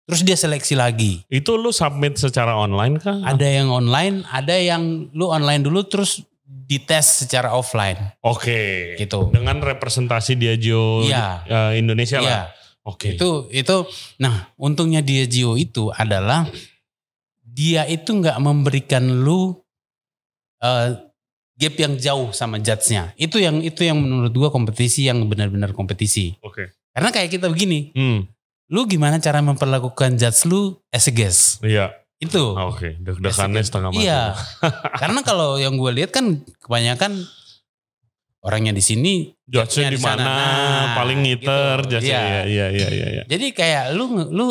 Terus 0.07 0.21
dia 0.23 0.37
seleksi 0.37 0.77
lagi. 0.77 1.25
Itu 1.27 1.57
lu 1.57 1.73
submit 1.73 2.15
secara 2.15 2.53
online 2.55 3.01
kah? 3.01 3.17
Ada 3.25 3.43
yang 3.43 3.67
online, 3.67 4.23
ada 4.31 4.55
yang 4.55 5.09
lu 5.11 5.27
online 5.27 5.65
dulu 5.65 5.83
terus 5.83 6.21
dites 6.47 7.27
secara 7.27 7.51
offline 7.51 8.15
Oke. 8.23 8.95
gitu. 8.95 9.27
Dengan 9.35 9.59
representasi 9.59 10.39
Diageo 10.39 11.03
Iya. 11.03 11.43
eh, 11.43 11.71
Indonesia 11.81 12.23
lah. 12.23 12.47
Oke. 12.87 13.19
Itu 13.19 13.51
itu 13.51 13.83
nah 14.15 14.47
untungnya 14.55 15.03
dia 15.03 15.27
Gio 15.27 15.59
itu 15.59 15.91
adalah 15.91 16.47
dia 17.43 17.83
itu 17.83 18.15
nggak 18.15 18.39
memberikan 18.39 19.03
lu 19.03 19.59
eh, 20.63 20.95
gap 21.57 21.75
yang 21.75 21.99
jauh 21.99 22.29
sama 22.31 22.61
judge-nya. 22.61 23.11
Itu 23.19 23.41
yang 23.41 23.59
itu 23.59 23.83
yang 23.83 23.97
menurut 23.99 24.31
gua 24.31 24.49
kompetisi 24.53 25.09
yang 25.09 25.25
benar-benar 25.27 25.73
kompetisi. 25.73 26.37
Oke. 26.45 26.71
Karena 26.93 27.09
kayak 27.13 27.29
kita 27.29 27.45
begini, 27.49 27.93
Hmm. 27.93 28.25
lu 28.73 28.85
gimana 28.89 29.21
cara 29.21 29.41
memperlakukan 29.41 30.17
judge 30.17 30.45
lu 30.49 30.77
as 30.89 31.05
a 31.05 31.13
guest? 31.13 31.61
Iya. 31.61 31.93
Itu. 32.17 32.57
Oke. 32.57 32.97
Deg-degannya 32.97 33.61
setengah 33.61 33.89
mati. 33.93 34.05
Iya. 34.05 34.33
Karena 34.97 35.21
kalau 35.21 35.61
yang 35.61 35.77
gue 35.77 35.91
lihat 36.01 36.09
kan 36.09 36.41
kebanyakan 36.65 37.21
orangnya 38.45 38.73
di 38.75 38.83
sini 38.83 39.13
Judge-nya 39.47 39.89
Judge-nya 39.89 39.89
di 39.95 39.99
mana? 40.01 40.23
Nah, 40.23 40.85
paling 40.97 41.19
ngiter. 41.23 41.77
gitu. 41.85 41.91
Judge-nya. 41.97 42.21
Iya. 42.21 42.41
Iya, 42.45 42.65
iya, 42.71 42.87
iya, 42.91 43.07
iya. 43.11 43.23
Jadi 43.27 43.45
kayak 43.55 43.95
lu 43.95 44.05
lu 44.29 44.47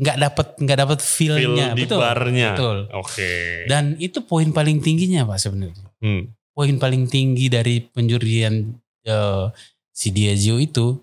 nggak 0.00 0.16
dapet 0.16 0.46
nggak 0.62 0.78
dapet 0.86 0.98
Feel 1.02 1.34
feel-nya, 1.36 1.76
di 1.76 1.84
betul. 1.84 1.98
barnya. 2.00 2.50
Betul. 2.56 2.78
Oke. 2.96 3.32
Dan 3.68 3.98
itu 4.00 4.22
poin 4.24 4.48
paling 4.54 4.80
tingginya 4.80 5.26
pak 5.28 5.38
sebenarnya. 5.38 5.86
Hmm. 6.00 6.30
Poin 6.54 6.74
paling 6.78 7.06
tinggi 7.10 7.46
dari 7.52 7.84
penjurian 7.84 8.70
eh, 9.04 9.46
si 9.90 10.08
Diageo 10.14 10.56
itu 10.56 10.98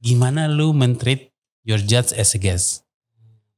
gimana 0.00 0.48
lu 0.48 0.72
mentreat 0.72 1.30
your 1.62 1.78
judge 1.78 2.16
as 2.16 2.34
a 2.34 2.40
guest. 2.40 2.82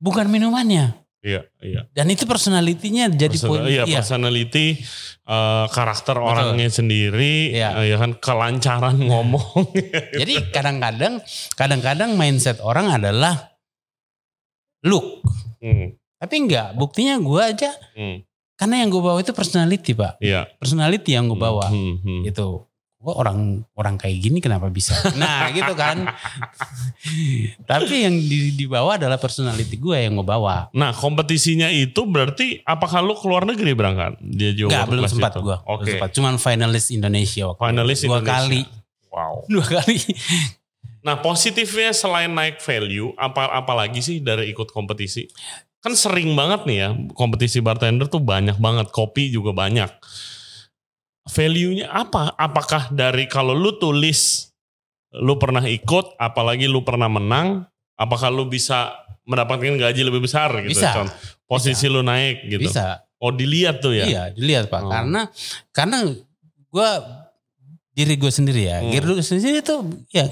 Bukan 0.02 0.26
minumannya. 0.28 1.01
Iya, 1.22 1.46
iya. 1.62 1.86
Dan 1.94 2.10
itu 2.10 2.26
personalitinya 2.26 3.06
jadi 3.06 3.30
Personal- 3.30 3.62
poin. 3.62 3.70
iya, 3.70 3.86
iya. 3.86 4.02
personality, 4.02 4.74
eh, 5.22 5.66
karakter 5.70 6.18
orangnya 6.18 6.66
sendiri, 6.66 7.54
Iya. 7.54 7.78
eh, 7.78 7.94
ya 7.94 7.96
kan 7.96 8.18
kelancaran 8.18 8.98
ngomong. 8.98 9.70
Jadi 10.20 10.50
kadang-kadang 10.50 11.22
kadang-kadang 11.54 12.18
mindset 12.18 12.58
orang 12.58 12.90
adalah 12.90 13.54
look. 14.82 15.22
Hmm, 15.62 15.94
Tapi 16.18 16.34
enggak, 16.42 16.74
buktinya 16.74 17.18
gue 17.18 17.38
aja 17.42 17.70
hmm, 17.94 18.26
karena 18.54 18.82
yang 18.82 18.90
gue 18.90 19.02
bawa 19.02 19.18
itu 19.18 19.30
personality 19.30 19.94
pak. 19.94 20.18
Iya. 20.18 20.50
Personality 20.58 21.14
yang 21.14 21.30
gue 21.30 21.38
bawa. 21.38 21.70
Hmm, 21.70 22.02
hmm. 22.02 22.26
gitu. 22.26 22.66
Gue 23.02 23.10
orang 23.18 23.66
orang 23.74 23.98
kayak 23.98 24.14
gini 24.22 24.38
kenapa 24.38 24.70
bisa? 24.70 24.94
Nah 25.18 25.50
gitu 25.50 25.74
kan. 25.74 26.06
Tapi 27.70 28.06
yang 28.06 28.14
di, 28.14 28.54
dibawa 28.54 28.94
adalah 28.94 29.18
personality 29.18 29.74
gue 29.74 30.06
yang 30.06 30.14
gue 30.14 30.22
bawa. 30.22 30.70
Nah 30.70 30.94
kompetisinya 30.94 31.66
itu 31.66 32.06
berarti 32.06 32.62
apakah 32.62 33.02
lu 33.02 33.18
keluar 33.18 33.42
negeri 33.42 33.74
berangkat? 33.74 34.22
Dia 34.22 34.54
juga 34.54 34.86
Enggak 34.86 34.86
belum 34.94 35.04
sempat 35.10 35.32
gue. 35.34 35.56
Oke. 35.66 35.98
Cuman 36.14 36.38
finalis 36.38 36.94
Indonesia 36.94 37.50
waktu. 37.50 37.74
Finalis 37.74 37.98
dua 38.06 38.22
Indonesia. 38.22 38.30
kali. 38.38 38.60
Wow. 39.12 39.34
Dua 39.50 39.66
kali. 39.66 39.98
Nah 41.02 41.18
positifnya 41.18 41.90
selain 41.90 42.30
naik 42.30 42.62
value, 42.62 43.10
apa 43.18 43.50
apa 43.50 43.72
lagi 43.74 43.98
sih 43.98 44.22
dari 44.22 44.54
ikut 44.54 44.70
kompetisi? 44.70 45.26
Kan 45.82 45.98
sering 45.98 46.38
banget 46.38 46.62
nih 46.62 46.78
ya 46.78 46.88
kompetisi 47.18 47.58
bartender 47.58 48.06
tuh 48.06 48.22
banyak 48.22 48.54
banget, 48.62 48.94
kopi 48.94 49.28
juga 49.34 49.50
banyak. 49.50 49.90
Value-nya 51.22 51.86
apa? 51.86 52.34
Apakah 52.34 52.90
dari 52.90 53.30
kalau 53.30 53.54
lu 53.54 53.78
tulis 53.78 54.50
lu 55.12 55.36
pernah 55.36 55.62
ikut, 55.62 56.16
apalagi 56.16 56.66
lu 56.66 56.82
pernah 56.82 57.06
menang, 57.06 57.68
apakah 58.00 58.32
lu 58.32 58.48
bisa 58.48 58.96
mendapatkan 59.28 59.78
gaji 59.78 60.02
lebih 60.02 60.24
besar 60.24 60.50
gitu? 60.64 60.72
Bisa. 60.74 60.90
Contoh, 60.96 61.14
posisi 61.46 61.86
lu 61.86 62.02
naik 62.02 62.48
gitu. 62.48 62.66
Bisa. 62.66 63.04
Oh 63.22 63.30
dilihat 63.30 63.78
tuh 63.78 63.94
ya? 63.94 64.04
Iya 64.08 64.22
dilihat 64.34 64.66
pak. 64.66 64.82
Oh. 64.82 64.90
Karena 64.90 65.30
karena 65.70 65.98
gue 66.72 66.90
diri 67.94 68.14
gue 68.18 68.32
sendiri 68.34 68.62
ya. 68.66 68.82
Hmm. 68.82 68.90
Diri 68.90 69.04
gue 69.06 69.22
sendiri 69.22 69.62
itu 69.62 69.76
ya 70.10 70.26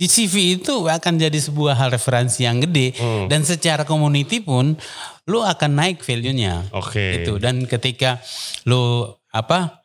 di 0.00 0.08
CV 0.08 0.56
itu 0.58 0.88
akan 0.88 1.20
jadi 1.20 1.38
sebuah 1.38 1.76
hal 1.76 1.92
referensi 1.92 2.42
yang 2.42 2.58
gede. 2.58 2.96
Hmm, 2.96 3.28
Dan 3.28 3.44
secara 3.46 3.84
community 3.84 4.40
pun 4.40 4.74
lu 5.28 5.44
akan 5.44 5.70
naik 5.76 6.02
value-nya. 6.02 6.72
Oke. 6.74 7.20
Gitu. 7.20 7.38
Dan 7.38 7.68
ketika 7.68 8.18
lu 8.66 9.06
apa 9.30 9.79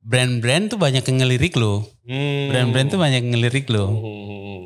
brand-brand 0.00 0.70
tuh 0.70 0.78
banyak 0.78 1.02
yang 1.02 1.18
ngelirik 1.20 1.54
lu. 1.54 1.82
Hmm. 2.06 2.48
Brand-brand 2.50 2.88
tuh 2.88 3.00
banyak 3.00 3.20
yang 3.24 3.32
ngelirik 3.34 3.66
lu. 3.68 3.84
Hmm. 3.84 4.62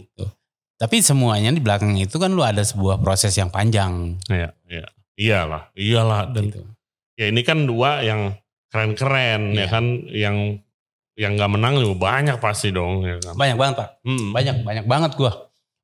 Tapi 0.76 0.98
semuanya 0.98 1.54
di 1.54 1.62
belakang 1.62 1.94
itu 1.94 2.18
kan 2.18 2.34
lu 2.34 2.42
ada 2.42 2.58
sebuah 2.60 2.98
proses 2.98 3.30
yang 3.38 3.48
panjang. 3.48 4.18
Iya, 4.26 4.50
iya. 4.66 4.86
Iyalah, 5.14 5.70
iyalah 5.76 6.22
dan 6.32 6.50
Gitu. 6.50 6.64
ya 7.14 7.28
ini 7.28 7.44
kan 7.44 7.68
dua 7.68 8.00
yang 8.02 8.34
keren-keren 8.72 9.52
ya 9.54 9.62
Iya. 9.62 9.66
kan 9.68 9.84
yang 10.08 10.36
yang 11.14 11.36
nggak 11.36 11.52
menang 11.52 11.76
juga 11.78 12.10
banyak 12.10 12.40
pasti 12.40 12.72
dong 12.72 13.04
ya 13.04 13.20
kan. 13.20 13.36
Banyak 13.36 13.56
banget 13.60 13.74
pak. 13.78 13.88
Hmm. 14.02 14.32
Banyak, 14.32 14.56
banyak 14.64 14.86
banget 14.88 15.12
gua. 15.14 15.32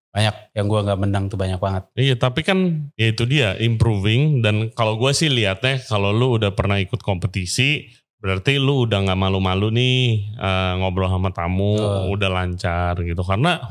Banyak 0.08 0.34
yang 0.56 0.66
gua 0.66 0.80
nggak 0.82 0.98
menang 0.98 1.24
tuh 1.28 1.36
banyak 1.38 1.60
banget. 1.60 1.84
Iya 1.94 2.16
tapi 2.16 2.40
kan 2.42 2.90
ya 2.96 3.12
itu 3.12 3.22
dia 3.28 3.54
improving 3.60 4.40
dan 4.40 4.72
kalau 4.72 4.96
gue 4.96 5.12
sih 5.12 5.28
lihatnya 5.28 5.78
kalau 5.84 6.10
lu 6.10 6.40
udah 6.40 6.56
pernah 6.56 6.80
ikut 6.80 7.04
kompetisi 7.04 7.92
berarti 8.18 8.58
lu 8.58 8.86
udah 8.86 8.98
nggak 9.06 9.18
malu-malu 9.18 9.70
nih 9.70 9.98
eh, 10.34 10.72
ngobrol 10.82 11.06
sama 11.06 11.30
tamu 11.30 11.78
Betul. 11.78 12.18
udah 12.18 12.28
lancar 12.34 12.94
gitu 13.02 13.22
karena 13.22 13.62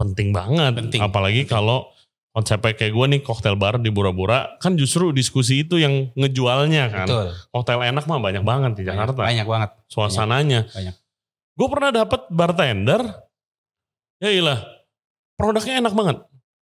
penting 0.00 0.32
banget 0.32 0.72
Penting, 0.72 1.00
apalagi 1.04 1.44
kalau 1.44 1.92
konsepnya 2.30 2.72
kayak 2.72 2.94
gue 2.94 3.06
nih 3.16 3.20
koktail 3.20 3.58
bar 3.58 3.76
di 3.76 3.90
Bura-Bura 3.92 4.56
kan 4.62 4.78
justru 4.78 5.10
diskusi 5.10 5.66
itu 5.66 5.76
yang 5.82 6.14
ngejualnya 6.14 6.88
kan. 6.88 7.06
Betul. 7.10 7.26
Koktail 7.50 7.82
enak 7.90 8.04
mah 8.06 8.22
banyak 8.22 8.44
banget 8.46 8.72
di 8.78 8.82
Jakarta. 8.86 9.18
Banyak 9.18 9.44
banget. 9.44 9.70
Suasananya. 9.90 10.70
Banyak. 10.70 10.94
Gue 11.58 11.68
pernah 11.68 11.90
dapet 11.90 12.20
bartender, 12.30 13.02
ya 14.22 14.30
iyalah 14.30 14.62
produknya 15.34 15.82
enak 15.84 15.92
banget. 15.92 16.16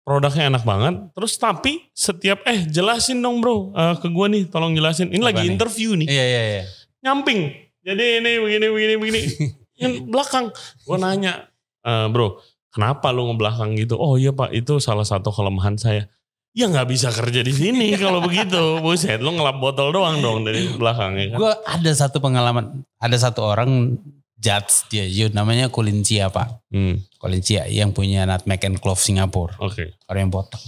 Produknya 0.09 0.45
enak 0.49 0.65
banget. 0.65 0.95
Terus 1.13 1.33
tapi 1.37 1.73
setiap 1.93 2.43
eh 2.49 2.65
jelasin 2.65 3.21
dong 3.21 3.45
bro 3.45 3.77
eh, 3.77 3.95
ke 4.01 4.09
gue 4.09 4.27
nih, 4.35 4.43
tolong 4.49 4.73
jelasin. 4.73 5.13
Ini 5.13 5.21
Apa 5.21 5.29
lagi 5.31 5.45
nih? 5.45 5.53
interview 5.53 5.91
nih, 6.01 6.09
Iya 6.09 6.25
iya 6.25 6.43
iya. 6.49 6.65
Nyamping. 7.03 7.55
Jadi 7.83 8.05
ini 8.21 8.31
begini 8.43 8.67
begini 8.69 8.95
begini. 8.99 9.21
Yang 9.83 10.11
belakang, 10.11 10.51
gue 10.83 10.97
nanya, 10.99 11.47
"Eh, 11.87 12.07
bro, 12.11 12.43
kenapa 12.75 13.15
lu 13.15 13.31
ngebelakang 13.31 13.79
gitu? 13.79 13.95
Oh 13.95 14.19
iya 14.19 14.35
pak, 14.35 14.51
itu 14.51 14.83
salah 14.83 15.07
satu 15.07 15.31
kelemahan 15.31 15.79
saya. 15.79 16.11
Ya 16.51 16.67
nggak 16.67 16.91
bisa 16.91 17.15
kerja 17.15 17.47
di 17.47 17.55
sini 17.55 17.95
kalau 18.03 18.19
begitu. 18.19 18.83
Buset, 18.83 19.23
lu 19.23 19.31
ngelap 19.39 19.63
botol 19.63 19.95
doang 19.95 20.19
dong 20.19 20.43
dari 20.43 20.67
belakang 20.75 21.15
ya 21.15 21.27
kan? 21.31 21.39
Gue 21.39 21.53
ada 21.63 21.91
satu 21.95 22.19
pengalaman, 22.19 22.83
ada 22.99 23.17
satu 23.17 23.47
orang 23.47 23.95
judge 24.35 24.87
dia, 24.91 25.07
Yud, 25.07 25.35
namanya 25.35 25.71
Colin 25.71 26.03
Chia 26.03 26.27
pak. 26.27 26.59
Hmm, 26.75 26.99
Colin 27.19 27.39
Chia 27.39 27.67
yang 27.71 27.95
punya 27.95 28.27
Nutmeg 28.27 28.59
and 28.67 28.83
Clove 28.83 28.99
Singapura. 28.99 29.55
Oke. 29.63 29.95
Orang 30.11 30.27
yang 30.27 30.33
botak. 30.35 30.59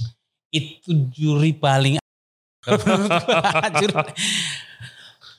Itu 0.55 1.11
juri 1.11 1.51
paling 1.55 1.99
Juri- 3.81 4.15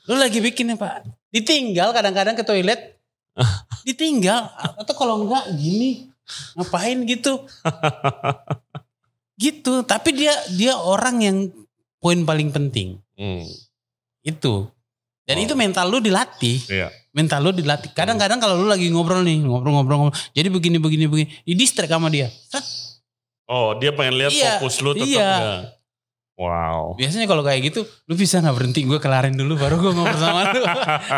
Lu 0.06 0.14
lagi 0.14 0.38
bikin 0.38 0.72
ya 0.72 0.76
pak. 0.76 1.06
Ditinggal 1.30 1.92
kadang-kadang 1.92 2.34
ke 2.34 2.42
toilet. 2.42 2.98
Ditinggal. 3.86 4.50
Atau 4.76 4.94
kalau 4.94 5.22
enggak 5.22 5.46
gini. 5.54 6.10
Ngapain 6.54 6.98
gitu. 7.04 7.44
gitu. 9.42 9.82
Tapi 9.82 10.10
dia 10.12 10.34
dia 10.52 10.74
orang 10.76 11.16
yang 11.22 11.36
poin 11.98 12.22
paling 12.22 12.50
penting. 12.50 12.98
Hmm, 13.14 13.46
Itu. 14.22 14.66
Dan 15.22 15.38
Oh. 15.38 15.44
itu 15.46 15.54
mental 15.54 15.86
lu 15.86 16.02
dilatih. 16.02 16.58
iya. 16.66 16.90
Mental 17.14 17.38
lu 17.38 17.54
dilatih. 17.54 17.94
Kadang-kadang 17.94 18.42
kalau 18.42 18.58
lu 18.58 18.66
lagi 18.66 18.90
ngobrol 18.90 19.22
nih. 19.22 19.38
Ngobrol-ngobrol. 19.38 20.10
ngobrol, 20.10 20.18
Jadi 20.34 20.48
begini, 20.50 20.76
begini, 20.82 21.06
begini. 21.06 21.28
Di 21.46 21.54
distract 21.54 21.90
sama 21.90 22.10
dia. 22.10 22.26
Set. 22.26 22.64
Oh 23.46 23.76
dia 23.76 23.92
pengen 23.92 24.16
lihat 24.16 24.32
Iya, 24.32 24.58
fokus 24.58 24.80
lu 24.80 24.96
tetap 24.96 25.06
iya. 25.06 25.30
ya. 25.30 25.54
Wow. 26.32 26.96
Biasanya 26.96 27.28
kalau 27.28 27.40
kayak 27.40 27.60
gitu, 27.70 27.80
lu 28.08 28.14
bisa 28.14 28.40
nggak 28.40 28.56
berhenti? 28.56 28.80
Gue 28.82 28.96
kelarin 28.98 29.36
dulu 29.36 29.54
baru 29.54 29.76
gue 29.78 29.92
ngobrol 29.92 30.16
sama 30.16 30.48
lu. 30.50 30.64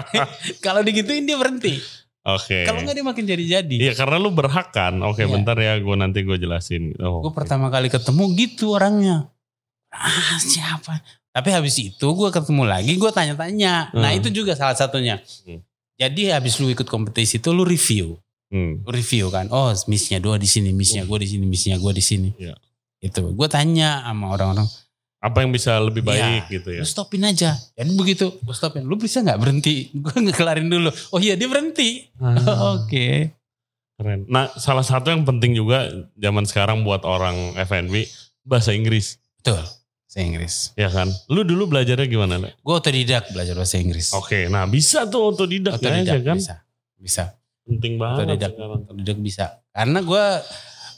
kalau 0.65 0.83
digituin 0.83 1.23
dia 1.23 1.39
berhenti. 1.39 1.79
Oke. 2.25 2.65
Kalau 2.65 2.81
nggak 2.81 2.95
dia 2.95 3.05
makin 3.05 3.25
jadi-jadi. 3.25 3.77
Iya 3.79 3.93
karena 3.95 4.17
lu 4.17 4.33
berhak 4.33 4.73
kan. 4.73 4.97
Oke 5.05 5.23
Iya. 5.25 5.31
bentar 5.31 5.57
ya 5.57 5.77
gue 5.77 5.97
nanti 5.97 6.25
gue 6.25 6.35
jelasin. 6.35 6.97
Oh, 6.99 7.21
Gue 7.21 7.31
oke. 7.31 7.37
pertama 7.37 7.69
kali 7.69 7.89
ketemu 7.89 8.25
gitu 8.35 8.75
orangnya. 8.75 9.29
Ah 9.93 10.41
siapa? 10.41 10.99
Tapi 11.31 11.49
habis 11.51 11.77
itu 11.77 12.07
gue 12.07 12.31
ketemu 12.31 12.63
lagi, 12.65 12.95
gue 12.95 13.11
tanya-tanya. 13.11 13.93
Nah 13.93 14.11
Hmm. 14.11 14.19
itu 14.19 14.29
juga 14.33 14.57
salah 14.57 14.75
satunya. 14.75 15.21
Hmm. 15.47 15.61
Jadi 15.95 16.33
habis 16.33 16.59
lu 16.59 16.67
ikut 16.67 16.89
kompetisi 16.89 17.39
itu 17.39 17.55
lu 17.55 17.63
review. 17.63 18.19
Hmm. 18.51 18.83
Lu 18.83 18.91
review 18.91 19.31
kan. 19.31 19.47
Oh 19.53 19.71
missnya 19.87 20.19
dua 20.19 20.41
di 20.41 20.49
sini, 20.49 20.75
missnya 20.75 21.05
gue 21.05 21.19
di 21.21 21.29
sini, 21.29 21.45
missnya 21.45 21.77
gue 21.77 21.93
di 21.93 22.03
sini. 22.03 22.31
Iya. 22.35 22.57
Itu. 22.99 23.37
Gue 23.37 23.47
tanya 23.47 24.01
sama 24.01 24.33
orang-orang. 24.33 24.65
Apa 25.25 25.41
yang 25.41 25.51
bisa 25.51 25.81
lebih 25.81 26.05
baik 26.05 26.21
Iya, 26.21 26.53
gitu 26.53 26.69
ya. 26.69 26.83
Lu 26.85 26.87
stopin 26.87 27.25
aja. 27.25 27.57
Jadi 27.73 27.91
begitu, 27.97 28.29
gue 28.37 28.53
stopin. 28.53 28.85
Lu 28.85 28.95
bisa 28.95 29.25
nggak 29.25 29.41
berhenti? 29.41 29.89
Gue 30.05 30.21
ngekelarin 30.21 30.69
dulu. 30.69 30.93
Oh 31.09 31.19
iya 31.19 31.33
dia 31.33 31.49
berhenti. 31.49 32.13
Ah, 32.21 32.37
Oke. 32.77 33.33
Keren. 33.95 34.29
Nah 34.29 34.53
salah 34.55 34.85
satu 34.85 35.09
yang 35.09 35.25
penting 35.25 35.57
juga 35.57 35.89
zaman 36.15 36.45
sekarang 36.45 36.85
buat 36.85 37.03
orang 37.03 37.57
FNB 37.57 38.05
bahasa 38.45 38.77
Inggris. 38.77 39.17
Betul. 39.41 39.65
Bahasa 39.65 40.19
Inggris. 40.21 40.55
Ya 40.75 40.93
kan. 40.93 41.09
Lu 41.27 41.41
dulu 41.41 41.67
belajarnya 41.67 42.05
gimana? 42.05 42.53
Gue 42.61 42.75
otodidak 42.75 43.33
belajar 43.33 43.57
bahasa 43.57 43.81
Inggris. 43.81 44.13
Oke. 44.13 44.45
Nah 44.47 44.69
bisa 44.69 45.09
tuh 45.09 45.33
otodidak, 45.33 45.81
Otodidak 45.81 46.05
aja 46.05 46.19
kan. 46.21 46.37
bisa. 46.37 46.55
Bisa. 47.01 47.25
Penting 47.65 47.97
banget 47.97 48.29
Otodidak. 48.29 48.51
sekarang. 48.53 48.81
Otodidak 48.85 49.19
bisa. 49.19 49.45
Karena 49.73 49.99
gue 49.99 50.25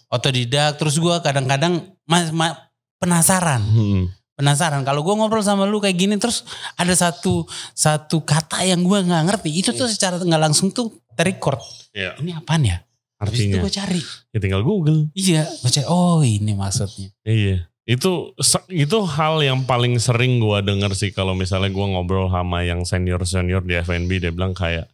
otodidak. 0.09 0.71
Terus 0.77 0.97
gue 0.97 1.15
kadang-kadang 1.21 1.75
mas, 2.05 2.31
ma- 2.31 2.66
penasaran. 3.01 3.63
Hmm. 3.63 4.05
Penasaran. 4.37 4.85
Kalau 4.85 5.01
gue 5.01 5.15
ngobrol 5.17 5.41
sama 5.41 5.65
lu 5.65 5.81
kayak 5.81 5.97
gini. 5.97 6.15
Terus 6.21 6.45
ada 6.77 6.93
satu 6.93 7.49
satu 7.73 8.21
kata 8.21 8.65
yang 8.69 8.85
gue 8.85 8.99
nggak 9.01 9.25
ngerti. 9.33 9.51
Itu 9.53 9.73
tuh 9.73 9.89
secara 9.89 10.21
nggak 10.21 10.43
langsung 10.43 10.69
tuh 10.73 10.93
terrecord. 11.17 11.61
Iya. 11.97 12.21
Ini 12.21 12.37
apaan 12.37 12.69
ya? 12.69 12.77
Habis 13.17 13.49
itu 13.49 13.57
Artinya. 13.57 13.63
gue 13.65 13.73
cari. 13.73 14.03
Ya 14.37 14.39
tinggal 14.45 14.61
Google. 14.61 15.09
Iya. 15.17 15.49
Gue 15.49 15.71
cari. 15.73 15.87
Oh 15.89 16.21
ini 16.21 16.53
maksudnya. 16.53 17.09
Iya. 17.25 17.65
Itu 17.87 18.35
itu 18.67 18.99
hal 19.07 19.47
yang 19.47 19.63
paling 19.63 19.95
sering 20.03 20.43
gua 20.43 20.59
denger 20.59 20.91
sih 20.99 21.15
kalau 21.15 21.39
misalnya 21.39 21.71
gua 21.71 21.87
ngobrol 21.87 22.27
sama 22.27 22.67
yang 22.67 22.83
senior-senior 22.83 23.63
di 23.63 23.79
FNB 23.79 24.11
dia 24.27 24.35
bilang 24.35 24.59
kayak 24.59 24.91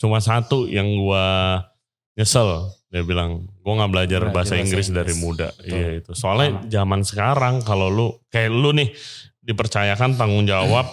cuma 0.00 0.24
satu 0.24 0.64
yang 0.64 0.88
gua 0.96 1.60
nyesel 2.20 2.68
dia 2.90 3.00
bilang 3.06 3.46
gua 3.62 3.80
nggak 3.80 3.92
belajar 3.94 4.20
Belajar 4.20 4.34
bahasa 4.34 4.52
bahasa 4.58 4.64
Inggris 4.66 4.86
dari 4.90 5.14
Inggris. 5.14 5.22
muda. 5.22 5.48
Betul. 5.54 5.70
Iya 5.72 5.88
itu. 6.02 6.10
Soalnya 6.12 6.50
zaman 6.66 7.00
sekarang 7.06 7.54
kalau 7.62 7.86
lu 7.86 8.06
kayak 8.28 8.50
lu 8.50 8.74
nih 8.74 8.90
dipercayakan 9.40 10.18
tanggung 10.18 10.42
jawab 10.44 10.90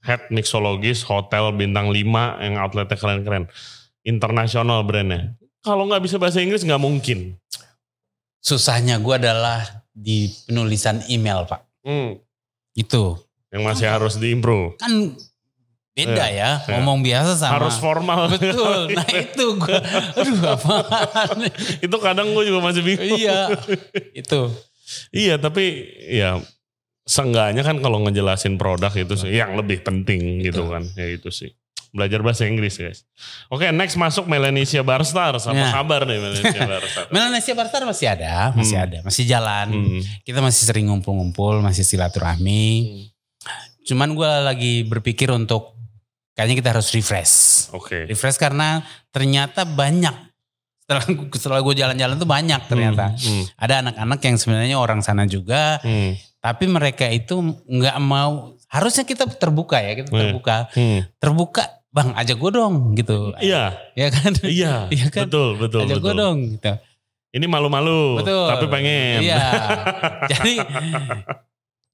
head 0.00 0.24
mixologis 0.32 1.04
hotel 1.04 1.52
bintang 1.52 1.92
5 1.92 2.40
yang 2.40 2.56
outletnya 2.56 2.96
keren-keren. 2.96 3.44
Internasional 4.00 4.80
brandnya. 4.82 5.36
Kalau 5.60 5.84
nggak 5.84 6.08
bisa 6.08 6.16
bahasa 6.16 6.40
Inggris 6.40 6.64
nggak 6.64 6.80
mungkin. 6.80 7.36
Susahnya 8.40 8.96
gue 8.96 9.14
adalah 9.18 9.60
di 9.92 10.30
penulisan 10.46 11.04
email 11.10 11.44
pak. 11.44 11.66
Hmm, 11.84 12.16
Itu. 12.72 13.18
yang 13.52 13.62
masih 13.62 13.86
harus 13.92 14.16
diimprove. 14.16 14.80
Kan 14.80 15.14
beda 15.96 16.26
ya. 16.28 16.60
iya. 16.60 16.76
Ngomong 16.76 17.00
biasa 17.00 17.32
sama. 17.34 17.56
Harus 17.56 17.80
formal. 17.80 18.28
Betul. 18.36 18.90
Nah 18.96 19.08
itu 19.08 19.44
gue. 19.56 19.78
Aduh 20.14 20.38
apaan. 20.44 21.38
itu 21.80 21.96
kadang 21.96 22.28
gue 22.30 22.44
juga 22.44 22.60
masih 22.60 22.84
bingung. 22.84 23.16
iya. 23.16 23.48
Itu. 24.20 24.52
Iya 25.10 25.34
tapi 25.36 25.88
ya 26.06 26.38
seenggaknya 27.02 27.62
kan 27.62 27.78
kalau 27.78 28.02
ngejelasin 28.02 28.54
produk 28.54 28.90
itu 28.92 29.14
sih 29.16 29.30
yang 29.32 29.56
lebih 29.56 29.80
penting 29.80 30.42
gitu 30.42 30.68
kan. 30.68 30.84
Ya 30.94 31.08
itu 31.08 31.30
sih. 31.30 31.54
Belajar 31.90 32.20
bahasa 32.20 32.44
Inggris 32.44 32.76
guys. 32.76 33.06
Oke 33.48 33.72
next 33.72 33.96
masuk 33.96 34.26
Melanesia 34.26 34.82
Barstar. 34.82 35.38
Apa 35.38 35.50
Ya. 35.50 35.72
kabar 35.72 36.04
nih 36.04 36.18
Melanesia 36.18 36.62
Barstar? 36.66 37.04
Melanesia 37.08 37.54
Barstar 37.54 37.82
masih 37.82 38.06
ada. 38.06 38.34
Masih 38.52 38.76
Hmm. 38.76 38.84
ada. 38.84 38.98
Masih 39.00 39.24
jalan. 39.24 39.66
Hmm. 39.70 40.00
Kita 40.22 40.38
masih 40.38 40.62
sering 40.66 40.86
ngumpul-ngumpul. 40.86 41.58
Masih 41.58 41.82
silaturahmi. 41.82 43.06
Cuman 43.82 44.12
gue 44.12 44.30
lagi 44.44 44.74
berpikir 44.82 45.30
untuk. 45.30 45.75
Kayaknya 46.36 46.56
kita 46.60 46.68
harus 46.76 46.88
refresh. 46.92 47.34
Oke. 47.72 48.04
Refresh 48.04 48.36
karena 48.36 48.84
ternyata 49.08 49.64
banyak. 49.64 50.12
Setelah, 50.84 51.04
setelah 51.40 51.60
gue 51.64 51.74
jalan-jalan 51.74 52.14
tuh 52.14 52.28
banyak 52.28 52.60
ternyata. 52.68 53.16
Hmm. 53.16 53.44
Ada 53.56 53.74
anak-anak 53.80 54.20
yang 54.20 54.36
sebenarnya 54.36 54.76
orang 54.76 55.00
sana 55.00 55.24
juga. 55.24 55.80
Hmm. 55.80 56.12
Tapi 56.38 56.68
mereka 56.68 57.08
itu 57.08 57.40
nggak 57.64 57.96
mau. 57.98 58.52
Harusnya 58.68 59.02
kita 59.02 59.24
terbuka 59.26 59.80
ya. 59.80 59.96
Kita 59.96 60.12
Iya. 60.12 60.20
terbuka. 60.28 60.56
Hmm. 60.76 61.00
Terbuka. 61.16 61.64
Bang 61.88 62.12
ajak 62.12 62.36
gue 62.36 62.52
dong 62.52 62.92
gitu. 62.92 63.32
Iya, 63.40 63.72
Ya 63.96 64.12
kan? 64.12 64.36
iya, 64.44 64.84
Iya 64.92 65.08
kan? 65.08 65.32
betul, 65.32 65.56
betul, 65.56 65.88
ajak 65.88 65.96
gue 65.96 66.12
dong 66.12 66.36
gitu. 66.52 66.72
Ini 67.32 67.48
malu-malu, 67.48 68.20
Betul. 68.20 68.48
tapi 68.52 68.64
pengen. 68.68 69.24
Iya. 69.24 69.40
Jadi 70.36 70.60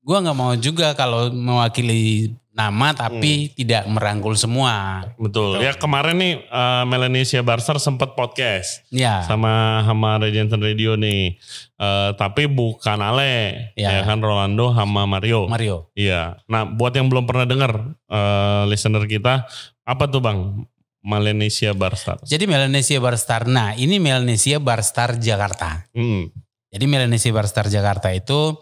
gue 0.03 0.17
nggak 0.19 0.35
mau 0.35 0.51
juga 0.59 0.91
kalau 0.93 1.31
mewakili 1.31 2.35
nama 2.53 2.93
tapi 2.93 3.49
Hmm. 3.49 3.53
tidak 3.57 3.83
merangkul 3.89 4.37
semua. 4.37 5.09
Betul. 5.17 5.57
Ya 5.59 5.73
kemarin 5.73 6.21
nih 6.21 6.35
eh, 6.45 6.85
Melanesia 6.85 7.41
Barstar 7.41 7.81
sempat 7.81 8.13
podcast. 8.13 8.85
Ya. 8.93 9.25
sama 9.25 9.81
sama 9.83 10.21
Regency 10.21 10.57
Radio 10.61 10.95
nih. 10.95 11.41
Eh, 11.81 12.11
tapi 12.15 12.45
bukan 12.47 13.01
Ale, 13.01 13.73
ya. 13.73 14.01
Ya. 14.01 14.01
kan 14.05 14.21
Rolando 14.21 14.77
sama 14.77 15.09
Mario. 15.09 15.49
Mario. 15.49 15.89
Iya. 15.97 16.45
Nah, 16.45 16.69
buat 16.69 16.93
yang 16.93 17.09
belum 17.09 17.25
pernah 17.25 17.49
dengar 17.49 17.97
eh, 18.07 18.63
listener 18.69 19.09
kita, 19.09 19.49
apa 19.83 20.05
tuh 20.07 20.21
Bang? 20.21 20.69
Melanesia 21.03 21.75
Barstar. 21.75 22.23
Jadi 22.23 22.47
Melanesia 22.47 23.03
Barstar. 23.03 23.51
Nah 23.51 23.75
ini 23.75 23.99
Melanesia 23.99 24.63
Barstar 24.63 25.19
Jakarta. 25.19 25.91
Hmm. 25.91 26.31
Jadi 26.73 26.85
Melanesia 26.89 27.29
Barstar 27.37 27.69
Jakarta 27.69 28.09
itu 28.17 28.57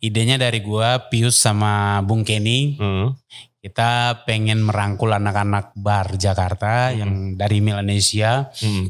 idenya 0.00 0.40
dari 0.40 0.64
gua, 0.64 1.12
Pius 1.12 1.36
sama 1.36 2.00
Bung 2.00 2.24
Kenny. 2.24 2.80
Hmm. 2.80 3.12
Kita 3.60 4.24
pengen 4.24 4.64
merangkul 4.64 5.12
anak-anak 5.12 5.76
bar 5.76 6.16
Jakarta 6.16 6.88
Hmm. 6.88 6.96
yang 6.96 7.12
dari 7.36 7.60
Melanesia 7.60 8.48
Hmm. 8.64 8.88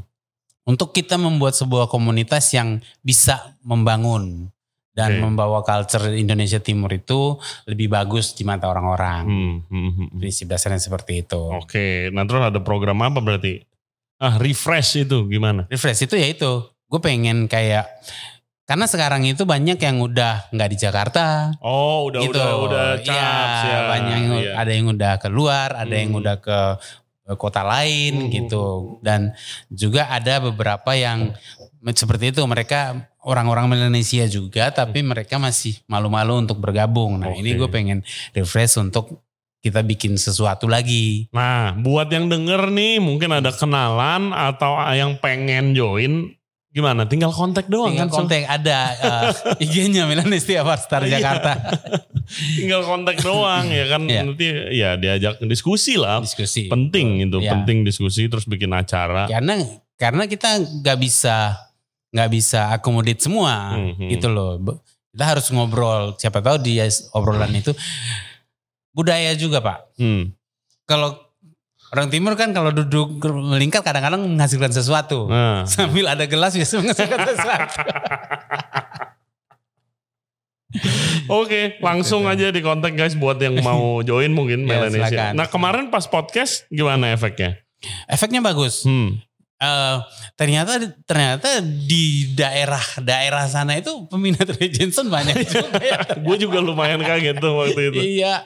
untuk 0.62 0.95
kita 0.95 1.18
membuat 1.18 1.59
sebuah 1.59 1.91
komunitas 1.91 2.55
yang 2.55 2.79
bisa 3.03 3.59
membangun 3.66 4.55
dan 4.95 5.18
Oke. 5.18 5.23
membawa 5.27 5.66
culture 5.66 6.14
Indonesia 6.14 6.62
Timur 6.62 6.95
itu 6.95 7.43
lebih 7.66 7.91
bagus 7.91 8.39
di 8.39 8.47
mata 8.47 8.71
orang-orang. 8.71 9.23
Hmm. 9.27 9.57
Hmm. 9.66 9.91
Hmm. 9.99 10.09
Prinsip 10.14 10.47
dasarnya 10.47 10.79
seperti 10.79 11.27
itu. 11.27 11.43
Oke, 11.59 12.07
nah 12.14 12.23
terus 12.23 12.47
ada 12.47 12.62
program 12.62 13.03
apa 13.03 13.18
berarti? 13.18 13.66
Ah, 14.23 14.39
refresh 14.39 15.03
itu 15.03 15.27
gimana? 15.27 15.66
Refresh 15.66 16.07
itu 16.07 16.14
ya 16.14 16.31
itu. 16.31 16.71
Gue 16.87 17.01
pengen 17.03 17.51
kayak 17.51 17.91
Karena 18.71 18.87
sekarang 18.87 19.27
itu 19.27 19.43
banyak 19.43 19.83
yang 19.83 19.99
udah 19.99 20.47
nggak 20.55 20.71
di 20.71 20.77
Jakarta. 20.79 21.51
Oh, 21.59 22.07
udah 22.07 22.23
gitu. 22.23 22.39
udah 22.39 22.51
udah 22.62 22.87
Iya, 23.03 23.07
caps 23.11 23.59
ya. 23.66 23.79
banyak 23.91 24.14
yang, 24.14 24.35
Iya. 24.47 24.53
ada 24.55 24.71
yang 24.71 24.87
udah 24.95 25.12
keluar, 25.18 25.68
ada 25.75 25.91
yang 25.91 26.14
Hmm. 26.14 26.21
udah 26.23 26.37
ke 26.39 26.59
ke 27.27 27.35
kota 27.35 27.66
lain 27.66 28.27
Hmm. 28.27 28.31
gitu. 28.31 28.64
Dan 29.03 29.35
juga 29.71 30.07
ada 30.07 30.39
beberapa 30.39 30.95
yang 30.95 31.35
seperti 31.95 32.31
itu 32.31 32.43
mereka 32.47 33.11
orang-orang 33.27 33.71
Melanesia 33.75 34.31
juga 34.31 34.71
tapi 34.71 35.03
mereka 35.03 35.39
masih 35.43 35.79
malu-malu 35.91 36.39
untuk 36.39 36.62
bergabung. 36.62 37.18
Nah, 37.18 37.35
ini 37.35 37.55
Oke. 37.55 37.59
gue 37.59 37.68
pengen 37.75 37.99
refresh 38.35 38.79
untuk 38.79 39.27
kita 39.61 39.85
bikin 39.85 40.16
sesuatu 40.16 40.64
lagi. 40.71 41.29
Nah, 41.37 41.77
buat 41.77 42.09
yang 42.09 42.33
denger 42.33 42.73
nih 42.73 42.97
mungkin 42.97 43.29
ada 43.35 43.53
kenalan 43.53 44.33
atau 44.33 44.81
yang 44.97 45.21
pengen 45.21 45.77
join 45.77 46.33
gimana? 46.71 47.03
Tinggal 47.05 47.31
kontak 47.31 47.66
doang 47.66 47.91
Tinggal 47.93 48.09
kan. 48.09 48.16
kontak 48.25 48.47
ada 48.47 48.79
uh, 48.99 49.29
IG-nya 49.59 50.07
Melanesia 50.07 50.62
Star 50.77 51.03
Iya. 51.03 51.18
Jakarta. 51.18 51.53
Tinggal 52.59 52.83
kontak 52.83 53.18
doang 53.21 53.66
ya 53.68 53.85
kan 53.87 54.03
Iya. 54.07 54.21
nanti 54.23 54.47
ya 54.73 54.91
diajak 54.95 55.43
diskusi 55.45 55.99
lah. 55.99 56.23
Diskusi. 56.23 56.71
Penting 56.71 57.27
itu, 57.27 57.39
Iya. 57.39 57.51
penting 57.53 57.83
diskusi 57.83 58.31
terus 58.31 58.47
bikin 58.47 58.71
acara. 58.71 59.27
karena 59.27 59.59
karena 59.95 60.25
kita 60.25 60.57
nggak 60.81 60.97
bisa 60.97 61.59
nggak 62.11 62.31
bisa 62.31 62.73
akomodit 62.73 63.18
semua 63.18 63.77
Mhm. 63.77 64.09
gitu 64.11 64.27
loh 64.27 64.59
kita 65.11 65.25
harus 65.27 65.47
ngobrol 65.51 66.14
siapa 66.16 66.39
tahu 66.39 66.59
di 66.59 66.79
obrolan 67.12 67.51
itu 67.53 67.71
budaya 68.91 69.31
juga 69.35 69.62
pak 69.62 69.79
Hmm. 69.95 70.35
kalau 70.83 71.14
orang 71.91 72.09
timur 72.09 72.34
kan 72.34 72.51
kalau 72.51 72.70
duduk 72.70 73.18
melingkar 73.20 73.80
kadang-kadang 73.80 74.22
menghasilkan 74.24 74.70
sesuatu 74.70 75.26
Nah. 75.26 75.66
sambil 75.70 76.07
ada 76.07 76.24
gelas 76.24 76.55
bisa 76.55 76.78
menghasilkan 76.78 77.18
sesuatu 77.26 77.78
Oke, 81.28 81.78
langsung 81.78 82.26
aja 82.26 82.51
di 82.51 82.59
kontak 82.59 82.95
guys 82.95 83.14
buat 83.14 83.38
yang 83.38 83.59
mau 83.61 84.03
join 84.03 84.30
mungkin 84.30 84.62
Ya, 84.66 84.78
Melanesia. 84.80 85.07
silakan. 85.09 85.32
Nah 85.34 85.47
kemarin 85.47 85.84
pas 85.88 86.07
podcast 86.07 86.66
gimana 86.68 87.11
efeknya? 87.11 87.59
efeknya 88.07 88.38
bagus 88.41 88.84
Hmm. 88.84 89.18
Eh, 89.61 89.97
ternyata 90.41 90.81
ternyata 91.05 91.61
di 91.61 92.33
daerah 92.33 92.81
daerah 93.05 93.45
sana 93.45 93.77
itu 93.77 94.09
peminat 94.09 94.49
Ray 94.57 94.73
Jensen 94.73 95.13
banyak 95.13 95.37
juga 95.53 95.77
ya. 95.77 96.01
Gue 96.17 96.41
juga 96.41 96.65
lumayan 96.65 96.97
kaget 96.99 97.37
tuh 97.37 97.61
waktu 97.61 97.93
itu. 97.93 98.01
iya 98.17 98.41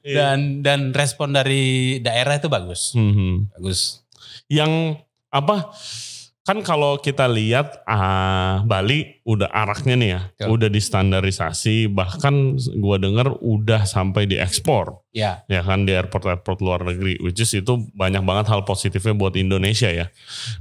dan 0.00 0.64
dan 0.64 0.96
respon 0.96 1.36
dari 1.36 2.00
daerah 2.00 2.40
itu 2.40 2.48
bagus 2.48 2.96
Hmm. 2.96 3.52
bagus 3.52 4.00
Yang 4.48 5.04
apa? 5.28 5.68
Kan 6.48 6.64
kalau 6.64 6.96
kita 6.96 7.28
lihat 7.28 7.84
ah, 7.84 8.64
Bali 8.64 9.20
udah 9.28 9.52
araknya 9.52 10.00
nih 10.00 10.08
ya, 10.16 10.20
Betul. 10.32 10.46
udah 10.56 10.68
distandarisasi, 10.72 11.92
bahkan 11.92 12.56
gua 12.80 12.96
dengar 12.96 13.36
udah 13.44 13.84
sampai 13.84 14.24
diekspor. 14.24 15.04
ya 15.12 15.44
ya 15.44 15.60
kan 15.60 15.84
di 15.84 15.92
airport-airport 15.92 16.64
luar 16.64 16.80
negeri, 16.88 17.20
which 17.20 17.36
is 17.44 17.52
itu 17.52 17.84
banyak 17.92 18.24
banget 18.24 18.48
hal 18.48 18.64
positifnya 18.64 19.12
buat 19.12 19.36
Indonesia 19.36 19.92
ya. 19.92 20.08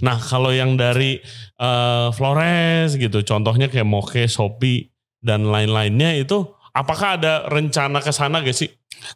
Nah 0.03 0.19
kalau 0.19 0.51
yang 0.51 0.75
dari 0.75 1.23
eh, 1.55 2.07
Flores 2.11 2.99
gitu, 2.99 3.23
contohnya 3.23 3.71
kayak 3.71 3.87
Moke, 3.87 4.27
Shopee 4.27 4.91
dan 5.23 5.47
lain-lainnya 5.47 6.19
itu, 6.19 6.51
apakah 6.75 7.15
ada 7.15 7.47
rencana 7.47 8.03
ke 8.03 8.11
sana 8.11 8.43
gak 8.43 8.57
sih? 8.59 8.69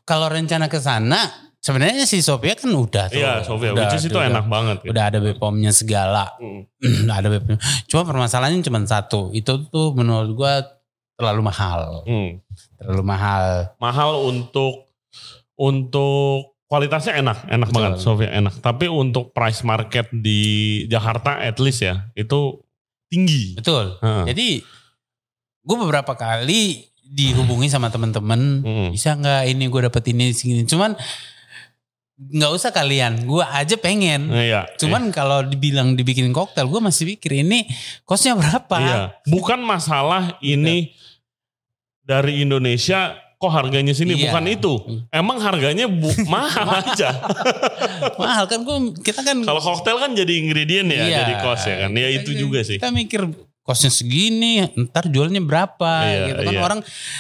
Kalau 0.07 0.32
rencana 0.32 0.72
ke 0.72 0.80
sana, 0.80 1.50
sebenarnya 1.62 2.03
si 2.09 2.20
Sofia 2.26 2.57
kan 2.57 2.74
udah 2.74 3.05
tuh. 3.07 3.22
Iya, 3.22 3.45
Sofia, 3.45 3.72
Udah, 3.72 3.86
which 3.86 3.95
is 4.01 4.09
itu 4.09 4.18
udah, 4.18 4.28
enak 4.28 4.45
banget. 4.49 4.78
Gitu. 4.82 4.91
Udah 4.91 5.03
ada 5.07 5.18
BPOM-nya 5.22 5.72
segala. 5.72 6.26
Hmm. 6.41 6.66
ada 7.22 7.30
BPOM. 7.30 7.57
Cuma 7.88 8.03
permasalahannya 8.03 8.66
cuma 8.66 8.82
satu. 8.84 9.30
Itu 9.32 9.70
tuh 9.70 9.93
menurut 9.93 10.34
gua 10.34 10.66
terlalu 11.16 11.41
mahal. 11.45 12.03
Hmm. 12.09 12.41
Terlalu 12.82 13.03
mahal. 13.05 13.45
Mahal 13.78 14.26
untuk 14.26 14.89
untuk 15.53 16.57
kualitasnya 16.66 17.22
enak, 17.22 17.45
enak 17.45 17.70
Betul. 17.70 17.78
banget 17.78 17.93
Sofia 18.01 18.30
enak. 18.34 18.57
Tapi 18.59 18.89
untuk 18.89 19.30
price 19.30 19.62
market 19.62 20.09
di 20.09 20.84
Jakarta 20.89 21.38
at 21.38 21.62
least 21.62 21.86
ya 21.86 22.09
itu 22.18 22.57
tinggi. 23.05 23.53
Betul. 23.59 24.01
Heeh. 24.01 24.26
Jadi 24.34 24.47
gue 25.62 25.78
beberapa 25.78 26.18
kali 26.18 26.89
dihubungi 27.05 27.68
sama 27.70 27.93
temen-temen. 27.93 28.41
Hmm. 28.66 28.89
Bisa 28.89 29.14
nggak 29.14 29.51
ini 29.51 29.68
gue 29.70 29.82
dapet 29.91 30.03
ini 30.09 30.32
segini. 30.34 30.64
Cuman 30.66 30.95
nggak 32.22 32.51
usah 32.51 32.69
kalian. 32.69 33.26
Gue 33.26 33.41
aja 33.41 33.74
pengen. 33.76 34.30
Iya. 34.30 34.69
Cuman 34.78 35.09
kalau 35.09 35.41
dibilang 35.41 35.93
dibikin 35.93 36.30
koktel, 36.30 36.65
gue 36.65 36.78
masih 36.78 37.09
pikir 37.09 37.41
ini 37.41 37.65
kosnya 38.03 38.38
berapa? 38.38 38.78
Iya, 38.78 38.97
bukan 39.26 39.57
masalah 39.59 40.38
ini 40.39 40.93
dari 42.01 42.41
Indonesia 42.41 43.13
kok 43.36 43.49
harganya 43.49 43.89
sini 43.91 44.13
Iya. 44.13 44.30
bukan 44.30 44.45
itu. 44.45 44.74
Emang 45.09 45.41
harganya 45.41 45.89
bu- 45.89 46.13
mahal 46.30 46.78
aja. 46.78 47.09
Mahal 48.13 48.45
kan 48.45 48.61
gue 48.61 48.78
kita 49.01 49.26
kan 49.26 49.41
Kalau 49.41 49.57
koktail 49.57 49.97
kan 49.97 50.13
jadi 50.13 50.34
ingredient 50.38 50.88
ya, 50.88 51.01
Iya. 51.01 51.17
jadi 51.26 51.34
cost 51.41 51.65
ya 51.65 51.76
kan. 51.82 51.91
Ya 51.91 52.05
Kita- 52.07 52.17
itu 52.22 52.32
juga 52.38 52.59
sih. 52.61 52.78
Kita 52.78 52.93
mikir 52.93 53.26
kosnya 53.62 53.88
segini, 53.88 54.66
ntar 54.76 55.05
jualnya 55.05 55.38
berapa 55.38 55.91
Iya, 56.01 56.26
gitu 56.28 56.41
kan 56.41 56.53
iya. 56.53 56.62
orang 56.62 56.80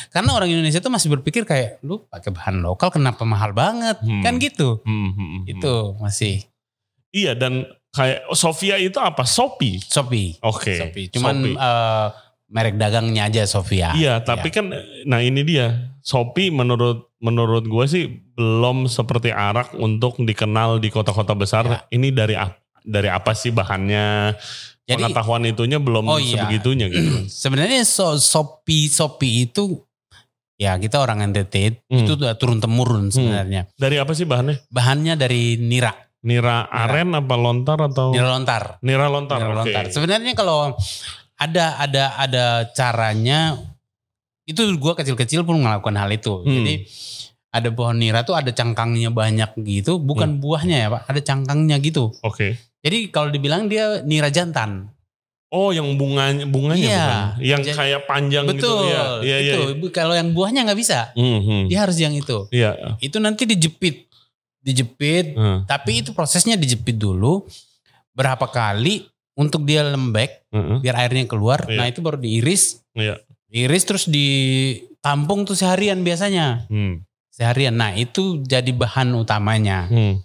karena 0.09 0.29
orang 0.33 0.49
Indonesia 0.49 0.79
tuh 0.79 0.89
masih 0.89 1.09
berpikir 1.09 1.45
kayak 1.45 1.77
lu 1.81 2.01
pakai 2.03 2.29
bahan 2.29 2.59
lokal 2.59 2.89
kenapa 2.89 3.21
mahal 3.23 3.53
banget 3.53 4.01
Hmm. 4.01 4.21
kan 4.21 4.35
gitu. 4.35 4.81
Hmm, 4.81 5.11
hmm, 5.11 5.27
hmm. 5.37 5.43
Itu 5.47 5.73
masih 5.97 6.45
Iya 7.11 7.35
dan 7.35 7.67
kayak 7.91 8.23
Sofia 8.31 8.75
itu 8.75 8.95
apa? 8.95 9.21
Shopee. 9.21 9.77
Shopee. 9.79 10.39
Oke. 10.41 10.79
Shopee. 10.79 11.11
Cuman 11.11 11.35
Shopee. 11.43 11.55
eh, 11.59 12.07
merek 12.47 12.75
dagangnya 12.75 13.27
aja 13.27 13.43
Sofia. 13.43 13.91
Iya, 13.93 14.19
tapi 14.19 14.47
kan 14.47 14.71
nah 15.03 15.19
ini 15.19 15.43
dia. 15.43 15.91
Shopee 15.99 16.49
menurut 16.49 17.11
menurut 17.19 17.61
gue 17.63 17.85
sih 17.85 18.03
belum 18.33 18.87
seperti 18.87 19.29
Arak 19.29 19.75
untuk 19.75 20.17
dikenal 20.17 20.79
di 20.79 20.87
kota-kota 20.87 21.31
besar. 21.31 21.63
Ya. 21.63 21.79
Ini 21.91 22.09
dari 22.09 22.33
dari 22.81 23.07
apa 23.07 23.31
sih 23.31 23.51
bahannya? 23.51 24.33
Jadi- 24.91 25.03
Pengetahuan 25.07 25.43
itunya 25.43 25.77
belum 25.77 26.03
Oh 26.05 26.19
iya. 26.19 26.43
sebegitunya 26.43 26.87
gitu. 26.87 27.25
Sebenarnya 27.43 27.81
so, 27.81 28.15
Shopee 28.15 28.85
Shopee 28.85 29.47
itu 29.47 29.79
ya 30.55 30.77
kita 30.77 30.99
orang 30.99 31.25
NTT 31.25 31.87
Hmm. 31.89 32.03
itu 32.03 32.13
udah 32.13 32.35
turun 32.35 32.59
temurun 32.59 33.09
sebenarnya. 33.09 33.65
Dari 33.73 33.97
apa 33.97 34.13
sih 34.13 34.23
bahannya? 34.23 34.61
Bahannya 34.67 35.13
dari 35.15 35.57
nira, 35.57 35.89
Nira 36.21 36.69
aren 36.69 37.17
apa 37.17 37.33
lontar 37.33 37.81
atau 37.81 38.13
nira 38.13 38.29
lontar. 38.29 38.77
Nira 38.79 39.09
lontar? 39.09 39.41
Nira 39.41 39.57
Oke. 39.57 39.57
lontar. 39.65 39.83
Sebenarnya 39.89 40.37
kalau 40.37 40.77
ada 41.33 41.81
ada 41.81 42.03
ada 42.15 42.45
caranya 42.69 43.57
itu 44.45 44.61
gua 44.77 44.93
kecil-kecil 44.93 45.41
pun 45.41 45.57
melakukan 45.57 45.97
hal 45.97 46.13
itu. 46.13 46.45
Hmm. 46.45 46.61
Jadi 46.61 46.85
ada 47.49 47.67
pohon 47.67 47.97
nira 47.97 48.21
tuh 48.21 48.31
ada 48.31 48.53
cangkangnya 48.53 49.09
banyak 49.09 49.57
gitu, 49.65 49.97
bukan 49.97 50.37
buahnya 50.37 50.77
ya 50.77 50.87
Pak, 50.87 51.01
ada 51.09 51.19
cangkangnya 51.19 51.81
gitu. 51.81 52.13
Oke. 52.21 52.55
Jadi 52.81 53.09
kalau 53.09 53.29
dibilang 53.29 53.65
dia 53.65 54.01
nira 54.01 54.27
jantan. 54.27 54.89
Oh, 55.47 55.69
yang 55.69 55.83
bunganya 55.93 56.47
bunganya 56.47 56.79
Iya. 56.81 56.95
bukan? 56.97 57.19
Yang 57.43 57.61
Jadi- 57.61 57.75
kayak 57.75 58.01
panjang 58.05 58.43
gitu. 58.47 58.55
Betul. 58.55 58.83
Iya, 58.87 59.03
iya, 59.19 59.37
iya. 59.37 59.53
itu. 59.53 59.61
Bu- 59.77 59.91
Kalau 59.91 60.13
yang 60.13 60.31
buahnya 60.31 60.63
nggak 60.63 60.79
bisa, 60.79 61.11
Hmm, 61.11 61.39
hmm. 61.39 61.63
dia 61.67 61.79
harus 61.81 61.97
yang 61.97 62.15
itu. 62.15 62.47
Iya. 62.49 62.95
Itu 62.97 63.19
nanti 63.19 63.43
dijepit. 63.45 64.07
Dijepit, 64.57 65.33
Hmm, 65.33 65.65
tapi 65.65 65.99
itu 65.99 66.11
prosesnya 66.11 66.53
dijepit 66.53 66.95
dulu 66.95 67.43
berapa 68.11 68.45
kali 68.45 69.03
untuk 69.33 69.61
dia 69.61 69.81
lembek 69.83 70.45
hmm, 70.49 70.79
biar 70.79 70.95
airnya 71.01 71.25
keluar. 71.25 71.65
Iya. 71.65 71.75
Nah, 71.75 71.85
itu 71.85 71.99
baru 71.99 72.15
diiris. 72.15 72.79
Iya. 72.93 73.19
Iris 73.49 73.83
terus 73.83 74.05
ditampung 74.07 75.43
tuh 75.43 75.53
seharian 75.53 75.99
biasanya. 75.99 76.63
Hmm, 76.67 77.03
Seharian. 77.27 77.73
Nah, 77.73 77.91
itu 77.91 78.39
jadi 78.41 78.69
bahan 78.69 79.11
utamanya. 79.13 79.87
hmm. 79.87 80.15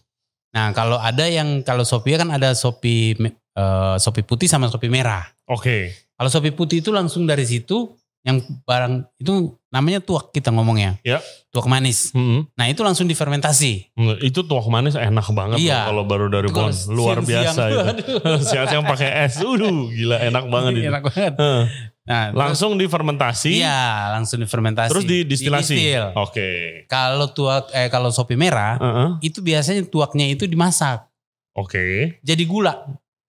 Nah, 0.56 0.72
kalau 0.72 0.96
ada 0.96 1.28
yang 1.28 1.60
kalau 1.60 1.84
Shopee 1.84 2.16
kan 2.16 2.32
ada 2.32 2.56
Shopee 2.56 3.12
eh, 3.20 3.94
Shopee 4.00 4.24
putih 4.24 4.48
sama 4.48 4.72
Shopee 4.72 4.88
merah. 4.88 5.28
Oke. 5.44 5.92
Kalau 6.16 6.32
Shopee 6.32 6.56
putih 6.56 6.80
itu 6.80 6.88
langsung 6.96 7.28
dari 7.28 7.44
situ 7.44 7.92
yang 8.24 8.40
barang 8.66 9.06
itu 9.22 9.54
namanya 9.70 10.00
tuak 10.00 10.32
kita 10.32 10.50
ngomongnya. 10.50 10.96
Ya. 11.04 11.20
Tuak 11.52 11.68
manis. 11.68 12.10
Hmm. 12.10 12.48
Nah, 12.56 12.66
itu 12.66 12.80
langsung 12.82 13.04
difermentasi. 13.06 13.92
Itu 14.24 14.48
tuak 14.48 14.66
manis 14.66 14.96
enak 14.96 15.28
banget 15.30 15.60
Iya. 15.62 15.92
kalau 15.92 16.02
baru 16.08 16.26
dari 16.32 16.48
pohon. 16.50 16.72
Luar 16.90 17.20
siang-siang, 17.22 17.28
biasa 17.28 17.62
itu. 17.68 17.78
aduh. 17.84 18.40
Siang-siang 18.50 18.84
pakai 18.88 19.10
es. 19.28 19.38
Udah 19.44 19.70
gila 19.92 20.16
enak 20.24 20.44
banget 20.48 20.72
itu. 20.80 20.88
Enak 20.88 21.02
banget. 21.04 21.32
Nah, 22.06 22.30
Langsung 22.30 22.78
difermentasi. 22.78 23.58
terus, 23.58 23.66
iya, 23.66 24.14
langsung 24.14 24.38
difermentasi. 24.38 24.90
Terus 24.94 25.04
didistilasi. 25.04 25.74
Didistil. 25.74 26.04
Oke. 26.14 26.50
Kalau 26.86 27.34
tuak 27.34 27.74
eh 27.74 27.90
kalau 27.90 28.14
Shopee 28.14 28.38
merah 28.38 28.78
Heeh. 28.78 29.08
itu 29.26 29.42
biasanya 29.42 29.82
tuaknya 29.84 30.30
itu 30.30 30.46
dimasak 30.46 31.02
Oke. 31.52 32.14
jadi 32.22 32.42
gula. 32.46 32.78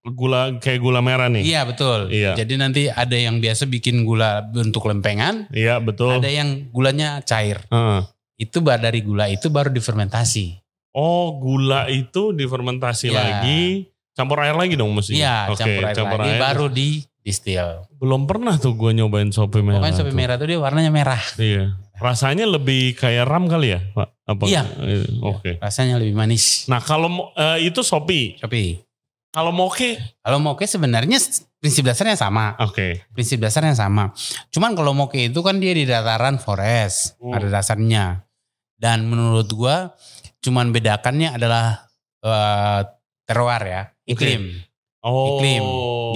Gula 0.08 0.56
kayak 0.62 0.80
gula 0.80 1.02
merah 1.02 1.28
nih. 1.28 1.44
Iya 1.44 1.66
betul. 1.66 2.08
Iya. 2.14 2.38
Jadi 2.38 2.54
nanti 2.56 2.82
ada 2.88 3.18
yang 3.18 3.42
biasa 3.42 3.66
bikin 3.66 4.06
gula 4.06 4.40
bentuk 4.46 4.86
lempengan, 4.86 5.50
Iya 5.52 5.82
betul. 5.82 6.22
ada 6.22 6.30
yang 6.30 6.70
gulanya 6.72 7.20
cair. 7.26 7.60
Heeh. 7.68 8.06
Itu 8.38 8.62
dari 8.62 9.02
gula 9.02 9.26
itu 9.28 9.50
baru 9.50 9.74
difermentasi. 9.74 10.62
Oh 10.94 11.36
gula 11.36 11.90
itu 11.90 12.30
difermentasi 12.32 13.10
Iya. 13.10 13.18
lagi 13.18 13.90
Campur 14.18 14.42
air 14.42 14.58
lagi 14.58 14.74
dong 14.74 14.98
mesti. 14.98 15.14
Iya, 15.14 15.54
Oke, 15.54 15.62
campur 15.94 16.26
air 16.26 16.42
lagi 16.42 16.42
baru 16.42 16.66
di 16.74 17.06
distil. 17.22 17.86
Belum 18.02 18.26
pernah 18.26 18.58
tuh 18.58 18.74
gue 18.74 18.90
nyobain 18.98 19.30
sopi 19.30 19.62
merah. 19.62 19.78
Pokoknya 19.78 19.98
sopi 20.02 20.14
merah 20.18 20.36
tuh 20.42 20.48
dia 20.50 20.58
warnanya 20.58 20.90
merah. 20.90 21.22
Iya. 21.38 21.78
Rasanya 22.02 22.50
lebih 22.50 22.98
kayak 22.98 23.30
ram 23.30 23.46
kali 23.46 23.78
ya, 23.78 23.80
Pak? 23.94 24.08
Apa? 24.26 24.44
Iya. 24.50 24.64
Eh, 24.82 25.06
Oke. 25.22 25.62
Rasanya 25.62 26.02
lebih 26.02 26.18
manis. 26.18 26.66
Nah, 26.66 26.82
kalau 26.82 27.30
eh, 27.38 27.70
itu 27.70 27.86
sopi. 27.86 28.42
Sopi. 28.42 28.82
Kalau 29.30 29.54
moke, 29.54 30.02
Kalau 30.26 30.40
moke 30.42 30.66
sebenarnya 30.66 31.22
prinsip 31.62 31.86
dasarnya 31.86 32.18
sama. 32.18 32.58
oke. 32.58 33.06
Prinsip 33.14 33.38
dasarnya 33.38 33.78
sama. 33.78 34.10
Cuman 34.50 34.74
kalau 34.74 34.98
moke 34.98 35.30
itu 35.30 35.40
kan 35.46 35.62
dia 35.62 35.78
di 35.78 35.86
dataran 35.86 36.42
forest. 36.42 37.22
Hmm. 37.22 37.38
Ada 37.38 37.62
dasarnya. 37.62 38.26
Dan 38.78 39.06
menurut 39.06 39.46
gua 39.54 39.94
cuman 40.42 40.74
bedakannya 40.74 41.38
adalah 41.38 41.86
eh, 42.26 42.82
terroir 43.28 43.64
ya. 43.68 43.84
Iklim. 44.08 44.42
Oh, 45.04 45.38
Iklim, 45.40 45.64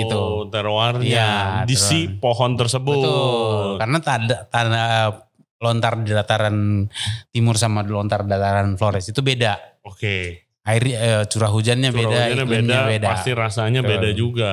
gitu. 0.04 0.22
Terroirnya 0.52 1.06
Iya, 1.06 1.32
di 1.64 1.76
si 1.78 2.08
pohon 2.12 2.58
tersebut. 2.58 2.98
Betul. 2.98 3.68
Karena 3.78 3.98
tanda, 4.02 4.38
tanda 4.50 4.84
lontar 5.62 6.02
di 6.02 6.12
dataran 6.12 6.89
timur 7.30 7.56
sama 7.56 7.86
lontar 7.86 8.26
dataran 8.26 8.76
Flores 8.76 9.06
itu 9.08 9.22
beda. 9.22 9.80
Oke. 9.86 10.48
Air 10.66 10.84
eh, 10.88 11.24
curah 11.30 11.50
hujannya 11.50 11.89
Curah 11.94 12.02
beda, 12.02 12.20
hujannya 12.26 12.46
beda, 12.50 12.78
beda. 12.89 13.08
pasti 13.14 13.32
rasanya 13.34 13.82
Betul. 13.86 13.92
beda 13.96 14.10
juga. 14.14 14.52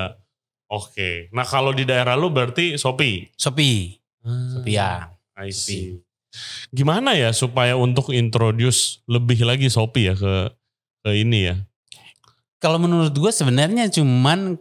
Oke. 0.69 1.33
Nah, 1.33 1.49
kalau 1.49 1.73
di 1.73 1.89
daerah 1.89 2.13
lu 2.13 2.29
berarti 2.29 2.77
sopi. 2.77 3.25
Sopi, 3.35 3.97
Hmm. 4.21 4.61
sopi 4.61 4.77
ya. 4.77 5.09
I 5.41 5.49
see. 5.49 5.97
Gimana 6.69 7.17
ya 7.17 7.33
supaya 7.33 7.73
untuk 7.75 8.13
introduce 8.13 9.01
lebih 9.09 9.49
lagi 9.49 9.73
Shopee 9.73 10.13
ya 10.13 10.15
ke 10.15 10.35
ke 11.01 11.11
ini 11.17 11.49
ya? 11.49 11.57
Kalau 12.59 12.79
menurut 12.79 13.15
gue 13.15 13.31
sebenarnya 13.31 13.87
cuman 13.89 14.59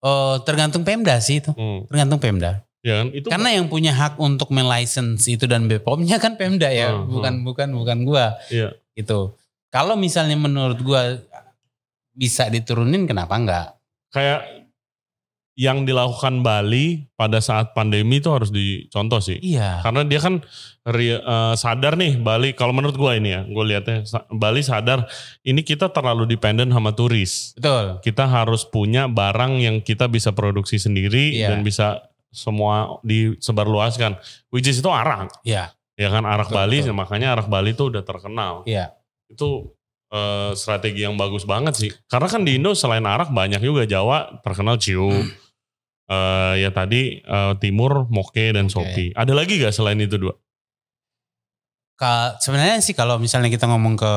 eh, 0.00 0.36
tergantung 0.48 0.80
Pemda 0.80 1.20
sih 1.20 1.40
itu, 1.40 1.52
Hmm. 1.52 1.84
tergantung 1.88 2.20
Pemda. 2.20 2.64
Ya 2.80 3.04
kan? 3.04 3.12
Itu 3.12 3.28
Karena 3.28 3.52
yang 3.52 3.68
punya 3.68 3.92
hak 3.92 4.16
untuk 4.16 4.48
melicense 4.48 5.28
itu 5.28 5.44
dan 5.44 5.68
BPOM-nya 5.68 6.16
kan 6.16 6.40
Pemda 6.40 6.72
ya, 6.72 6.96
Hmm, 6.96 7.12
bukan 7.12 7.34
bukan 7.44 7.68
bukan 7.76 7.98
gua. 8.08 8.40
Iya. 8.48 8.72
Gitu. 8.96 9.36
Kalau 9.68 10.00
misalnya 10.00 10.40
menurut 10.40 10.80
gua 10.80 11.20
bisa 12.10 12.48
diturunin 12.48 13.04
kenapa 13.04 13.36
enggak? 13.36 13.66
kayak 14.10 14.59
yang 15.60 15.84
dilakukan 15.84 16.40
Bali 16.40 17.04
pada 17.20 17.36
saat 17.44 17.76
pandemi 17.76 18.16
itu 18.16 18.32
harus 18.32 18.48
dicontoh 18.48 19.20
sih. 19.20 19.36
Iya. 19.44 19.84
Karena 19.84 20.08
dia 20.08 20.16
kan 20.16 20.40
eh, 20.88 21.52
sadar 21.52 22.00
nih 22.00 22.16
Bali, 22.16 22.56
kalau 22.56 22.72
menurut 22.72 22.96
gua 22.96 23.12
ini 23.12 23.36
ya, 23.36 23.44
gue 23.44 23.64
lihatnya 23.68 24.08
Bali 24.32 24.64
sadar 24.64 25.04
ini 25.44 25.60
kita 25.60 25.92
terlalu 25.92 26.24
dependen 26.24 26.72
sama 26.72 26.96
turis. 26.96 27.52
Betul. 27.60 28.00
Kita 28.00 28.24
harus 28.24 28.64
punya 28.64 29.04
barang 29.04 29.60
yang 29.60 29.76
kita 29.84 30.08
bisa 30.08 30.32
produksi 30.32 30.80
sendiri 30.80 31.36
Iya. 31.36 31.52
dan 31.52 31.60
bisa 31.60 32.08
semua 32.32 32.96
disebarluaskan. 33.04 34.16
Which 34.48 34.64
is 34.64 34.80
itu 34.80 34.88
arak. 34.88 35.28
Iya. 35.44 35.76
Ya 36.00 36.08
kan 36.08 36.24
arak 36.24 36.48
Betul, 36.48 36.56
Bali, 36.56 36.76
betul. 36.80 36.96
makanya 36.96 37.28
arak 37.36 37.52
Bali 37.52 37.76
itu 37.76 37.92
udah 37.92 38.00
terkenal. 38.00 38.64
Iya. 38.64 38.96
Itu 39.28 39.76
eh, 40.08 40.56
strategi 40.56 41.04
yang 41.04 41.20
bagus 41.20 41.44
banget 41.44 41.76
sih. 41.76 41.92
Karena 42.08 42.32
kan 42.32 42.48
di 42.48 42.56
Indo 42.56 42.72
selain 42.72 43.04
arak 43.04 43.28
banyak 43.28 43.60
juga 43.60 43.84
Jawa 43.84 44.40
terkenal 44.40 44.80
ciu. 44.80 45.04
Hmm. 45.04 45.28
Eh, 46.10 46.54
ya 46.58 46.74
tadi 46.74 47.22
eh, 47.22 47.52
Timur 47.62 48.10
Moke 48.10 48.50
dan 48.50 48.66
Oke. 48.66 48.74
Sopi. 48.74 49.06
Ada 49.14 49.30
lagi 49.30 49.62
gak 49.62 49.70
selain 49.70 49.94
itu 49.96 50.18
dua? 50.18 50.34
Ka- 51.94 52.40
sebenarnya 52.40 52.80
sih 52.80 52.96
kalau 52.96 53.20
misalnya 53.20 53.46
kita 53.46 53.68
ngomong 53.68 53.94
ke 53.94 54.12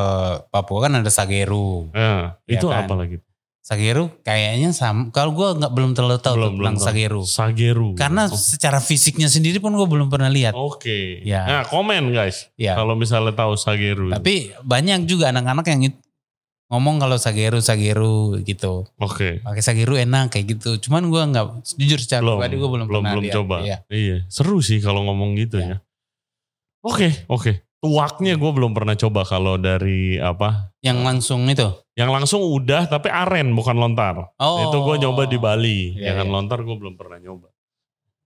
Papua 0.49 0.87
kan 0.87 0.97
ada 0.97 1.11
Sageru. 1.11 1.91
Eh, 1.91 2.23
Iya 2.47 2.57
itu 2.57 2.65
kan? 2.65 2.87
apa 2.87 2.95
lagi? 2.95 3.21
Sageru 3.63 4.11
kayaknya 4.19 4.75
sama. 4.75 5.07
Kalau 5.09 5.31
gua 5.31 5.55
nggak 5.55 5.71
belum 5.71 5.95
terlalu 5.95 6.19
tahu 6.19 6.35
Belum, 6.35 6.43
tuh 6.43 6.55
belum 6.59 6.67
tentang 6.67 6.75
tahu. 6.75 6.87
Sageru. 6.91 7.21
Sageru. 7.23 7.89
Karena 7.95 8.27
Oh, 8.27 8.35
secara 8.35 8.83
fisiknya 8.83 9.31
sendiri 9.31 9.63
pun 9.63 9.71
gua 9.71 9.87
belum 9.87 10.11
pernah 10.11 10.27
lihat. 10.27 10.51
Oke. 10.51 11.23
Ya. 11.23 11.47
Nah, 11.47 11.63
komen 11.63 12.11
guys. 12.11 12.51
Ya. 12.59 12.75
Kalau 12.75 12.97
misalnya 12.97 13.31
tahu 13.31 13.55
Sageru. 13.55 14.11
Tapi 14.11 14.51
banyak 14.59 15.07
juga 15.07 15.31
anak-anak 15.31 15.63
yang 15.69 15.81
it- 15.87 16.02
ngomong 16.73 16.97
kalau 16.97 17.15
Sageru 17.15 17.61
Sageru 17.61 18.41
gitu. 18.41 18.89
Oke. 18.97 19.39
Pakai 19.39 19.61
Sageru 19.61 19.93
enak 19.93 20.33
kayak 20.33 20.57
gitu. 20.57 20.81
Cuman 20.81 21.05
gua 21.05 21.23
nggak 21.23 21.45
jujur 21.71 22.01
secara 22.01 22.25
Belum, 22.25 22.41
pribadi 22.41 22.55
gua 22.57 22.69
belum, 22.73 22.87
belum, 22.89 23.01
pernah 23.01 23.13
belum 23.13 23.23
lihat. 23.23 23.35
coba. 23.37 23.55
Iya. 23.61 23.77
Iya. 23.87 24.17
Seru 24.27 24.57
sih 24.59 24.81
kalau 24.81 25.05
ngomong 25.05 25.37
gitu 25.37 25.61
Iya. 25.61 25.77
ya. 25.77 25.85
Oke, 26.81 27.09
oke. 27.27 27.51
Tuaknya 27.77 28.33
gue 28.33 28.51
belum 28.53 28.71
pernah 28.71 28.95
coba 28.95 29.21
kalau 29.23 29.55
dari 29.55 30.15
apa 30.15 30.71
Yang 30.79 30.99
langsung 31.03 31.41
itu. 31.45 31.67
Yang 31.93 32.09
langsung 32.11 32.39
udah 32.41 32.87
tapi 32.87 33.07
aren 33.07 33.51
bukan 33.51 33.75
lontar. 33.75 34.31
Oh. 34.35 34.67
Itu 34.67 34.81
gue 34.81 34.95
nyoba 34.99 35.27
di 35.27 35.35
Bali. 35.35 35.79
Iya, 35.93 36.11
Jangan 36.11 36.27
iya. 36.27 36.33
lontar 36.33 36.59
gue 36.59 36.75
belum 36.75 36.95
pernah 36.95 37.19
nyoba. 37.19 37.51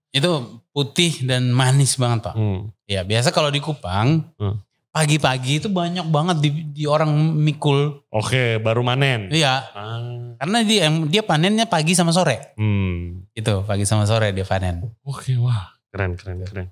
Itu 0.08 0.30
putih 0.70 1.22
dan 1.22 1.50
manis 1.50 1.94
banget 1.94 2.30
pak. 2.30 2.34
Hmm. 2.34 2.70
Ya 2.86 3.02
biasa 3.02 3.28
kalau 3.28 3.50
di 3.50 3.58
Kupang 3.58 4.30
Hmm. 4.38 4.56
Pagi-pagi 4.92 5.62
itu 5.62 5.68
banyak 5.68 6.06
banget 6.08 6.36
di, 6.42 6.50
di 6.72 6.84
orang 6.88 7.10
mikul. 7.36 8.02
Oke, 8.10 8.58
baru 8.58 8.82
manen. 8.82 9.28
Iya. 9.30 9.54
Ah. 9.72 10.34
Karena 10.38 10.58
dia 10.64 10.88
dia 11.06 11.22
panennya 11.22 11.66
pagi 11.66 11.92
sama 11.94 12.14
sore. 12.14 12.54
Hmm. 12.56 13.28
Itu 13.34 13.62
pagi 13.66 13.84
sama 13.84 14.08
sore 14.08 14.32
dia 14.32 14.46
panen. 14.46 14.82
Oke, 15.04 15.36
wah, 15.38 15.74
keren 15.92 16.14
keren 16.18 16.42
keren. 16.46 16.68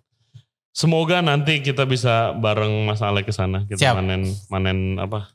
Semoga 0.77 1.25
nanti 1.25 1.65
kita 1.65 1.89
bisa 1.89 2.37
bareng 2.37 2.85
Mas 2.85 3.01
Ale 3.01 3.25
ke 3.25 3.33
sana. 3.33 3.65
Kita 3.65 3.81
Siap. 3.81 3.95
manen 3.97 4.29
manen 4.53 5.01
apa? 5.01 5.33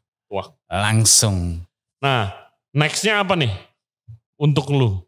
Langsung. 0.69 1.65
Nah, 1.99 2.31
nextnya 2.71 3.19
apa 3.19 3.35
nih 3.35 3.51
untuk 4.39 4.69
lu? 4.71 5.01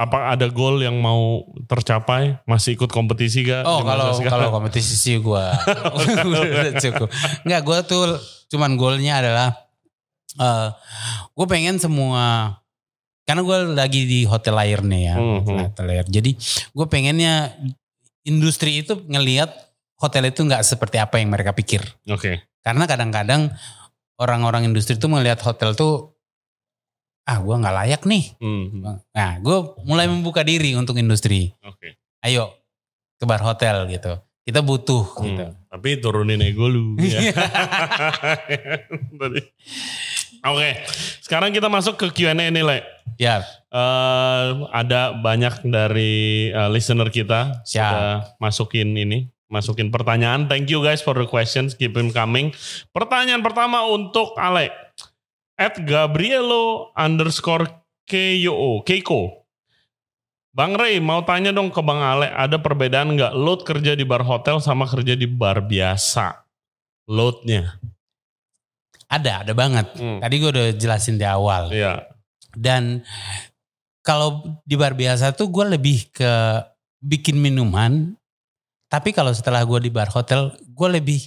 Apa 0.00 0.32
ada 0.32 0.48
goal 0.48 0.80
yang 0.80 0.96
mau 0.96 1.44
tercapai? 1.68 2.40
Masih 2.48 2.72
ikut 2.72 2.88
kompetisi 2.88 3.44
gak? 3.44 3.68
Oh 3.68 3.84
kalau 3.84 4.16
kalau 4.16 4.48
kompetisi 4.48 4.96
sih 4.96 5.20
gue 5.20 5.44
cukup. 6.88 7.08
Enggak 7.44 7.60
gue 7.68 7.78
tuh 7.84 8.04
cuman 8.48 8.80
goalnya 8.80 9.20
adalah 9.20 9.48
eh 10.40 10.68
gue 11.36 11.46
pengen 11.46 11.76
semua 11.76 12.56
karena 13.28 13.44
gue 13.44 13.58
lagi 13.76 14.00
di 14.08 14.20
hotel 14.24 14.56
air 14.58 14.80
nih 14.82 15.02
ya 15.12 15.16
Mhm. 15.20 15.56
hotel 15.70 15.86
air. 15.92 16.06
Jadi 16.08 16.32
gue 16.72 16.86
pengennya 16.88 17.52
industri 18.24 18.80
itu 18.80 19.04
ngelihat 19.04 19.52
hotel 20.00 20.32
itu 20.32 20.40
nggak 20.42 20.64
seperti 20.64 20.96
apa 20.96 21.20
yang 21.20 21.28
mereka 21.28 21.52
pikir. 21.52 21.84
Oke. 22.08 22.40
Karena 22.64 22.88
kadang-kadang 22.88 23.52
orang-orang 24.16 24.64
industri 24.64 24.96
itu 24.96 25.08
melihat 25.08 25.40
hotel 25.44 25.76
tuh 25.76 26.16
ah 27.22 27.38
gue 27.38 27.54
nggak 27.54 27.76
layak 27.76 28.02
nih. 28.04 28.24
Hmm, 28.36 28.84
Nah 29.08 29.30
gue 29.38 29.56
mulai 29.82 30.06
membuka 30.06 30.40
diri 30.40 30.72
untuk 30.72 30.96
industri. 30.96 31.52
Oke. 31.60 31.96
Ayo 32.20 32.52
ke 33.16 33.24
bar 33.24 33.40
hotel 33.40 33.84
gitu. 33.86 34.16
Kita 34.40 34.60
butuh 34.60 35.04
Hmm, 35.14 35.24
gitu. 35.26 35.46
Tapi 35.68 35.88
turunin 35.98 36.40
ego 36.40 36.66
lu. 36.66 36.96
ya. 37.00 37.20
Oke, 40.42 40.70
sekarang 41.20 41.52
kita 41.52 41.68
masuk 41.68 41.94
ke 41.96 42.06
Q&A 42.10 42.32
nih, 42.34 42.64
Le. 42.64 42.78
Ya, 43.16 43.44
Eh, 43.70 44.48
ada 44.74 45.14
banyak 45.14 45.62
dari 45.62 46.10
eh, 46.50 46.68
listener 46.68 47.06
kita 47.06 47.62
Siap. 47.62 47.70
sudah 47.70 48.10
masukin 48.36 48.90
ini, 48.92 49.30
masukin 49.46 49.94
pertanyaan. 49.94 50.50
Thank 50.50 50.66
you 50.66 50.82
guys 50.82 50.98
for 50.98 51.14
the 51.14 51.22
questions, 51.22 51.78
keep 51.78 51.94
them 51.94 52.10
coming. 52.10 52.50
Pertanyaan 52.90 53.46
pertama 53.46 53.86
untuk 53.86 54.34
Ale. 54.34 54.74
At 55.60 55.76
Gabrielo 55.84 56.88
underscore 56.96 57.68
KYO, 58.08 58.80
Keiko. 58.80 59.44
Bang 60.56 60.72
Ray 60.72 60.98
mau 61.04 61.20
tanya 61.22 61.52
dong 61.52 61.68
ke 61.68 61.84
Bang 61.84 62.00
Ale, 62.00 62.32
ada 62.32 62.56
perbedaan 62.56 63.12
nggak 63.12 63.36
load 63.36 63.62
kerja 63.68 63.92
di 63.92 64.08
bar 64.08 64.24
hotel 64.24 64.58
sama 64.58 64.88
kerja 64.88 65.12
di 65.12 65.28
bar 65.28 65.60
biasa? 65.62 66.48
Loadnya. 67.12 67.76
ada, 69.10 69.42
ada 69.44 69.52
banget. 69.52 69.90
Hmm. 69.98 70.22
Tadi 70.22 70.34
gue 70.38 70.50
udah 70.50 70.68
jelasin 70.74 71.18
di 71.20 71.26
awal. 71.26 71.68
Iya. 71.74 72.08
Dan 72.54 73.02
kalau 74.00 74.42
di 74.64 74.74
bar 74.80 74.94
biasa 74.96 75.36
tuh 75.36 75.50
gue 75.52 75.76
lebih 75.76 76.08
ke 76.08 76.32
bikin 77.04 77.36
minuman. 77.36 78.16
Tapi 78.90 79.12
kalau 79.12 79.30
setelah 79.34 79.62
gue 79.66 79.86
di 79.86 79.90
bar 79.90 80.10
hotel, 80.10 80.54
gue 80.62 80.88
lebih 80.88 81.20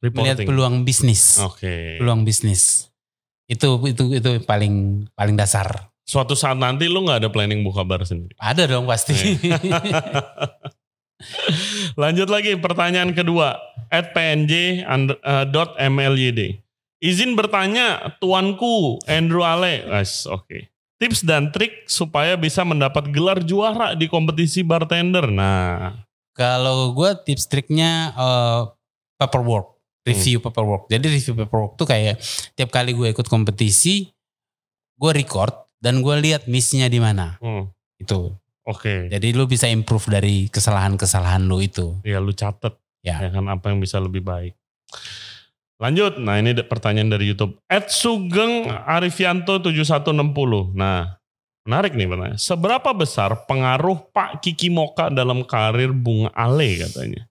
melihat 0.00 0.42
Reporting. 0.42 0.48
peluang 0.48 0.76
bisnis. 0.84 1.40
Oke. 1.40 1.96
Peluang 2.00 2.24
bisnis. 2.28 2.92
Itu 3.44 3.76
itu 3.84 4.16
itu 4.16 4.30
paling 4.44 5.06
paling 5.12 5.36
dasar. 5.36 5.92
Suatu 6.04 6.36
saat 6.36 6.60
nanti 6.60 6.84
lu 6.84 7.04
nggak 7.04 7.24
ada 7.24 7.30
planning 7.32 7.64
buka 7.64 7.80
bar 7.84 8.04
sendiri. 8.04 8.36
Ada 8.36 8.68
dong 8.68 8.84
pasti. 8.84 9.16
Lanjut 12.00 12.28
lagi 12.28 12.56
pertanyaan 12.60 13.16
kedua. 13.16 13.56
At 13.88 14.12
pnj 14.12 14.84
and- 14.84 15.16
eh, 15.16 15.44
dot 15.48 15.76
mlyd. 15.78 16.60
Izin 17.04 17.36
bertanya, 17.36 18.16
tuanku 18.16 18.96
Andrew 19.04 19.44
Ale. 19.44 19.84
Guys, 19.84 20.24
oke. 20.24 20.72
Tips 20.96 21.20
dan 21.20 21.52
trik 21.52 21.84
supaya 21.84 22.32
bisa 22.32 22.64
mendapat 22.64 23.12
gelar 23.12 23.44
juara 23.44 23.92
di 23.92 24.08
kompetisi 24.08 24.64
bartender. 24.64 25.28
Nah, 25.28 26.00
Kalau 26.34 26.90
gue 26.98 27.14
tips 27.22 27.46
triknya 27.46 28.10
eh, 28.10 28.60
paperwork, 29.20 29.73
review 30.04 30.38
paperwork. 30.44 30.92
Jadi 30.92 31.06
review 31.08 31.34
paperwork 31.34 31.80
tuh 31.80 31.88
kayak 31.88 32.20
tiap 32.54 32.70
kali 32.70 32.92
gue 32.92 33.10
ikut 33.10 33.26
kompetisi, 33.26 34.12
gue 35.00 35.10
record 35.16 35.52
dan 35.80 36.04
gue 36.04 36.14
lihat 36.20 36.46
missnya 36.46 36.86
di 36.92 37.00
mana. 37.00 37.40
Hmm. 37.40 37.72
Itu. 37.96 38.36
Oke. 38.64 39.12
Jadi 39.12 39.36
lu 39.36 39.44
bisa 39.44 39.68
improve 39.68 40.08
dari 40.08 40.48
kesalahan-kesalahan 40.48 41.44
lu 41.44 41.60
itu. 41.60 42.00
Ya 42.04 42.20
lu 42.20 42.32
catet. 42.32 42.76
Ya. 43.04 43.20
Ya 43.20 43.28
kan 43.28 43.44
apa 43.52 43.68
yang 43.68 43.80
bisa 43.80 44.00
lebih 44.00 44.24
baik. 44.24 44.56
Lanjut. 45.76 46.16
Nah 46.16 46.40
ini 46.40 46.56
pertanyaan 46.64 47.12
dari 47.12 47.28
Youtube. 47.28 47.60
Ed 47.68 47.92
Sugeng 47.92 48.72
Arifianto 48.72 49.60
7160. 49.60 50.72
Nah 50.72 51.20
menarik 51.68 51.92
nih 51.92 52.08
pertanyaan. 52.08 52.40
Seberapa 52.40 52.96
besar 52.96 53.44
pengaruh 53.44 54.08
Pak 54.12 54.40
Kiki 54.40 54.72
Moka 54.72 55.12
dalam 55.12 55.44
karir 55.44 55.92
Bung 55.92 56.32
Ale 56.32 56.80
katanya? 56.80 57.28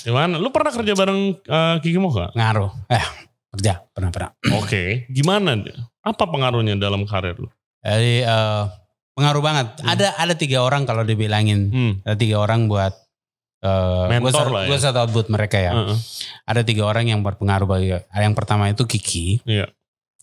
Gimana? 0.00 0.36
Lu 0.36 0.48
pernah 0.48 0.72
kerja 0.72 0.92
bareng 0.92 1.20
eh, 1.38 1.76
Kiki 1.80 1.98
Moka? 1.98 2.32
Ngaruh. 2.32 2.70
Eh, 2.88 3.04
kerja. 3.52 3.84
Pernah-pernah. 3.90 4.32
Oke. 4.56 5.04
Gimana? 5.08 5.54
dia? 5.54 5.76
Apa 6.00 6.24
pengaruhnya 6.24 6.74
dalam 6.74 7.04
karir 7.04 7.36
lu? 7.36 7.48
Jadi 7.78 8.22
eh, 8.22 8.62
pengaruh 9.12 9.42
banget. 9.42 9.66
Hmm. 9.78 9.92
Ada 9.92 10.16
ada 10.16 10.34
tiga 10.34 10.62
orang 10.62 10.84
kalau 10.84 11.02
dibilangin. 11.02 11.60
Hmm. 11.68 11.92
Ada 12.02 12.16
tiga 12.16 12.36
orang 12.38 12.66
buat 12.66 12.94
eh 13.58 14.06
Mentor 14.08 14.30
shout- 14.46 14.54
lah 14.54 14.62
ya. 14.64 14.68
gue 14.70 14.78
shout 14.78 14.96
out 14.96 15.10
buat 15.10 15.28
mereka 15.28 15.58
ya. 15.58 15.74
Heeh. 15.74 15.98
Ada 16.46 16.62
tiga 16.62 16.86
orang 16.86 17.10
yang 17.10 17.20
berpengaruh 17.20 17.66
bagi. 17.66 17.90
Yang 18.08 18.34
pertama 18.34 18.70
itu 18.70 18.86
Kiki. 18.86 19.42
Iya. 19.44 19.66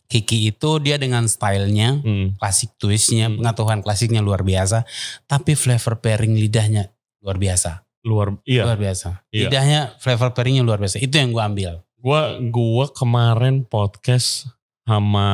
Kiki 0.05 0.53
itu 0.53 0.77
dia 0.79 0.95
dengan 0.95 1.25
stylenya, 1.25 1.99
Hmm. 1.99 2.37
klasik 2.37 2.71
twistnya, 2.77 3.27
Hmm. 3.27 3.41
pengetahuan 3.41 3.81
klasiknya 3.81 4.21
luar 4.21 4.41
biasa. 4.41 4.85
Tapi 5.25 5.57
flavor 5.57 5.99
pairing 5.99 6.37
lidahnya 6.37 6.93
luar 7.19 7.35
biasa. 7.35 7.84
Luar 8.05 8.37
iya. 8.45 8.69
Luar 8.69 8.77
biasa. 8.77 9.25
Iya. 9.33 9.49
Lidahnya 9.49 9.81
flavor 9.97 10.29
pairingnya 10.37 10.61
luar 10.61 10.77
biasa. 10.77 11.01
Itu 11.01 11.17
yang 11.17 11.33
gue 11.33 11.41
ambil. 11.41 11.71
Gua 11.97 12.37
gua 12.53 12.85
kemarin 12.93 13.65
podcast 13.65 14.45
sama 14.85 15.27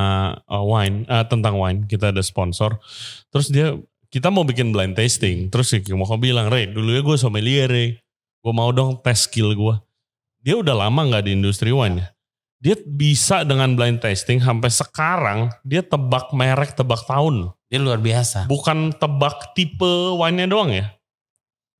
uh, 0.48 0.64
wine 0.64 1.04
uh, 1.12 1.28
tentang 1.28 1.60
wine 1.60 1.84
kita 1.84 2.16
ada 2.16 2.24
sponsor. 2.24 2.80
Terus 3.28 3.52
dia 3.52 3.76
kita 4.08 4.32
mau 4.32 4.48
bikin 4.48 4.72
blind 4.72 4.96
tasting. 4.96 5.52
Terus 5.52 5.76
si 5.76 5.84
mau 5.92 6.08
bilang, 6.16 6.48
"Re, 6.48 6.72
dulu 6.72 6.96
ya 6.96 7.04
gue 7.04 7.18
sommelier, 7.20 7.68
Re. 7.68 8.00
Gue 8.40 8.54
mau 8.56 8.72
dong 8.72 9.04
tes 9.04 9.28
skill 9.28 9.52
gue." 9.52 9.76
Dia 10.42 10.58
udah 10.58 10.88
lama 10.88 11.12
nggak 11.12 11.28
di 11.28 11.32
industri 11.36 11.76
wine 11.76 12.02
ya. 12.02 12.08
Dia 12.62 12.76
bisa 12.86 13.42
dengan 13.42 13.74
blind 13.74 14.00
tasting 14.00 14.40
sampai 14.40 14.70
sekarang 14.70 15.50
dia 15.66 15.82
tebak 15.84 16.30
merek, 16.32 16.78
tebak 16.78 17.04
tahun. 17.04 17.52
Dia 17.68 17.80
luar 17.82 18.00
biasa. 18.00 18.46
Bukan 18.46 18.96
tebak 18.96 19.58
tipe 19.58 20.16
wine-nya 20.16 20.46
doang 20.46 20.70
ya. 20.70 20.94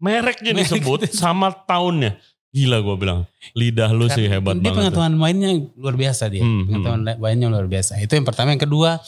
Mereknya 0.02 0.52
Merek. 0.52 0.66
disebut 0.68 0.99
sama 1.14 1.54
tahunnya. 1.54 2.18
Gila 2.49 2.82
gue 2.82 2.95
bilang. 2.97 3.20
Lidah 3.54 3.89
lu 3.89 4.10
sih 4.10 4.26
hebat 4.26 4.58
dia 4.58 4.66
banget. 4.66 4.68
ya. 4.68 4.76
pengetahuan 4.91 5.14
mainnya 5.14 5.49
luar 5.74 5.95
biasa 5.95 6.28
dia. 6.28 6.41
Hmm, 6.41 6.66
pengetahuan 6.66 7.02
mainnya 7.16 7.47
luar 7.47 7.64
biasa. 7.66 7.95
Itu 7.97 8.12
yang 8.12 8.26
pertama. 8.26 8.52
Yang 8.52 8.66
kedua, 8.66 8.99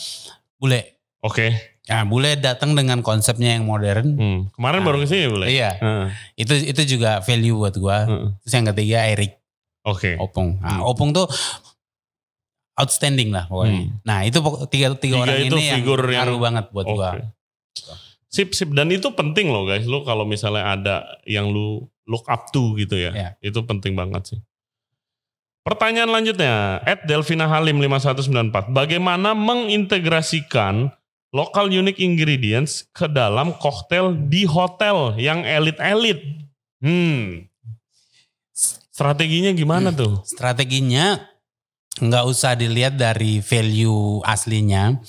bule. 0.56 0.96
Oke. 1.20 1.52
Nah, 1.84 2.06
bule 2.06 2.38
datang 2.38 2.72
dengan 2.72 3.02
konsepnya 3.02 3.58
yang 3.58 3.66
modern. 3.66 4.08
Hmm. 4.14 4.39
Kemarin 4.50 4.80
Ah. 4.80 4.86
baru 4.86 4.98
ke 5.00 5.08
sini 5.10 5.28
boleh. 5.28 5.48
Iya, 5.50 5.72
Heeh. 5.76 6.06
itu 6.38 6.54
itu 6.64 6.82
juga 6.96 7.20
value 7.20 7.58
buat 7.58 7.76
gua. 7.76 7.98
Heeh. 8.06 8.28
Terus 8.39 8.54
yang 8.54 8.68
ketiga 8.72 9.00
Eric 9.06 9.32
Oke. 9.84 10.16
Opung. 10.16 10.64
Nah, 10.64 10.80
Hmm. 10.80 10.88
Opung 10.88 11.12
tuh 11.12 11.28
outstanding 12.74 13.30
lah 13.30 13.46
pokoknya. 13.46 13.80
Hmm. 13.84 14.00
Nah, 14.02 14.24
itu 14.24 14.39
tiga 14.68 14.96
tiga, 14.96 14.96
Tiga 14.96 15.16
orang 15.22 15.36
itu 15.44 15.56
ini 15.56 15.64
yang 15.68 15.78
figur 15.78 16.00
yang- 16.02 16.24
ngaruh 16.24 16.39
banget 16.39 16.66
buat 16.72 16.86
Oke. 16.86 16.96
gua. 16.96 17.10
Sip 18.34 18.58
sip 18.58 18.74
dan 18.74 18.90
itu 18.90 19.14
penting 19.14 19.54
loh 19.54 19.70
guys. 19.70 19.86
Lu 19.86 20.02
kalau 20.02 20.26
misalnya 20.26 20.74
ada 20.74 20.96
yang 21.30 21.54
lu 21.54 21.86
look 22.10 22.26
up 22.26 22.50
to 22.50 22.74
gitu 22.82 22.98
ya. 22.98 23.12
Iya. 23.14 23.30
Itu 23.46 23.62
penting 23.70 23.94
banget 23.94 24.34
sih. 24.34 24.40
Pertanyaan 25.64 26.12
lanjutnya, 26.12 26.84
Ed 26.84 27.08
Delvina 27.08 27.48
Halim 27.48 27.80
5194. 27.80 28.76
Bagaimana 28.76 29.32
mengintegrasikan 29.32 30.92
local 31.32 31.72
unique 31.72 32.04
ingredients 32.04 32.84
ke 32.92 33.08
dalam 33.08 33.56
koktail 33.56 34.12
di 34.28 34.44
hotel 34.44 35.16
yang 35.16 35.48
elit-elit? 35.48 36.20
Hmm. 36.84 37.48
Strateginya 38.92 39.56
gimana 39.56 39.96
tuh? 39.96 40.20
Strateginya 40.28 41.32
nggak 42.04 42.26
usah 42.28 42.60
dilihat 42.60 43.00
dari 43.00 43.40
value 43.40 44.20
aslinya, 44.28 45.00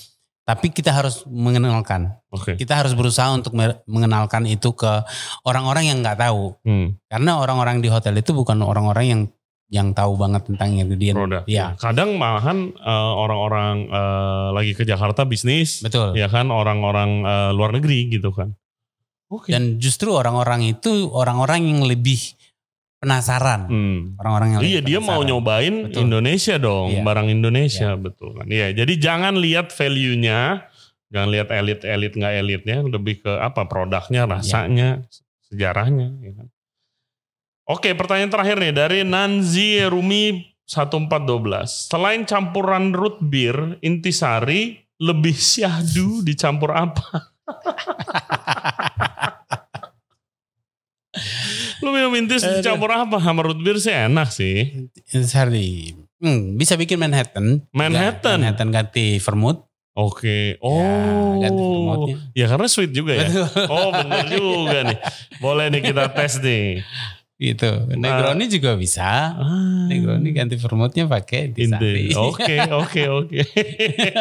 tapi 0.45 0.69
kita 0.69 0.93
harus 0.93 1.25
mengenalkan. 1.25 2.13
Oke. 2.29 2.53
Kita 2.53 2.77
harus 2.77 2.93
berusaha 2.93 3.33
untuk 3.33 3.57
mengenalkan 3.89 4.45
itu 4.45 4.77
ke 4.77 5.01
orang-orang 5.41 5.89
yang 5.89 6.05
nggak 6.05 6.21
tahu. 6.21 6.53
Hmm. 6.61 6.93
Karena 7.09 7.41
orang-orang 7.41 7.81
di 7.81 7.89
hotel 7.89 8.21
itu 8.21 8.31
bukan 8.31 8.61
orang-orang 8.61 9.05
yang 9.09 9.21
yang 9.73 9.97
tahu 9.97 10.13
banget 10.13 10.45
tentang 10.45 10.77
ingredient. 10.77 11.17
Produk. 11.17 11.41
Iya, 11.49 11.73
Kadang 11.81 12.21
malahan 12.21 12.69
eh, 12.77 13.11
orang-orang 13.17 13.89
eh, 13.89 14.47
lagi 14.53 14.71
ke 14.77 14.85
Jakarta 14.85 15.25
bisnis, 15.25 15.81
betul. 15.81 16.13
ya 16.13 16.29
kan 16.29 16.53
orang-orang 16.53 17.25
eh, 17.25 17.51
luar 17.57 17.73
negeri 17.73 18.13
gitu 18.13 18.29
kan. 18.29 18.53
Oke. 19.33 19.49
Dan 19.49 19.81
justru 19.81 20.13
orang-orang 20.13 20.77
itu 20.77 21.09
orang-orang 21.09 21.65
yang 21.65 21.81
lebih 21.81 22.34
penasaran. 23.05 23.61
Hmm. 23.69 23.99
Orang-orang 24.17 24.49
yang 24.57 24.61
Iya 24.65 24.79
dia 24.81 24.99
mau 24.99 25.21
nyobain 25.21 25.93
Betul. 25.93 26.09
Indonesia 26.09 26.55
dong, 26.57 26.89
Iya. 26.89 27.03
barang 27.05 27.27
Indonesia 27.29 27.89
betul 27.93 28.33
kan. 28.33 28.49
Iya, 28.49 28.73
jadi 28.73 28.93
jangan 28.97 29.37
lihat 29.37 29.69
value-nya, 29.69 30.65
jangan 31.13 31.29
lihat 31.29 31.53
elit-elit 31.53 32.11
nggak 32.11 32.33
elitnya, 32.35 32.77
lebih 32.81 33.21
ke 33.21 33.31
apa 33.31 33.69
produknya, 33.69 34.25
rasanya, 34.25 35.05
sejarahnya. 35.45 36.09
ya 36.19 36.33
kan. 36.33 36.47
Oke, 37.65 37.93
pertanyaan 37.93 38.29
terakhir 38.29 38.57
nih 38.59 38.73
dari 38.73 38.99
Nanzi 39.01 39.85
Rumi 39.85 40.37
1412. 40.65 41.89
Selain 41.89 42.25
campuran 42.25 42.89
root 42.89 43.21
beer, 43.21 43.77
intisari 43.81 44.81
lebih 44.97 45.33
syahdu 45.33 46.21
dicampur 46.21 46.73
apa? 46.73 47.33
Lu 52.15 52.17
minum 52.17 52.31
intis 52.31 52.41
Aduh. 52.41 52.63
dicampur 52.63 52.89
apa? 52.89 53.19
Sama 53.19 53.43
root 53.43 53.59
beer 53.59 53.75
sih 53.75 53.91
enak 53.91 54.31
sih. 54.31 54.87
Sorry. 55.05 55.91
Hmm, 56.15 56.55
bisa 56.55 56.73
bikin 56.73 56.95
Manhattan. 56.95 57.67
Manhattan? 57.69 58.39
Manhattan 58.39 58.71
ganti 58.71 59.19
vermouth. 59.19 59.67
Oke. 59.93 60.55
Ya, 60.55 60.91
ganti 61.41 61.59
Oh. 61.59 61.71
vermouthnya. 61.75 62.15
Ya 62.31 62.45
karena 62.47 62.67
sweet 62.67 62.91
juga 62.91 63.15
ya. 63.15 63.27
Betul. 63.27 63.67
Oh 63.75 63.91
bener 63.91 64.23
juga 64.27 64.79
nih. 64.85 64.99
Boleh 65.37 65.65
nih 65.69 65.81
kita 65.83 66.07
tes 66.09 66.39
nih. 66.39 66.83
Gitu. 67.35 67.67
Negroni 67.99 68.47
juga 68.47 68.79
bisa. 68.79 69.35
Ah, 69.35 69.91
Negroni 69.91 70.31
ganti 70.31 70.55
vermouthnya 70.55 71.03
pakai. 71.03 71.51
Inde. 71.51 72.07
Oke, 72.31 72.55
oke, 72.71 73.03
oke. 73.11 73.39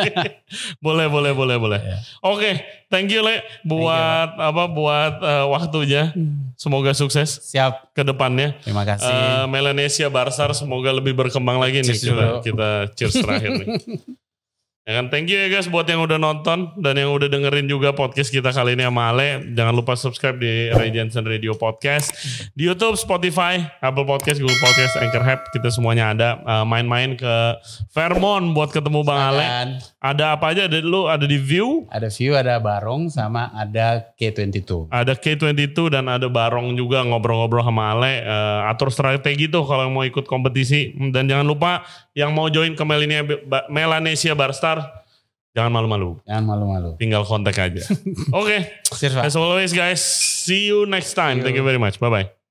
boleh, 0.84 1.06
boleh, 1.06 1.30
boleh, 1.30 1.56
boleh. 1.62 1.80
Ya. 1.80 1.98
Oke, 2.26 2.58
thank 2.90 3.14
you 3.14 3.22
Le 3.22 3.38
buat 3.62 4.34
apa 4.34 4.66
buat 4.66 5.14
eh, 5.22 5.46
waktunya. 5.46 6.10
Semoga 6.58 6.90
sukses 6.90 7.38
Siap. 7.54 7.94
ke 7.94 8.02
depannya. 8.02 8.58
Terima 8.66 8.82
kasih. 8.82 9.06
Eh, 9.06 9.44
Melanesia 9.46 10.10
Barsar 10.10 10.50
semoga 10.58 10.90
lebih 10.90 11.14
berkembang 11.14 11.62
lagi 11.62 11.86
nih 11.86 11.94
Cheers 11.94 12.02
kita 12.02 12.14
dulu. 12.18 12.38
kita 12.42 12.68
cheers 12.98 13.14
terakhir 13.14 13.50
nih. 13.62 13.66
Ya 14.84 15.00
kan, 15.00 15.08
thank 15.08 15.32
you 15.32 15.40
ya 15.40 15.48
guys 15.48 15.64
buat 15.72 15.88
yang 15.88 16.04
udah 16.04 16.20
nonton 16.20 16.68
dan 16.76 17.00
yang 17.00 17.08
udah 17.08 17.24
dengerin 17.32 17.64
juga 17.64 17.96
podcast 17.96 18.28
kita 18.28 18.52
kali 18.52 18.76
ini 18.76 18.84
sama 18.84 19.16
Ale. 19.16 19.40
Jangan 19.56 19.72
lupa 19.72 19.96
subscribe 19.96 20.36
di 20.36 20.68
Ray 20.76 20.92
Jensen 20.92 21.24
Radio 21.24 21.56
Podcast 21.56 22.12
di 22.52 22.68
YouTube, 22.68 23.00
Spotify, 23.00 23.64
Apple 23.80 24.04
Podcast, 24.04 24.44
Google 24.44 24.60
Podcast, 24.60 25.00
Anchor 25.00 25.24
App. 25.24 25.48
Kita 25.56 25.72
semuanya 25.72 26.12
ada. 26.12 26.36
Eh, 26.36 26.64
main-main 26.68 27.16
ke 27.16 27.56
Fairmont 27.96 28.52
buat 28.52 28.76
ketemu 28.76 29.00
Bang 29.08 29.32
Ale. 29.32 29.80
Ada 30.04 30.36
apa 30.36 30.52
aja? 30.52 30.68
Ada 30.68 30.84
lu 30.84 31.08
ada 31.08 31.24
di 31.24 31.40
View, 31.40 31.88
ada 31.88 32.12
view, 32.12 32.36
ada 32.36 32.60
barong, 32.60 33.08
sama 33.08 33.56
ada 33.56 34.12
K22. 34.20 34.92
ada 34.92 35.16
K22 35.16 35.96
dan 35.96 36.12
ada 36.12 36.28
Barong 36.28 36.76
juga 36.76 37.00
ngobrol-ngobrol 37.08 37.64
sama 37.64 37.96
Ale. 37.96 38.20
Eh, 38.20 38.60
atur 38.68 38.92
strategi 38.92 39.48
tuh 39.48 39.64
kalau 39.64 39.88
mau 39.88 40.04
ikut 40.04 40.28
kompetisi. 40.28 40.92
Dan 41.08 41.24
jangan 41.24 41.48
lupa 41.48 41.88
yang 42.14 42.30
mau 42.30 42.46
join 42.46 42.72
ke 42.78 42.84
Melania, 42.86 43.26
Melanesia 43.66 44.32
Barstar, 44.38 45.04
jangan 45.50 45.70
malu-malu. 45.74 46.22
Jangan 46.24 46.44
malu-malu. 46.46 46.90
Tinggal 46.96 47.26
kontak 47.26 47.58
aja. 47.58 47.82
Oke, 48.38 48.70
Pak. 48.86 49.26
as 49.26 49.34
always 49.34 49.74
guys, 49.74 49.98
see 50.00 50.70
you 50.70 50.86
next 50.86 51.18
time. 51.18 51.42
Thank 51.42 51.58
you 51.58 51.66
very 51.66 51.78
much. 51.78 51.98
Bye-bye. 51.98 52.43